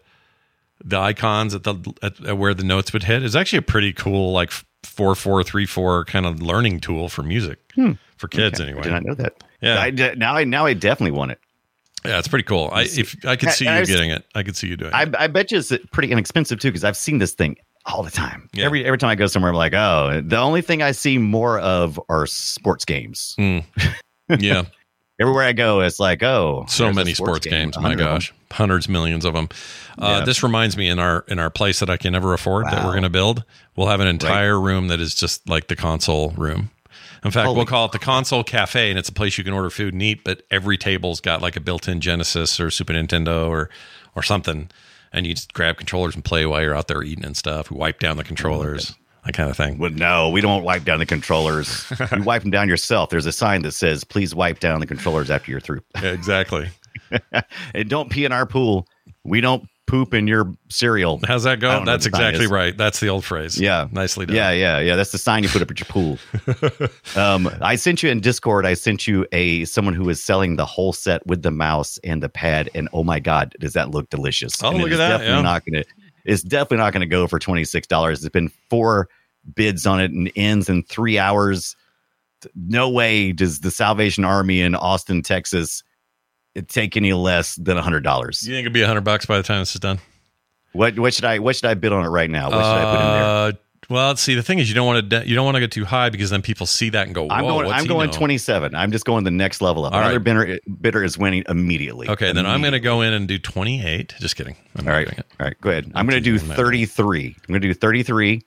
[0.84, 3.22] the icons at the at, at where the notes would hit.
[3.22, 4.50] is actually a pretty cool like
[4.82, 7.58] four four three four kind of learning tool for music
[8.16, 8.62] for kids Hmm.
[8.64, 8.80] Okay, anyway.
[8.80, 9.44] I did not know that.
[9.60, 9.78] Yeah.
[9.80, 11.40] I now I now I definitely want it.
[12.04, 12.70] Yeah, it's pretty cool.
[12.72, 14.92] I if I could see I- you was- getting it, I could see you doing
[14.94, 15.14] I, it.
[15.18, 17.56] I bet you it's pretty inexpensive too because I've seen this thing
[17.86, 18.48] all the time.
[18.52, 18.64] Yeah.
[18.66, 21.58] Every every time I go somewhere, I'm like, oh, the only thing I see more
[21.58, 23.34] of are sports games.
[23.38, 23.58] Hmm.
[24.40, 24.64] Yeah,
[25.18, 27.52] Everywhere I go, it's like, oh, so many sports, game.
[27.70, 27.76] games.
[27.76, 28.14] My hundred of them.
[28.16, 29.48] gosh, hundreds, millions of them.
[29.98, 30.24] Uh, Yeah.
[30.26, 32.92] This reminds me in our in our place that I can never afford that we're
[32.92, 33.44] going to build.
[33.76, 36.70] We'll have an entire room that is just like the console room.
[37.24, 39.52] In fact, Holy we'll call it the console cafe, and it's a place you can
[39.52, 40.22] order food and eat.
[40.22, 43.70] But every table's got like a built-in Genesis or Super Nintendo or
[44.14, 44.68] or something,
[45.12, 47.70] and you just grab controllers and play while you're out there eating and stuff.
[47.70, 48.94] We wipe down the controllers,
[49.26, 49.78] that kind of thing.
[49.78, 51.84] Well, no, we don't wipe down the controllers.
[52.12, 53.10] you wipe them down yourself.
[53.10, 55.80] There's a sign that says, please wipe down the controllers after you're through.
[55.96, 56.70] Yeah, exactly.
[57.74, 58.86] and don't pee in our pool.
[59.24, 61.20] We don't poop in your cereal.
[61.26, 61.84] How's that go?
[61.84, 62.76] That's what the sign exactly right.
[62.76, 63.58] That's the old phrase.
[63.58, 63.88] Yeah.
[63.92, 64.36] nicely done.
[64.36, 64.96] Yeah, yeah, yeah.
[64.96, 66.18] That's the sign you put up at your pool.
[67.16, 68.66] um, I sent you in Discord.
[68.66, 72.22] I sent you a someone who is selling the whole set with the mouse and
[72.22, 74.62] the pad, and oh my god, does that look delicious?
[74.62, 75.42] Oh, And look at that, Definitely yeah.
[75.42, 75.84] not gonna.
[76.24, 78.24] It's definitely not gonna go for twenty six dollars.
[78.24, 79.08] It's been four
[79.54, 81.76] bids on it and ends in three hours.
[82.54, 85.82] No way does the Salvation Army in Austin, Texas,
[86.68, 88.46] take any less than a hundred dollars.
[88.46, 89.98] You think it'd be a hundred bucks by the time this is done?
[90.72, 92.50] What what should I what should I bid on it right now?
[92.50, 93.24] What should I put in there?
[93.24, 93.52] Uh,
[93.88, 95.84] well, see, the thing is, you don't want to you don't want to go too
[95.84, 97.70] high because then people see that and go, "Whoa, I'm going.
[97.70, 98.16] I'm going know?
[98.16, 98.74] 27.
[98.74, 99.92] I'm just going the next level up.
[99.92, 100.24] All Another right.
[100.24, 102.08] bidder, bidder is winning immediately.
[102.08, 104.14] Okay, then I'm going to go in and do 28.
[104.18, 104.56] Just kidding.
[104.76, 105.08] I'm All right.
[105.08, 105.60] All right.
[105.60, 105.90] Go ahead.
[105.94, 106.88] I'm going to do I'm not doing it.
[106.90, 107.26] 33.
[107.26, 108.42] I'm going to do 33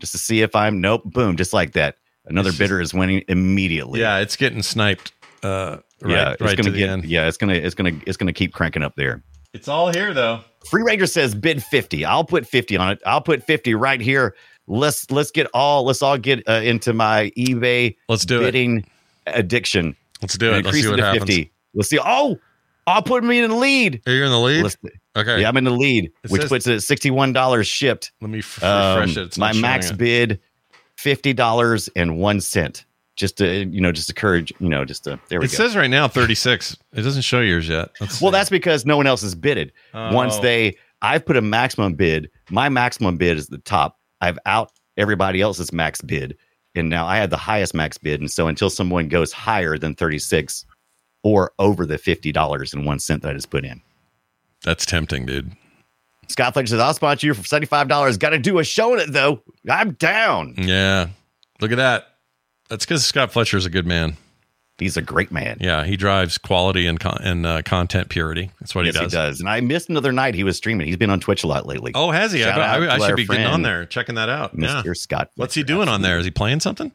[0.00, 0.80] just to see if I'm.
[0.80, 1.02] Nope.
[1.04, 1.36] Boom.
[1.36, 1.96] Just like that.
[2.26, 4.00] Another just- bidder is winning immediately.
[4.00, 5.12] Yeah, it's getting sniped.
[5.42, 6.32] Uh, right, yeah.
[6.32, 6.88] It's right going to to the get.
[6.88, 7.04] end.
[7.04, 7.26] Yeah.
[7.28, 7.60] It's going to.
[7.60, 8.06] It's going to.
[8.06, 9.22] It's going to keep cranking up there.
[9.52, 10.40] It's all here though.
[10.68, 12.04] Free Ranger says bid 50.
[12.04, 13.02] I'll put 50 on it.
[13.06, 14.34] I'll put 50 right here.
[14.66, 18.46] Let's let's get all let's all get uh, into my eBay Let's do it.
[18.46, 18.86] bidding
[19.26, 19.94] addiction.
[20.22, 20.52] Let's do it.
[20.52, 21.26] Let's Increase see it what to happens.
[21.28, 21.52] 50.
[21.74, 21.98] Let's see.
[22.02, 22.38] Oh,
[22.86, 24.00] I'll put me in the lead.
[24.06, 24.62] Are you in the lead?
[24.62, 24.76] Let's-
[25.16, 25.40] okay.
[25.40, 28.12] Yeah, I'm in the lead, It which says- puts it at sixty-one dollars shipped.
[28.20, 29.26] Let me f- Um, refresh it.
[29.26, 29.98] It's my max it.
[29.98, 30.40] bid,
[30.96, 32.84] fifty dollars and one cent.
[33.16, 35.54] Just to you know, just to encourage you know, just to there we It go.
[35.54, 36.76] It says right now 36.
[36.94, 37.90] It doesn't show yours yet.
[38.00, 38.38] Let's well, see.
[38.38, 39.72] that's because no one else has bidded.
[39.94, 40.42] Once Oh.
[40.42, 42.28] they, I've put a maximum bid.
[42.50, 44.00] My maximum bid is the top.
[44.20, 46.36] I've out everybody else's max bid,
[46.74, 48.18] and now I have the highest max bid.
[48.20, 50.64] And so until someone goes higher than thirty-six
[51.22, 53.80] or over the fifty dollars and one cent that I just put in.
[54.64, 55.52] That's tempting, dude.
[56.28, 58.18] Scott Fletcher says, I'll sponsor you for $75.
[58.18, 59.42] Got to do a show in it, though.
[59.68, 60.54] I'm down.
[60.56, 61.08] Yeah.
[61.60, 62.06] Look at that.
[62.68, 64.16] That's because Scott Fletcher is a good man.
[64.78, 65.58] He's a great man.
[65.60, 68.50] Yeah, he drives quality and con- and uh, content purity.
[68.58, 69.12] That's what yes, he does.
[69.12, 69.40] he does.
[69.40, 70.88] And I missed another night he was streaming.
[70.88, 71.92] He's been on Twitch a lot lately.
[71.94, 72.42] Oh, has he?
[72.42, 74.56] I, Shout out I, I to should be getting on there, checking that out.
[74.56, 74.84] Mr.
[74.86, 74.92] Yeah.
[74.94, 75.30] Scott.
[75.36, 75.74] What's he Fletcher.
[75.74, 76.18] doing on there?
[76.18, 76.90] Is he playing something?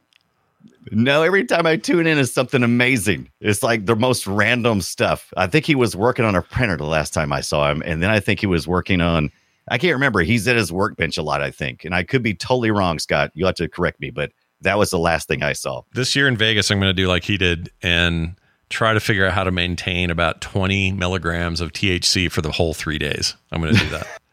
[0.91, 3.30] No, every time I tune in is something amazing.
[3.41, 5.32] It's like the most random stuff.
[5.38, 7.84] I think he was working on a printer the last time I saw him.
[7.86, 9.32] And then I think he was working on,
[9.70, 10.22] I can't remember.
[10.22, 11.86] He's at his workbench a lot, I think.
[11.86, 13.32] And I could be totally wrong, Scott.
[13.34, 14.32] You'll have to correct me, but
[14.62, 15.84] that was the last thing I saw.
[15.93, 18.36] This year in Vegas, I'm going to do like he did and
[18.70, 22.74] try to figure out how to maintain about 20 milligrams of THC for the whole
[22.74, 23.36] three days.
[23.51, 23.89] I'm going to do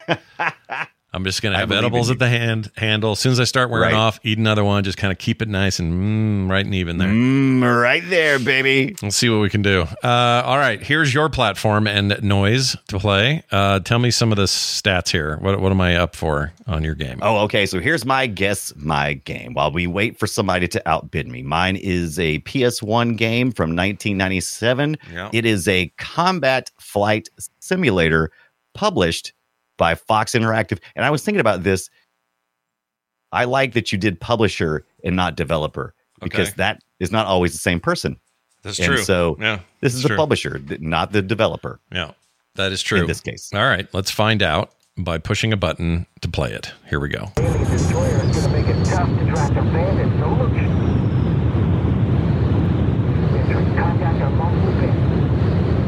[0.08, 0.90] that.
[1.16, 3.12] I'm just going to have edibles at the hand handle.
[3.12, 3.94] As soon as I start wearing Right.
[3.94, 4.84] off, eat another one.
[4.84, 7.08] Just kind of keep it nice and mm, right and even there.
[7.08, 8.94] Mm, right there, baby.
[9.00, 9.86] Let's see what we can do.
[10.04, 13.42] Uh, all right, here's your platform and noise to play.
[13.50, 15.38] Uh, tell me some of the stats here.
[15.38, 17.18] What, what am I up for on your game?
[17.22, 17.64] Oh, okay.
[17.64, 19.54] So here's my guess, my game.
[19.54, 24.98] While we wait for somebody to outbid me, mine is a PS1 game from 1997.
[25.12, 25.30] Yeah.
[25.32, 27.28] It is a combat flight
[27.60, 28.30] simulator
[28.74, 29.32] published
[29.76, 30.78] by Fox Interactive.
[30.94, 31.90] And I was thinking about this.
[33.32, 36.54] I like that you did publisher and not developer because Okay.
[36.58, 38.16] that is not always the same person.
[38.62, 39.02] That's and true.
[39.02, 40.16] so yeah, This is that's the true.
[40.16, 42.12] publisher, not the developer Yeah,
[42.54, 43.00] that is true.
[43.02, 43.50] in this case.
[43.54, 46.72] All right, let's find out by pushing a button to play it.
[46.88, 47.30] Here we go.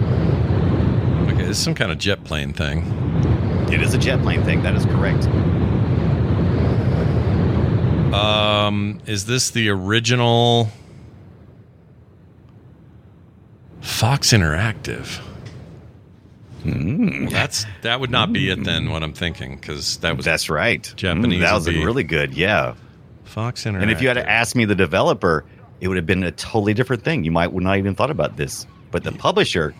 [0.08, 2.82] Okay, this is some kind of jet plane thing.
[3.70, 4.62] It is a jet plane thing.
[4.62, 5.26] That is correct.
[8.14, 10.70] Um, is this the original
[13.80, 15.20] Fox Interactive?
[16.64, 18.90] Well, that's that would not be it then.
[18.90, 20.92] What I'm thinking because that was That's right.
[20.96, 22.34] Japanese Mm, that was really good.
[22.34, 22.74] Yeah.
[23.24, 23.82] Fox Interactive.
[23.82, 25.44] And if you had to ask me the developer,
[25.80, 27.24] it would have been a totally different thing.
[27.24, 28.66] You might would not even thought about this.
[28.90, 29.74] But the publisher,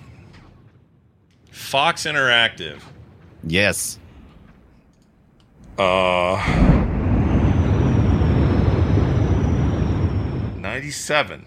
[1.50, 2.80] Fox Interactive.
[3.44, 3.98] Yes.
[5.78, 6.36] Uh,
[10.56, 11.44] 97.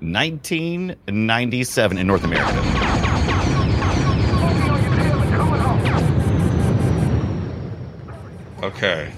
[0.00, 2.60] 1997 in North America.
[8.62, 9.12] Okay.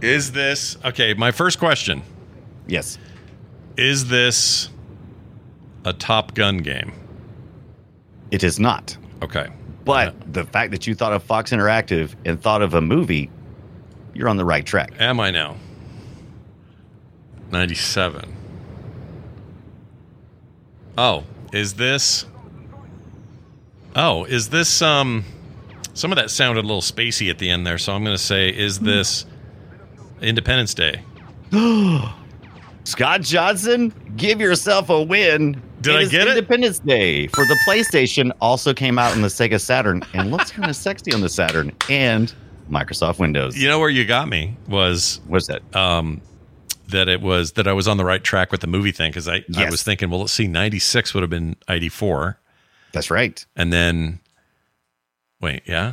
[0.00, 1.14] Is this okay?
[1.14, 2.02] My first question
[2.66, 2.98] Yes.
[3.76, 4.70] is this
[5.84, 6.92] a Top Gun game?
[8.30, 8.96] It is not.
[9.22, 9.48] Okay.
[9.84, 13.30] But the fact that you thought of Fox Interactive and thought of a movie,
[14.14, 14.92] you're on the right track.
[14.98, 15.56] Am I now?
[17.50, 18.36] 97.
[20.98, 22.26] Oh, is this
[23.96, 25.24] Oh, is this um
[25.94, 28.22] some of that sounded a little spacey at the end there, so I'm going to
[28.22, 29.26] say is this
[30.20, 31.02] Independence Day?
[32.84, 35.60] Scott Johnson, give yourself a win.
[35.80, 36.36] Did I is get it?
[36.36, 40.68] Independence Day for the PlayStation also came out on the Sega Saturn and looks kind
[40.68, 42.32] of sexy on the Saturn and
[42.70, 43.56] Microsoft Windows.
[43.56, 45.62] You know where you got me was What's that?
[45.74, 46.20] um
[46.88, 49.26] that it was that I was on the right track with the movie thing cuz
[49.28, 52.38] I I was thinking well let's see 96 would have been eighty four.
[52.92, 53.44] That's right.
[53.56, 54.20] and then
[55.40, 55.92] wait, yeah.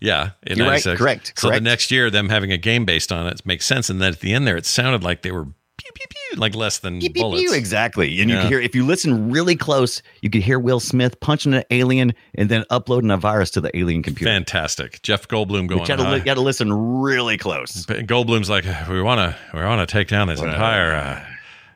[0.00, 0.84] Yeah, in You're right.
[0.84, 0.98] 96.
[0.98, 1.32] Correct.
[1.36, 4.12] So the next year them having a game based on it makes sense and then
[4.12, 5.48] at the end there it sounded like they were
[5.94, 7.42] pew pew pew like less than Pew, bullets.
[7.42, 7.52] pew.
[7.54, 8.20] Exactly.
[8.20, 11.54] And you can hear if you listen really close, you can hear Will Smith punching
[11.54, 14.30] an alien and then uploading a virus to the alien computer.
[14.30, 15.00] Fantastic.
[15.02, 16.18] Jeff Goldblum going But you high.
[16.20, 17.86] got to listen really close.
[17.86, 21.24] Goldblum's like, we want to, we want to take down this entire, uh,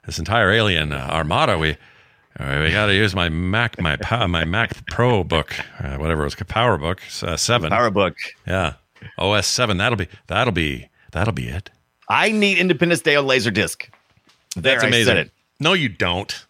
[0.06, 1.58] this entire alien uh, armada.
[1.58, 1.76] We,
[2.38, 3.96] uh, we got to use my Mac, my
[4.26, 7.70] my Mac Pro book, uh, whatever it was, Power Book uh, seven.
[7.70, 8.16] Power book.
[8.46, 8.74] Yeah,
[9.18, 9.76] OS seven.
[9.76, 11.70] That'll be, that'll be, that'll be it.
[12.08, 13.88] I need Independence Day on Laserdisc.
[14.54, 15.06] There, That's I amazing.
[15.06, 15.30] said it.
[15.60, 16.46] No, you don't.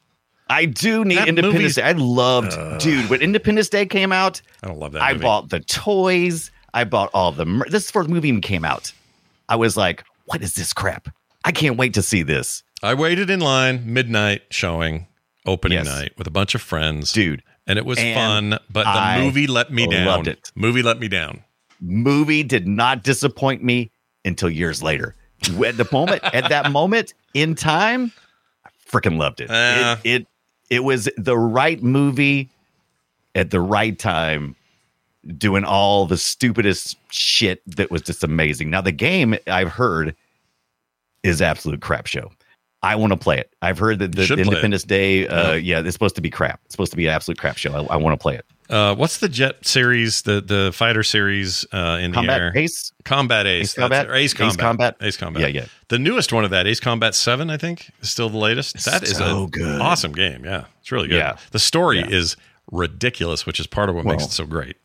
[0.49, 1.83] I do need That Independence Day.
[1.83, 5.03] I loved, dude, when Independence Day came out, I don't love that.
[5.03, 5.23] I movie.
[5.23, 6.51] bought the toys.
[6.75, 7.47] I bought all the.
[7.47, 8.93] Mer- this is before the movie even came out.
[9.49, 11.09] I was like, what is this crap?
[11.45, 12.63] I can't wait to see this.
[12.83, 15.07] I waited in line midnight showing
[15.47, 15.87] opening Yes.
[15.87, 18.59] night with a bunch of friends, Dude, and it was and fun.
[18.71, 20.07] But the I movie let me down.
[20.07, 20.51] loved it.
[20.55, 21.45] Movie let me down.
[21.81, 23.91] movie did not disappoint me
[24.25, 25.17] until years later.
[25.49, 28.12] At the moment, at that moment in time,
[28.64, 29.51] I freaking loved it.
[29.51, 29.97] Uh.
[30.05, 30.22] it.
[30.22, 30.26] It
[30.70, 32.49] it was the right movie
[33.34, 34.57] at the right time,
[35.36, 38.70] doing all the stupidest shit that was just amazing.
[38.70, 40.14] Now the game I've heard
[41.23, 42.32] is absolute crap show.
[42.82, 43.52] I want to play it.
[43.62, 44.40] I've heard that the Should.
[44.40, 46.60] Independence Day, uh, yeah, it's supposed to be crap.
[46.64, 47.73] It's supposed to be an absolute crap show.
[47.73, 48.44] I, I want to play it.
[48.73, 52.53] Uh, what's the jet series, the the fighter series uh, in the Combat air?
[52.57, 53.65] Ace, Combat Ace.
[53.66, 54.07] Ace Combat?
[54.09, 54.12] It.
[54.15, 54.59] Ace Ace Combat.
[54.59, 54.97] Combat?
[55.03, 55.40] Ace Combat.
[55.43, 55.66] Yeah, yeah.
[55.89, 58.82] The newest one of that, Ace Combat 7, I think, is still the latest.
[58.86, 59.78] That is so a good.
[59.81, 60.44] awesome game.
[60.47, 60.65] Yeah.
[60.81, 61.16] It's really good.
[61.19, 61.36] Yeah.
[61.51, 62.09] The story Yeah.
[62.09, 62.36] is
[62.70, 64.77] ridiculous, which is part of what makes it so great.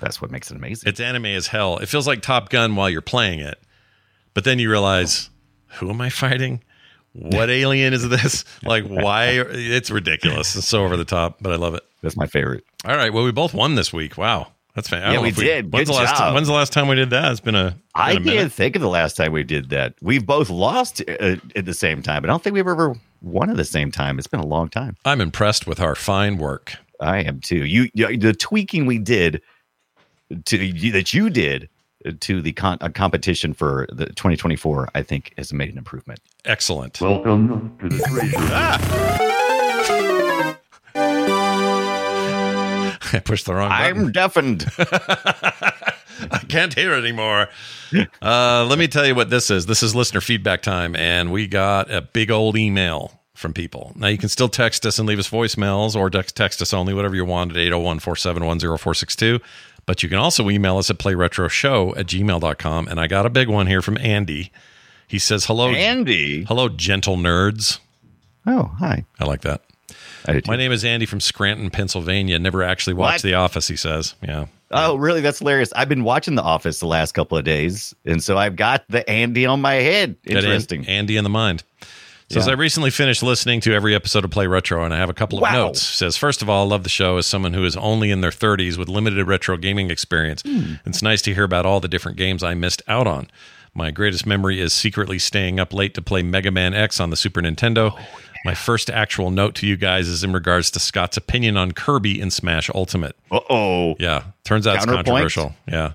[0.00, 0.88] that's what makes it amazing.
[0.88, 1.76] It's anime as hell.
[1.76, 3.58] It feels like Top Gun while you're playing it.
[4.32, 5.28] But then you realize,
[5.78, 6.62] who am I fighting?
[7.12, 8.44] What alien is this?
[8.62, 9.26] Like, why?
[9.50, 10.56] It's ridiculous.
[10.56, 11.82] It's so over the top, but I love it.
[12.06, 12.62] That's my favorite.
[12.84, 13.12] All right.
[13.12, 14.16] Well, we both won this week.
[14.16, 14.52] Wow.
[14.76, 15.16] That's fantastic.
[15.16, 15.72] Yeah, we did.
[15.72, 16.34] When's Good the last job.
[16.34, 17.32] when's the last time we did that?
[17.32, 18.52] It's been a, been I a can't minute.
[18.52, 19.94] think of the last time we did that.
[20.02, 23.50] We've both lost uh, at the same time, but I don't think we've ever won
[23.50, 24.18] at the same time.
[24.18, 24.96] It's been a long time.
[25.04, 26.76] I'm impressed with our fine work.
[27.00, 27.64] I am too.
[27.64, 29.40] You, you the tweaking we did
[30.44, 30.58] to
[30.92, 31.68] that you did
[32.20, 36.20] to the con- uh, competition for the 2024, I think has made an improvement.
[36.44, 37.00] Excellent.
[37.00, 39.25] Welcome to the treasure.
[43.20, 43.98] I pushed the wrong button.
[44.06, 44.66] I'm deafened.
[44.78, 47.48] I can't hear anymore.
[48.22, 49.66] Uh, let me tell you what this is.
[49.66, 53.92] This is listener feedback time, and we got a big old email from people.
[53.96, 57.14] Now, you can still text us and leave us voicemails or text us only, whatever
[57.14, 59.40] you want at 801 471 0462.
[59.84, 62.88] But you can also email us at playretroshow at gmail.com.
[62.88, 64.50] And I got a big one here from Andy.
[65.06, 66.44] He says, Hello, Andy.
[66.44, 67.78] hello, gentle nerds.
[68.46, 69.04] Oh, hi.
[69.20, 69.62] I like that.
[70.28, 70.46] I did.
[70.46, 72.38] My name is Andy from Scranton, Pennsylvania.
[72.38, 73.22] Never actually watched What?
[73.22, 74.14] The Office, he says.
[74.22, 74.46] Yeah.
[74.72, 75.20] Oh, really?
[75.20, 75.72] That's hilarious.
[75.76, 79.08] I've been watching The Office the last couple of days, and so I've got the
[79.08, 80.16] Andy on my head.
[80.26, 80.86] Got An- Interesting.
[80.88, 81.62] Andy in the mind.
[82.28, 82.54] Says Yeah.
[82.54, 85.38] I recently finished listening to every episode of Play Retro, and I have a couple
[85.38, 85.52] of Wow.
[85.66, 85.80] notes.
[85.80, 88.32] Says first of all, I love the show as someone who is only in their
[88.32, 90.42] 30s with limited retro gaming experience.
[90.42, 90.74] Hmm.
[90.84, 93.28] It's nice to hear about all the different games I missed out on.
[93.74, 97.16] My greatest memory is secretly staying up late to play Mega Man X on the
[97.16, 97.92] Super Nintendo.
[97.96, 98.06] Oh,
[98.46, 102.20] My first actual note to you guys is in regards to Scott's opinion on Kirby
[102.20, 103.16] in Smash Ultimate.
[103.28, 103.96] Uh oh.
[103.98, 105.56] Yeah, turns out it's controversial.
[105.66, 105.94] Yeah.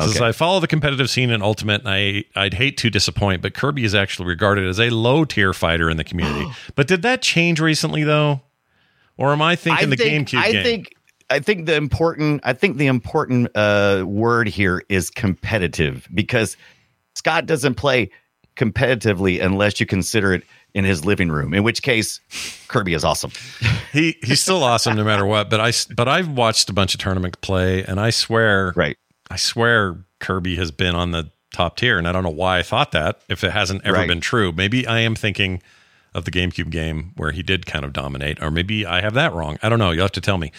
[0.00, 3.54] Says I follow the competitive scene in Ultimate, and I I'd hate to disappoint, but
[3.54, 6.50] Kirby is actually regarded as a low tier fighter in the community.
[6.74, 8.40] but did that change recently though,
[9.16, 10.64] or am I thinking the think, GameCube I game?
[10.64, 10.94] think
[11.30, 16.56] I think the important I think the important uh, word here is competitive because
[17.14, 18.10] Scott doesn't play
[18.56, 20.42] competitively unless you consider it
[20.74, 21.52] in his living room.
[21.54, 22.20] In which case,
[22.68, 23.30] Kirby is awesome.
[23.92, 25.50] he he's still awesome no matter what.
[25.50, 28.96] But I but I've watched a bunch of tournament play, and I swear Right.
[29.30, 32.62] I swear Kirby has been on the top tier, and I don't know why I
[32.62, 33.20] thought that.
[33.28, 34.08] If it hasn't ever Right.
[34.08, 35.62] been true, maybe I am thinking
[36.14, 39.32] of the GameCube game where he did kind of dominate, or maybe I have that
[39.32, 39.58] wrong.
[39.62, 39.90] I don't know.
[39.90, 40.52] You'll have to tell me.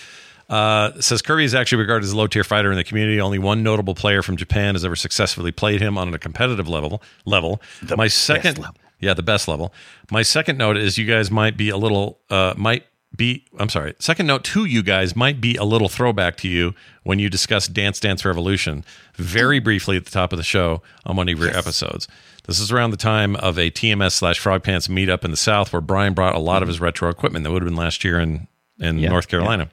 [0.49, 3.19] Uh, says Kirby is actually regarded as a low tier fighter in the community.
[3.21, 7.01] Only one notable player from Japan has ever successfully played him on a competitive level.
[7.25, 7.61] Level.
[7.95, 8.75] My second, level.
[9.03, 9.73] Yeah, the best level.
[10.11, 12.85] My second note is you guys might be a little, uh, might
[13.15, 13.45] be.
[13.59, 13.93] I'm sorry.
[13.99, 16.73] Second note to you guys might be a little throwback to you
[17.03, 18.83] when you discuss Dance Dance Revolution
[19.15, 22.07] very briefly at the top of the show on one of your episodes.
[22.45, 25.71] This is around the time of a TMS slash Frog Pants meetup in the South
[25.71, 28.19] where Brian brought a lot of his retro equipment that would have been last year
[28.19, 28.47] in
[28.79, 29.69] in Yeah, North Carolina.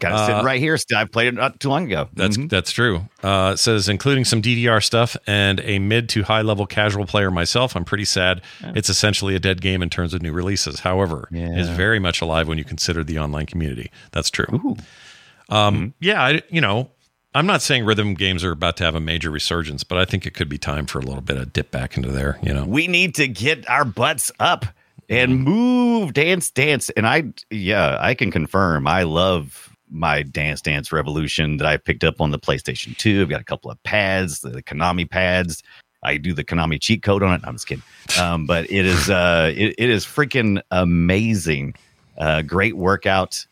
[0.00, 0.76] Got it sitting right here.
[0.76, 2.02] Still, I played it not too long ago.
[2.02, 2.48] Uh, That's Mhm.
[2.48, 3.08] that's true.
[3.22, 7.30] Uh, it says including some DDR stuff and a mid to high level casual player
[7.30, 7.74] myself.
[7.76, 8.42] I'm pretty sad.
[8.62, 10.80] It's essentially a dead game in terms of new releases.
[10.80, 11.74] However, it is Yeah.
[11.76, 13.90] very much alive when you consider the online community.
[14.12, 14.76] That's true.
[15.48, 16.90] Um, Yeah, I, you know,
[17.34, 20.26] I'm not saying rhythm games are about to have a major resurgence, but I think
[20.26, 22.38] it could be time for a little bit of dip back into there.
[22.42, 24.64] You know, we need to get our butts up
[25.10, 30.92] and move dance dance and i yeah i can confirm i love my dance dance
[30.92, 34.40] revolution that i picked up on the playstation 2 i've got a couple of pads
[34.40, 35.62] the konami pads
[36.02, 37.84] i do the konami cheat code on it i'm just kidding
[38.18, 41.74] um, but it is uh it, it is freaking amazing
[42.18, 43.46] uh great workout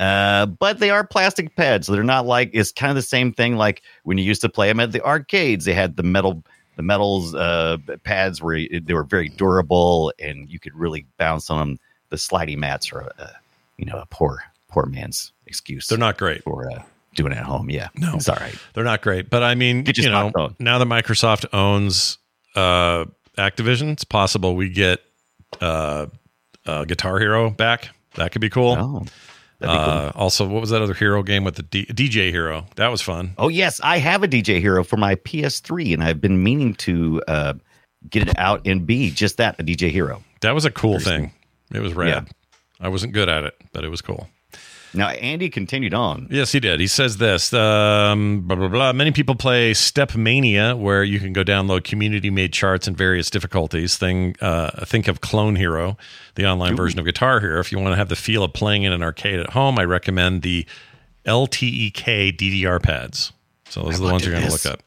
[0.00, 1.86] uh, but they are plastic pads.
[1.86, 4.48] So they're not like it's kind of the same thing like when you used to
[4.48, 5.64] play them at the arcades.
[5.64, 6.44] They had the metal
[6.76, 11.58] the metals uh, pads were they were very durable and you could really bounce on
[11.58, 11.78] them.
[12.10, 13.26] The slidey mats are uh,
[13.76, 15.86] you know a poor poor man's excuse.
[15.88, 16.42] they're not great.
[16.44, 16.82] for uh,
[17.14, 17.68] doing it at home.
[17.70, 18.14] Yeah, No.
[18.16, 18.54] it's all right.
[18.74, 22.18] They're not great, but I mean, Get you know, now that Microsoft owns
[22.54, 23.06] uh,
[23.36, 25.00] Activision, it's possible we get
[25.60, 26.06] uh,
[26.66, 27.88] uh, Guitar Hero back.
[28.14, 28.72] That could be cool.
[28.72, 29.06] Oh, cool.
[29.70, 32.66] Uh, also, what was that other hero game with the D- DJ Hero?
[32.76, 33.32] That was fun.
[33.38, 37.20] Oh yes, I have a DJ Hero for my PS3, and I've been meaning to
[37.26, 37.54] uh,
[38.08, 40.22] get it out and be just that a DJ Hero.
[40.42, 41.32] That was a cool thing.
[41.74, 42.08] It was rad.
[42.08, 42.32] Yeah.
[42.80, 44.28] I wasn't good at it, but it was cool.
[44.94, 46.28] Now Andy continued on.
[46.30, 46.80] Yes, he did.
[46.80, 47.52] He says this.
[47.52, 48.92] Um, blah blah blah.
[48.92, 53.96] Many people play StepMania, where you can go download community-made charts and various difficulties.
[53.98, 55.96] Thing, uh, think of Clone Hero,
[56.36, 57.60] the online version of Guitar Hero.
[57.60, 59.84] If you want to have the feel of playing in an arcade at home, I
[59.84, 60.66] recommend the
[61.26, 63.32] LTEK DDR pads.
[63.68, 64.82] So those are the ones you're going to look up.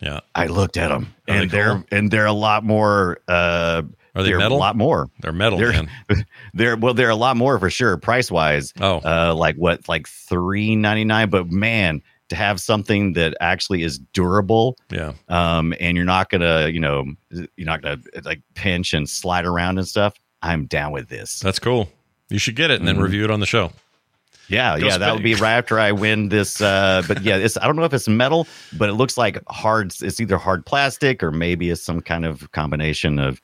[0.00, 1.84] Yeah, I looked at them, Are they and they're cool?
[1.92, 3.18] and they're a lot more.
[3.28, 3.82] Uh,
[4.14, 4.56] Are they they're metal?
[4.56, 5.08] A lot more.
[5.20, 5.90] they're metal, They're man.
[6.54, 8.72] they're well, they're a lot more for sure, price wise.
[8.80, 9.00] Oh.
[9.04, 11.30] uh, like what, like three ninety nine?
[11.30, 16.68] But man, to have something that actually is durable, Yeah, um, and you're not gonna,
[16.68, 20.14] you know, you're not gonna like pinch and slide around and stuff.
[20.42, 21.40] I'm down with this.
[21.40, 21.90] that's cool.
[22.30, 23.04] You should get it and then Mm-hmm.
[23.04, 23.72] review it on the show.
[24.48, 26.60] Yeah, Go yeah, that would be right after I win this.
[26.60, 28.46] Uh, but yeah, it's I don't know if it's metal,
[28.76, 29.94] but it looks like hard.
[30.02, 33.40] It's either hard plastic or maybe it's some kind of combination of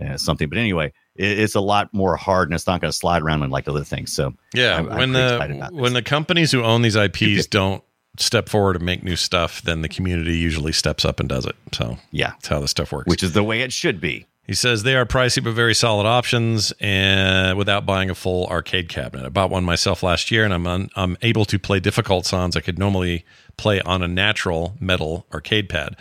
[0.00, 0.48] uh, something.
[0.48, 3.48] But anyway, it, it's a lot more hard, and it's not going to slide around
[3.50, 4.12] like other things.
[4.12, 7.82] So Yeah, I'm- I'm when the about when the companies who own these IPs don't
[8.18, 11.56] step forward and make new stuff, then the community usually steps up and does it.
[11.72, 13.06] So yeah, that's how this stuff works.
[13.08, 14.26] which is the way it should be.
[14.46, 18.88] He says they are pricey but very solid options, and without buying a full arcade
[18.88, 19.24] cabinet.
[19.26, 22.56] I bought one myself last year, and I'm un, I'm able to play difficult songs
[22.56, 23.24] I could normally
[23.56, 25.94] play on a natural metal arcade pad.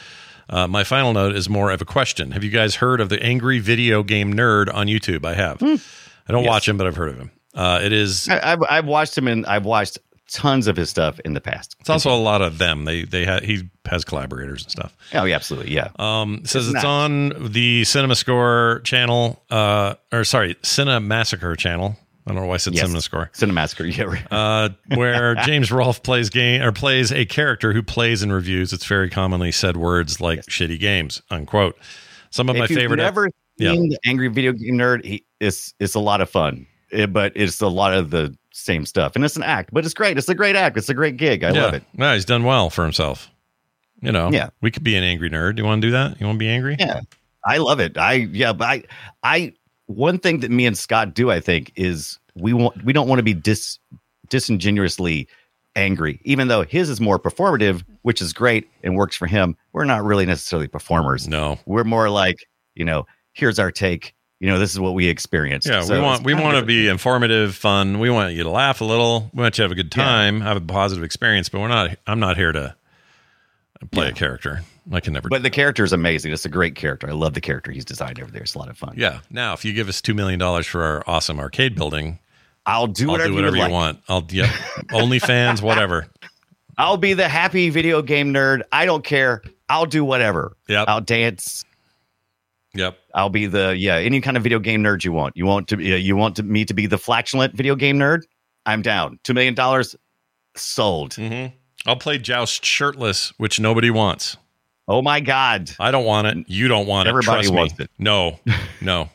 [0.49, 2.31] Uh, my final note is more of a question.
[2.31, 5.25] Have you guys heard of the Angry Video Game Nerd on YouTube?
[5.25, 5.61] I have.
[5.61, 7.31] I don't watch him, but I've heard of him.
[7.53, 8.27] Uh, it is.
[8.29, 9.99] I, I've, I've watched him and I've watched
[10.31, 11.75] tons of his stuff in the past.
[11.79, 12.85] It's also a lot of them.
[12.85, 14.95] They they ha- he has collaborators and stuff.
[15.13, 15.73] Oh, yeah, absolutely.
[15.73, 15.89] Yeah.
[15.97, 21.55] Um, it says It's it's, on the Cinema Score channel, uh, or sorry, Cinema Massacre
[21.55, 21.97] channel.
[22.27, 22.81] I don't know why I said Yes.
[22.83, 23.01] Cinema
[23.67, 23.85] Score.
[23.87, 24.03] Yeah.
[24.03, 24.27] right.
[24.31, 28.71] Uh, where James Rolfe plays game or plays a character who plays in reviews.
[28.73, 31.77] It's very commonly said words like "shitty games" unquote.
[32.29, 32.97] Some of my if you've favorite.
[32.97, 33.71] never Yeah.
[33.71, 37.31] seen the Angry Video Game Nerd, he, it's it's a lot of fun, It- but
[37.35, 40.17] it's a lot of the same stuff, and it's an act, but it's great.
[40.17, 40.77] It's a great act.
[40.77, 41.43] It's a great gig.
[41.43, 41.63] I yeah.
[41.63, 41.83] love it.
[41.97, 43.29] Yeah, he's done well for himself.
[44.01, 44.29] You know.
[44.31, 44.49] Yeah.
[44.61, 45.55] We could be an angry nerd.
[45.55, 46.19] Do you want to do that?
[46.19, 46.75] You want to be angry?
[46.79, 47.01] Yeah,
[47.45, 47.97] I love it.
[47.97, 48.83] I yeah, but I
[49.23, 49.53] I
[49.89, 53.19] one thing that me and Scott do, I think, is we want we don't want
[53.19, 53.79] to be dis
[54.29, 55.27] disingenuously
[55.75, 59.55] angry, even though his is more performative, which is great and works for him.
[59.73, 61.27] We're not really necessarily performers.
[61.27, 61.57] No.
[61.65, 62.37] We're more like
[62.75, 64.13] you know, here's our take.
[64.39, 65.67] You know, this is what we experienced.
[65.67, 67.99] Yeah, So we want we want to be informative, fun.
[67.99, 69.29] We want you to laugh a little.
[69.33, 70.03] We want you to have a good Yeah.
[70.05, 71.49] time, have a positive experience.
[71.49, 71.97] But we're not.
[72.07, 72.75] I'm not here to
[73.91, 74.61] play a character.
[74.91, 75.29] I can never.
[75.29, 76.31] But the character is amazing.
[76.33, 77.09] It's a great character.
[77.09, 78.41] I love the character he's designed over there.
[78.41, 78.93] It's a lot of fun.
[78.97, 79.19] yeah.
[79.29, 82.19] Now, if you give us two million dollars for our awesome arcade building,
[82.65, 83.71] I'll do I'll whatever, do whatever you, like.
[83.71, 83.99] want.
[84.07, 84.47] I'll yep.
[84.91, 86.07] OnlyFans, whatever.
[86.77, 88.61] I'll be the happy video game nerd.
[88.71, 89.41] I don't care.
[89.67, 90.55] I'll do whatever.
[90.67, 90.87] Yep.
[90.87, 91.65] I'll dance.
[92.73, 92.97] Yep.
[93.15, 95.35] I'll be the yeah any kind of video game nerd you want.
[95.35, 98.21] You want to you want to, me to be the flatulent video game nerd.
[98.65, 99.19] I'm down.
[99.23, 99.95] Two million dollars
[100.55, 101.11] sold.
[101.13, 101.55] Mm-hmm.
[101.87, 104.37] I'll play Joust shirtless, which nobody wants.
[104.91, 105.69] Oh my god!
[105.79, 106.49] I don't want it.
[106.49, 107.11] You don't want it.
[107.11, 107.85] Everybody wants me.
[107.85, 107.91] it.
[107.99, 108.39] No,
[108.81, 109.09] no.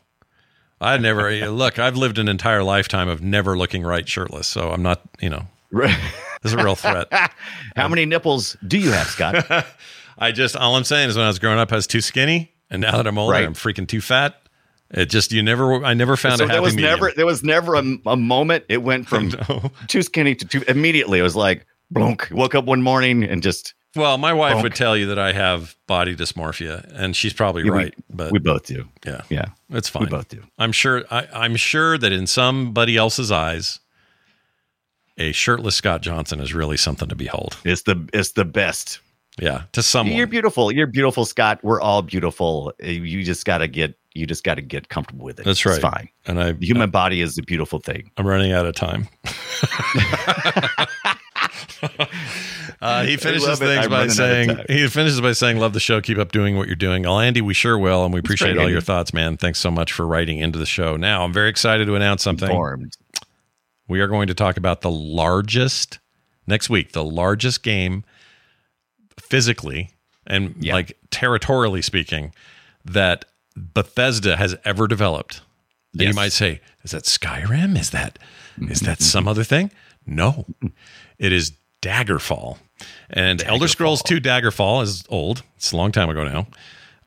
[0.80, 1.78] I never look.
[1.80, 5.00] I've lived an entire lifetime of never looking right shirtless, so I'm not.
[5.20, 5.92] You know, this
[6.44, 7.08] is a real threat.
[7.76, 9.66] How many nipples do you have, Scott?
[10.18, 12.52] I just all I'm saying is when I was growing up, I was too skinny,
[12.70, 13.44] and now that I'm older, Right.
[13.44, 14.40] I'm freaking too fat.
[14.92, 15.84] It just you never.
[15.84, 16.92] I never found so a happy there was medium.
[17.00, 18.64] never there was never a, a moment.
[18.68, 19.72] It went from No.
[19.88, 21.18] too skinny to too immediately.
[21.18, 22.28] It was like blunk.
[22.30, 24.62] Woke up one morning and just Well, my wife Bonk.
[24.64, 27.94] would tell you that I have body dysmorphia, and she's probably Yeah, we- right.
[28.10, 28.88] but we both do.
[29.06, 30.04] yeah, Yeah, it's fine.
[30.04, 30.42] we both do.
[30.58, 31.04] I'm sure.
[31.10, 33.80] I, I'm sure that in somebody else's eyes,
[35.16, 37.56] a shirtless Scott Johnson is really something to behold.
[37.64, 38.98] It's the it's the best.
[39.40, 40.16] Yeah, to someone.
[40.16, 40.70] You're beautiful.
[40.70, 41.58] You're beautiful, Scott.
[41.64, 42.72] We're all beautiful.
[42.82, 45.44] Uh, You just gotta get you just gotta get comfortable with it.
[45.44, 45.74] That's right.
[45.74, 46.08] It's fine.
[46.26, 48.12] And I, The human body is a beautiful thing.
[48.16, 49.08] I'm running out of time.
[52.80, 55.80] uh, he finishes things by running out of saying he finishes by saying, "Love the
[55.80, 56.00] show.
[56.00, 58.70] Keep up doing what you're doing." Well, Andy, we sure will, and we appreciate all
[58.70, 59.36] your thoughts, man.
[59.36, 60.96] Thanks so much for writing into the show.
[60.96, 62.48] Now, I'm very excited to announce something.
[62.50, 62.96] Informed.
[63.88, 65.98] We are going to talk about the largest
[66.46, 68.04] next week, the largest game
[69.18, 69.90] physically
[70.26, 70.74] and Yeah.
[70.74, 72.32] like territorially speaking
[72.84, 73.24] that
[73.56, 75.42] Bethesda has ever developed.
[75.92, 77.78] And you might say, is that Skyrim?
[77.78, 78.18] Is that
[78.58, 79.70] is that some other thing?
[80.06, 80.44] No.
[81.18, 82.58] It is Daggerfall.
[83.10, 85.42] And Elder Scrolls 2 Daggerfall is old.
[85.56, 86.46] It's a long time ago now.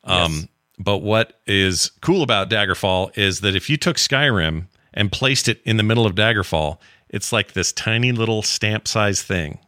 [0.04, 0.48] Um,
[0.78, 5.60] But what is cool about Daggerfall is that if you took Skyrim and placed it
[5.64, 6.78] in the middle of Daggerfall,
[7.08, 9.58] it's like this tiny little stamp size thing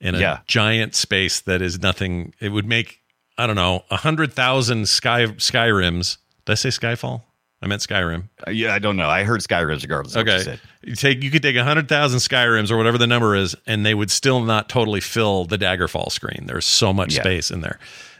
[0.00, 0.38] in a Yeah.
[0.46, 2.32] giant space that is nothing.
[2.40, 3.00] It would make,
[3.36, 6.18] I don't know, a hundred thousand Sky Skyrims.
[6.44, 7.22] Did I say Skyfall?
[7.66, 8.24] I meant Skyrim.
[8.46, 9.08] Uh, yeah, I don't know.
[9.08, 10.14] I heard Skyrim's regardless.
[10.14, 10.38] You Okay.
[10.42, 10.60] said.
[10.84, 13.92] You take you could take hundred thousand Skyrims or whatever the number is, and they
[13.94, 16.44] would still not totally fill the Daggerfall screen.
[16.46, 17.22] There's so much Yeah.
[17.22, 17.78] space in there,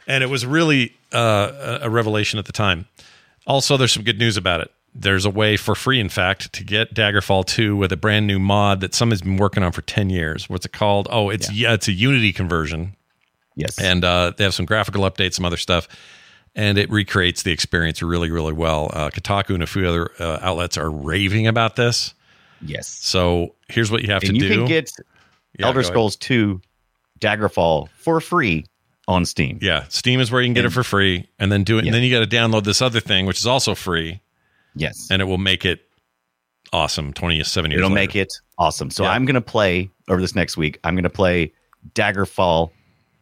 [0.08, 2.86] and it was really uh, a revelation at the time.
[3.46, 4.70] Also, there's some good news about it.
[4.92, 8.38] There's a way for free, in fact, to get Daggerfall 2 with a brand new
[8.40, 10.48] mod that someone's been working on for 10 years.
[10.50, 11.06] What's it called?
[11.10, 12.96] Oh, it's yeah, it's a Unity conversion
[13.54, 13.78] Yes.
[13.78, 15.86] and uh, they have some graphical updates, some other stuff,
[16.56, 18.90] and it recreates the experience really, really well.
[18.92, 22.14] Uh, Kotaku and a few other uh, outlets are raving about this.
[22.60, 22.88] yes.
[22.88, 24.48] So here's what you have And to you do.
[24.48, 24.90] You can get
[25.58, 25.82] Yeah, Elder.
[25.84, 26.60] Scrolls 2
[27.20, 28.64] Daggerfall for free
[29.08, 29.58] on Steam.
[29.62, 31.84] Yeah, Steam is where you can get it for free, and then do it.
[31.84, 31.88] Yeah.
[31.90, 34.20] And then you got to download this other thing, which is also free,
[34.74, 35.08] Yes.
[35.10, 35.82] and it will make it
[36.72, 37.12] awesome.
[37.12, 37.78] Twenty-seven years.
[37.78, 38.00] It'll later.
[38.08, 38.90] make it awesome.
[38.90, 39.10] So Yeah.
[39.10, 40.78] I'm going to play over this next week.
[40.84, 41.52] I'm going to play
[41.94, 42.70] Daggerfall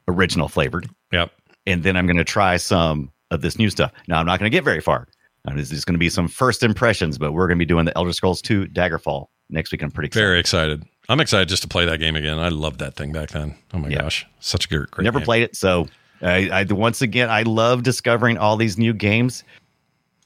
[0.09, 1.31] original flavored, Yep.
[1.67, 3.93] and then I'm going to try some of this new stuff.
[4.09, 5.09] Now I'm not going to get very far
[5.55, 7.97] this is going to be some first impressions, but we're going to be doing the
[7.97, 9.83] Elder Scrolls 2 Daggerfall next week.
[9.83, 10.25] I'm pretty excited.
[10.27, 10.85] Very excited.
[11.11, 12.39] I'm excited just to play that game again.
[12.39, 13.55] I loved that thing back then.
[13.75, 14.03] Oh my Yeah.
[14.03, 15.27] gosh, such a great, great Never game.
[15.27, 15.87] played it, so
[16.23, 19.45] I, I once again I love discovering all these new games.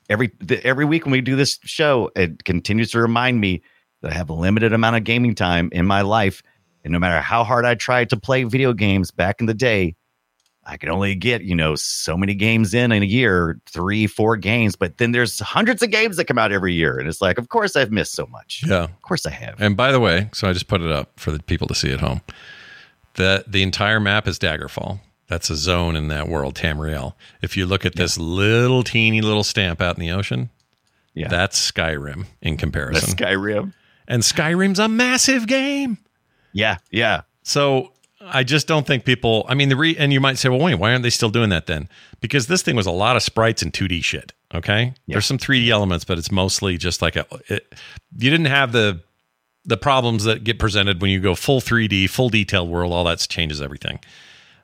[0.09, 3.61] Every the, every week when we do this show, it continues to remind me
[4.03, 6.45] that I have a limited amount of gaming time in my life,
[6.85, 9.97] and no matter how hard I tried to play video games back in the day,
[10.69, 14.37] I can only get you know so many games in in a year, three, four
[14.37, 14.77] games.
[14.77, 17.49] But then there's hundreds of games that come out every year, and it's like, of
[17.49, 18.63] course I've missed so much.
[18.67, 18.85] Yeah.
[18.85, 19.61] Of course I have.
[19.61, 21.91] And by the way, so I just put it up for the people to see
[21.93, 22.21] at home.
[23.15, 25.01] The the entire map is Daggerfall.
[25.27, 27.15] That's a zone in that world, Tamriel.
[27.43, 30.49] If you look at this little teeny little stamp out in the ocean,
[31.15, 33.15] Yeah, that's Skyrim in comparison.
[33.17, 33.75] Skyrim.
[34.07, 35.99] and Skyrim's a massive game.
[36.53, 37.23] Yeah, yeah.
[37.43, 39.47] So I just don't think people.
[39.49, 41.51] I mean, the re and you might say, well, wait, why aren't they still doing
[41.51, 41.89] that then?
[42.21, 44.33] Because this thing was a lot of sprites and 2D shit.
[44.55, 47.27] Okay, there's some 3D elements, but it's mostly just like a.
[47.49, 47.75] It,
[48.19, 49.01] you didn't have the
[49.65, 52.93] the problems that get presented when you go full 3D, full detailed world.
[52.93, 54.01] All that changes everything.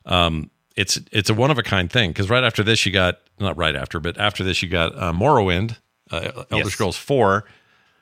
[0.05, 3.19] Um, it's it's a one of a kind thing because right after this you got
[3.39, 5.77] not right after, but after this you got uh, Morrowind,
[6.11, 6.73] uh, Elder Yes.
[6.73, 7.45] Scrolls Four.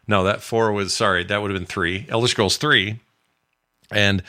[0.08, 2.08] No, that four was sorry, that would have been three.
[2.10, 3.00] Elder Scrolls Three,
[3.92, 4.24] and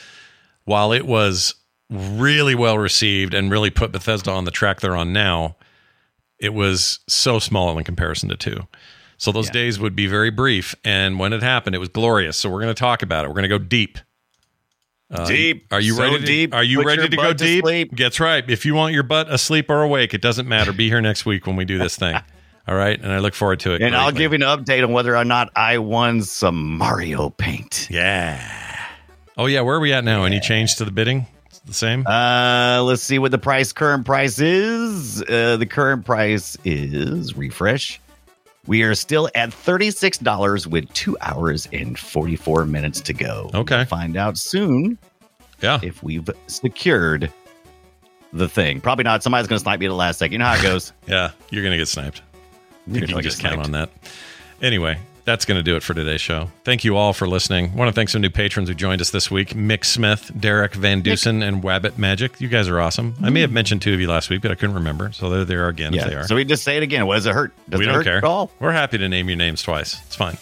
[0.65, 1.55] while it was
[1.91, 5.57] really well received and really put Bethesda on the track they're on now,
[6.39, 8.61] it was so small in comparison to two.
[9.17, 12.37] So those days would be very brief, and when it happened, it was glorious.
[12.37, 13.29] So we're going to talk about it.
[13.29, 13.99] We're going to go deep.
[15.11, 15.67] Uh, Deep.
[15.71, 16.19] Are you So ready?
[16.19, 16.55] To, deep.
[16.55, 17.63] Are you Put ready to go butt to deep?
[17.63, 17.97] sleep.
[17.97, 18.43] That's right.
[18.51, 20.73] If you want your butt asleep or awake, it doesn't matter.
[20.73, 22.19] Be here next week when we do this thing.
[22.67, 23.83] All right, and I look forward to it.
[23.83, 27.89] And I'll give you an update on whether or not I won some Mario paint.
[27.91, 28.64] Yeah.
[29.37, 30.25] Oh yeah, where are we at now?
[30.25, 31.27] Any change to the bidding?
[31.47, 32.07] It's the same.
[32.07, 35.23] Uh, let's see what the price current price is.
[35.23, 38.01] Uh, the current price is refresh.
[38.67, 43.51] We are still at thirty-six dollars with two hours and forty-four minutes to go.
[43.53, 43.77] Okay.
[43.77, 44.99] We'll find out soon
[45.61, 45.81] yeah.
[45.83, 47.33] if we've secured
[48.33, 48.81] the thing.
[48.81, 49.23] Probably not.
[49.23, 50.33] Somebody's going to snipe me at the last second.
[50.33, 50.93] You know how it goes.
[51.07, 52.23] Yeah, you're going to get sniped.
[52.87, 53.91] You're you can just count on that.
[54.63, 56.51] Anyway, that's going to do it for today's show.
[56.65, 57.75] Thank you all for listening.
[57.75, 61.03] want to thank some new patrons who joined us this week Mick Smith, Derek Van
[61.03, 62.41] Dusen, and Wabbit Magic.
[62.41, 63.15] You guys are awesome.
[63.23, 65.13] I may have mentioned two of you last week, but I couldn't remember.
[65.13, 66.27] So there they're there again if they are.
[66.27, 67.07] So we just say it again.
[67.07, 67.53] What does it hurt?
[67.69, 68.19] Does we it don't hurt care.
[68.19, 68.51] at all?
[68.61, 70.01] We're happy to name your names twice.
[70.07, 70.37] It's fine.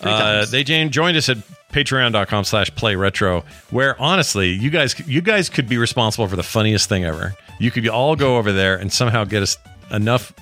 [0.00, 1.38] Uh, they Jane joined us at
[1.72, 6.42] patreon.com slash play retro where honestly you guys you guys could be responsible for the
[6.42, 9.56] funniest thing ever you could all go over there and somehow get us
[9.90, 10.34] enough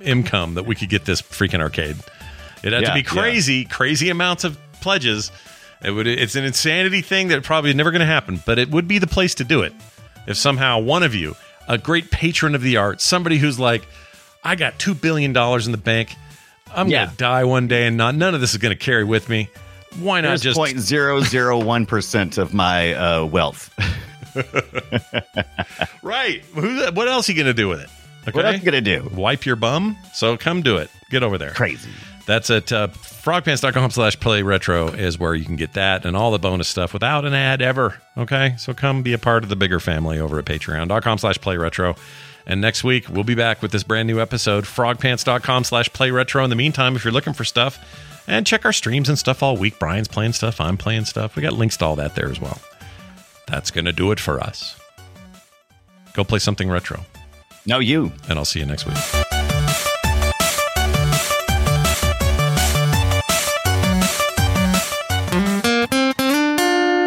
[0.00, 1.94] income that we could get this freaking arcade
[2.62, 3.06] it had Yeah, to be yeah.
[3.06, 5.30] crazy crazy amounts of pledges
[5.82, 8.70] it would it's an insanity thing that probably is never going to happen but it
[8.70, 9.72] would be the place to do it
[10.26, 11.34] if somehow one of you
[11.68, 13.86] a great patron of the arts somebody who's like
[14.44, 16.14] i got $2 billion in the bank
[16.74, 17.06] i'm Yeah.
[17.06, 19.48] gonna die one day and not none of this is going to carry with me
[19.98, 23.70] why not There's just point zero zero one percent of my uh, wealth.
[26.02, 27.88] right Who, what else are you going to do with it
[28.28, 29.10] okay What else you gonna do?
[29.14, 31.90] wipe your bum so come do it get over there Crazy.
[32.26, 36.32] That's at uh, frogpants.com slash play retro is where you can get that and all
[36.32, 38.00] the bonus stuff without an ad ever.
[38.18, 38.54] Okay.
[38.58, 41.94] So come be a part of the bigger family over at patreon.com slash play retro.
[42.44, 46.44] And next week, we'll be back with this brand new episode, frogpants.com slash play retro.
[46.44, 47.78] In the meantime, if you're looking for stuff,
[48.28, 49.78] and check our streams and stuff all week.
[49.78, 51.36] Brian's playing stuff, I'm playing stuff.
[51.36, 52.58] We got links to all that there as well.
[53.46, 54.76] That's going to do it for us.
[56.12, 57.04] Go play something retro,
[57.66, 58.10] No, you.
[58.28, 59.25] and I'll see you next week.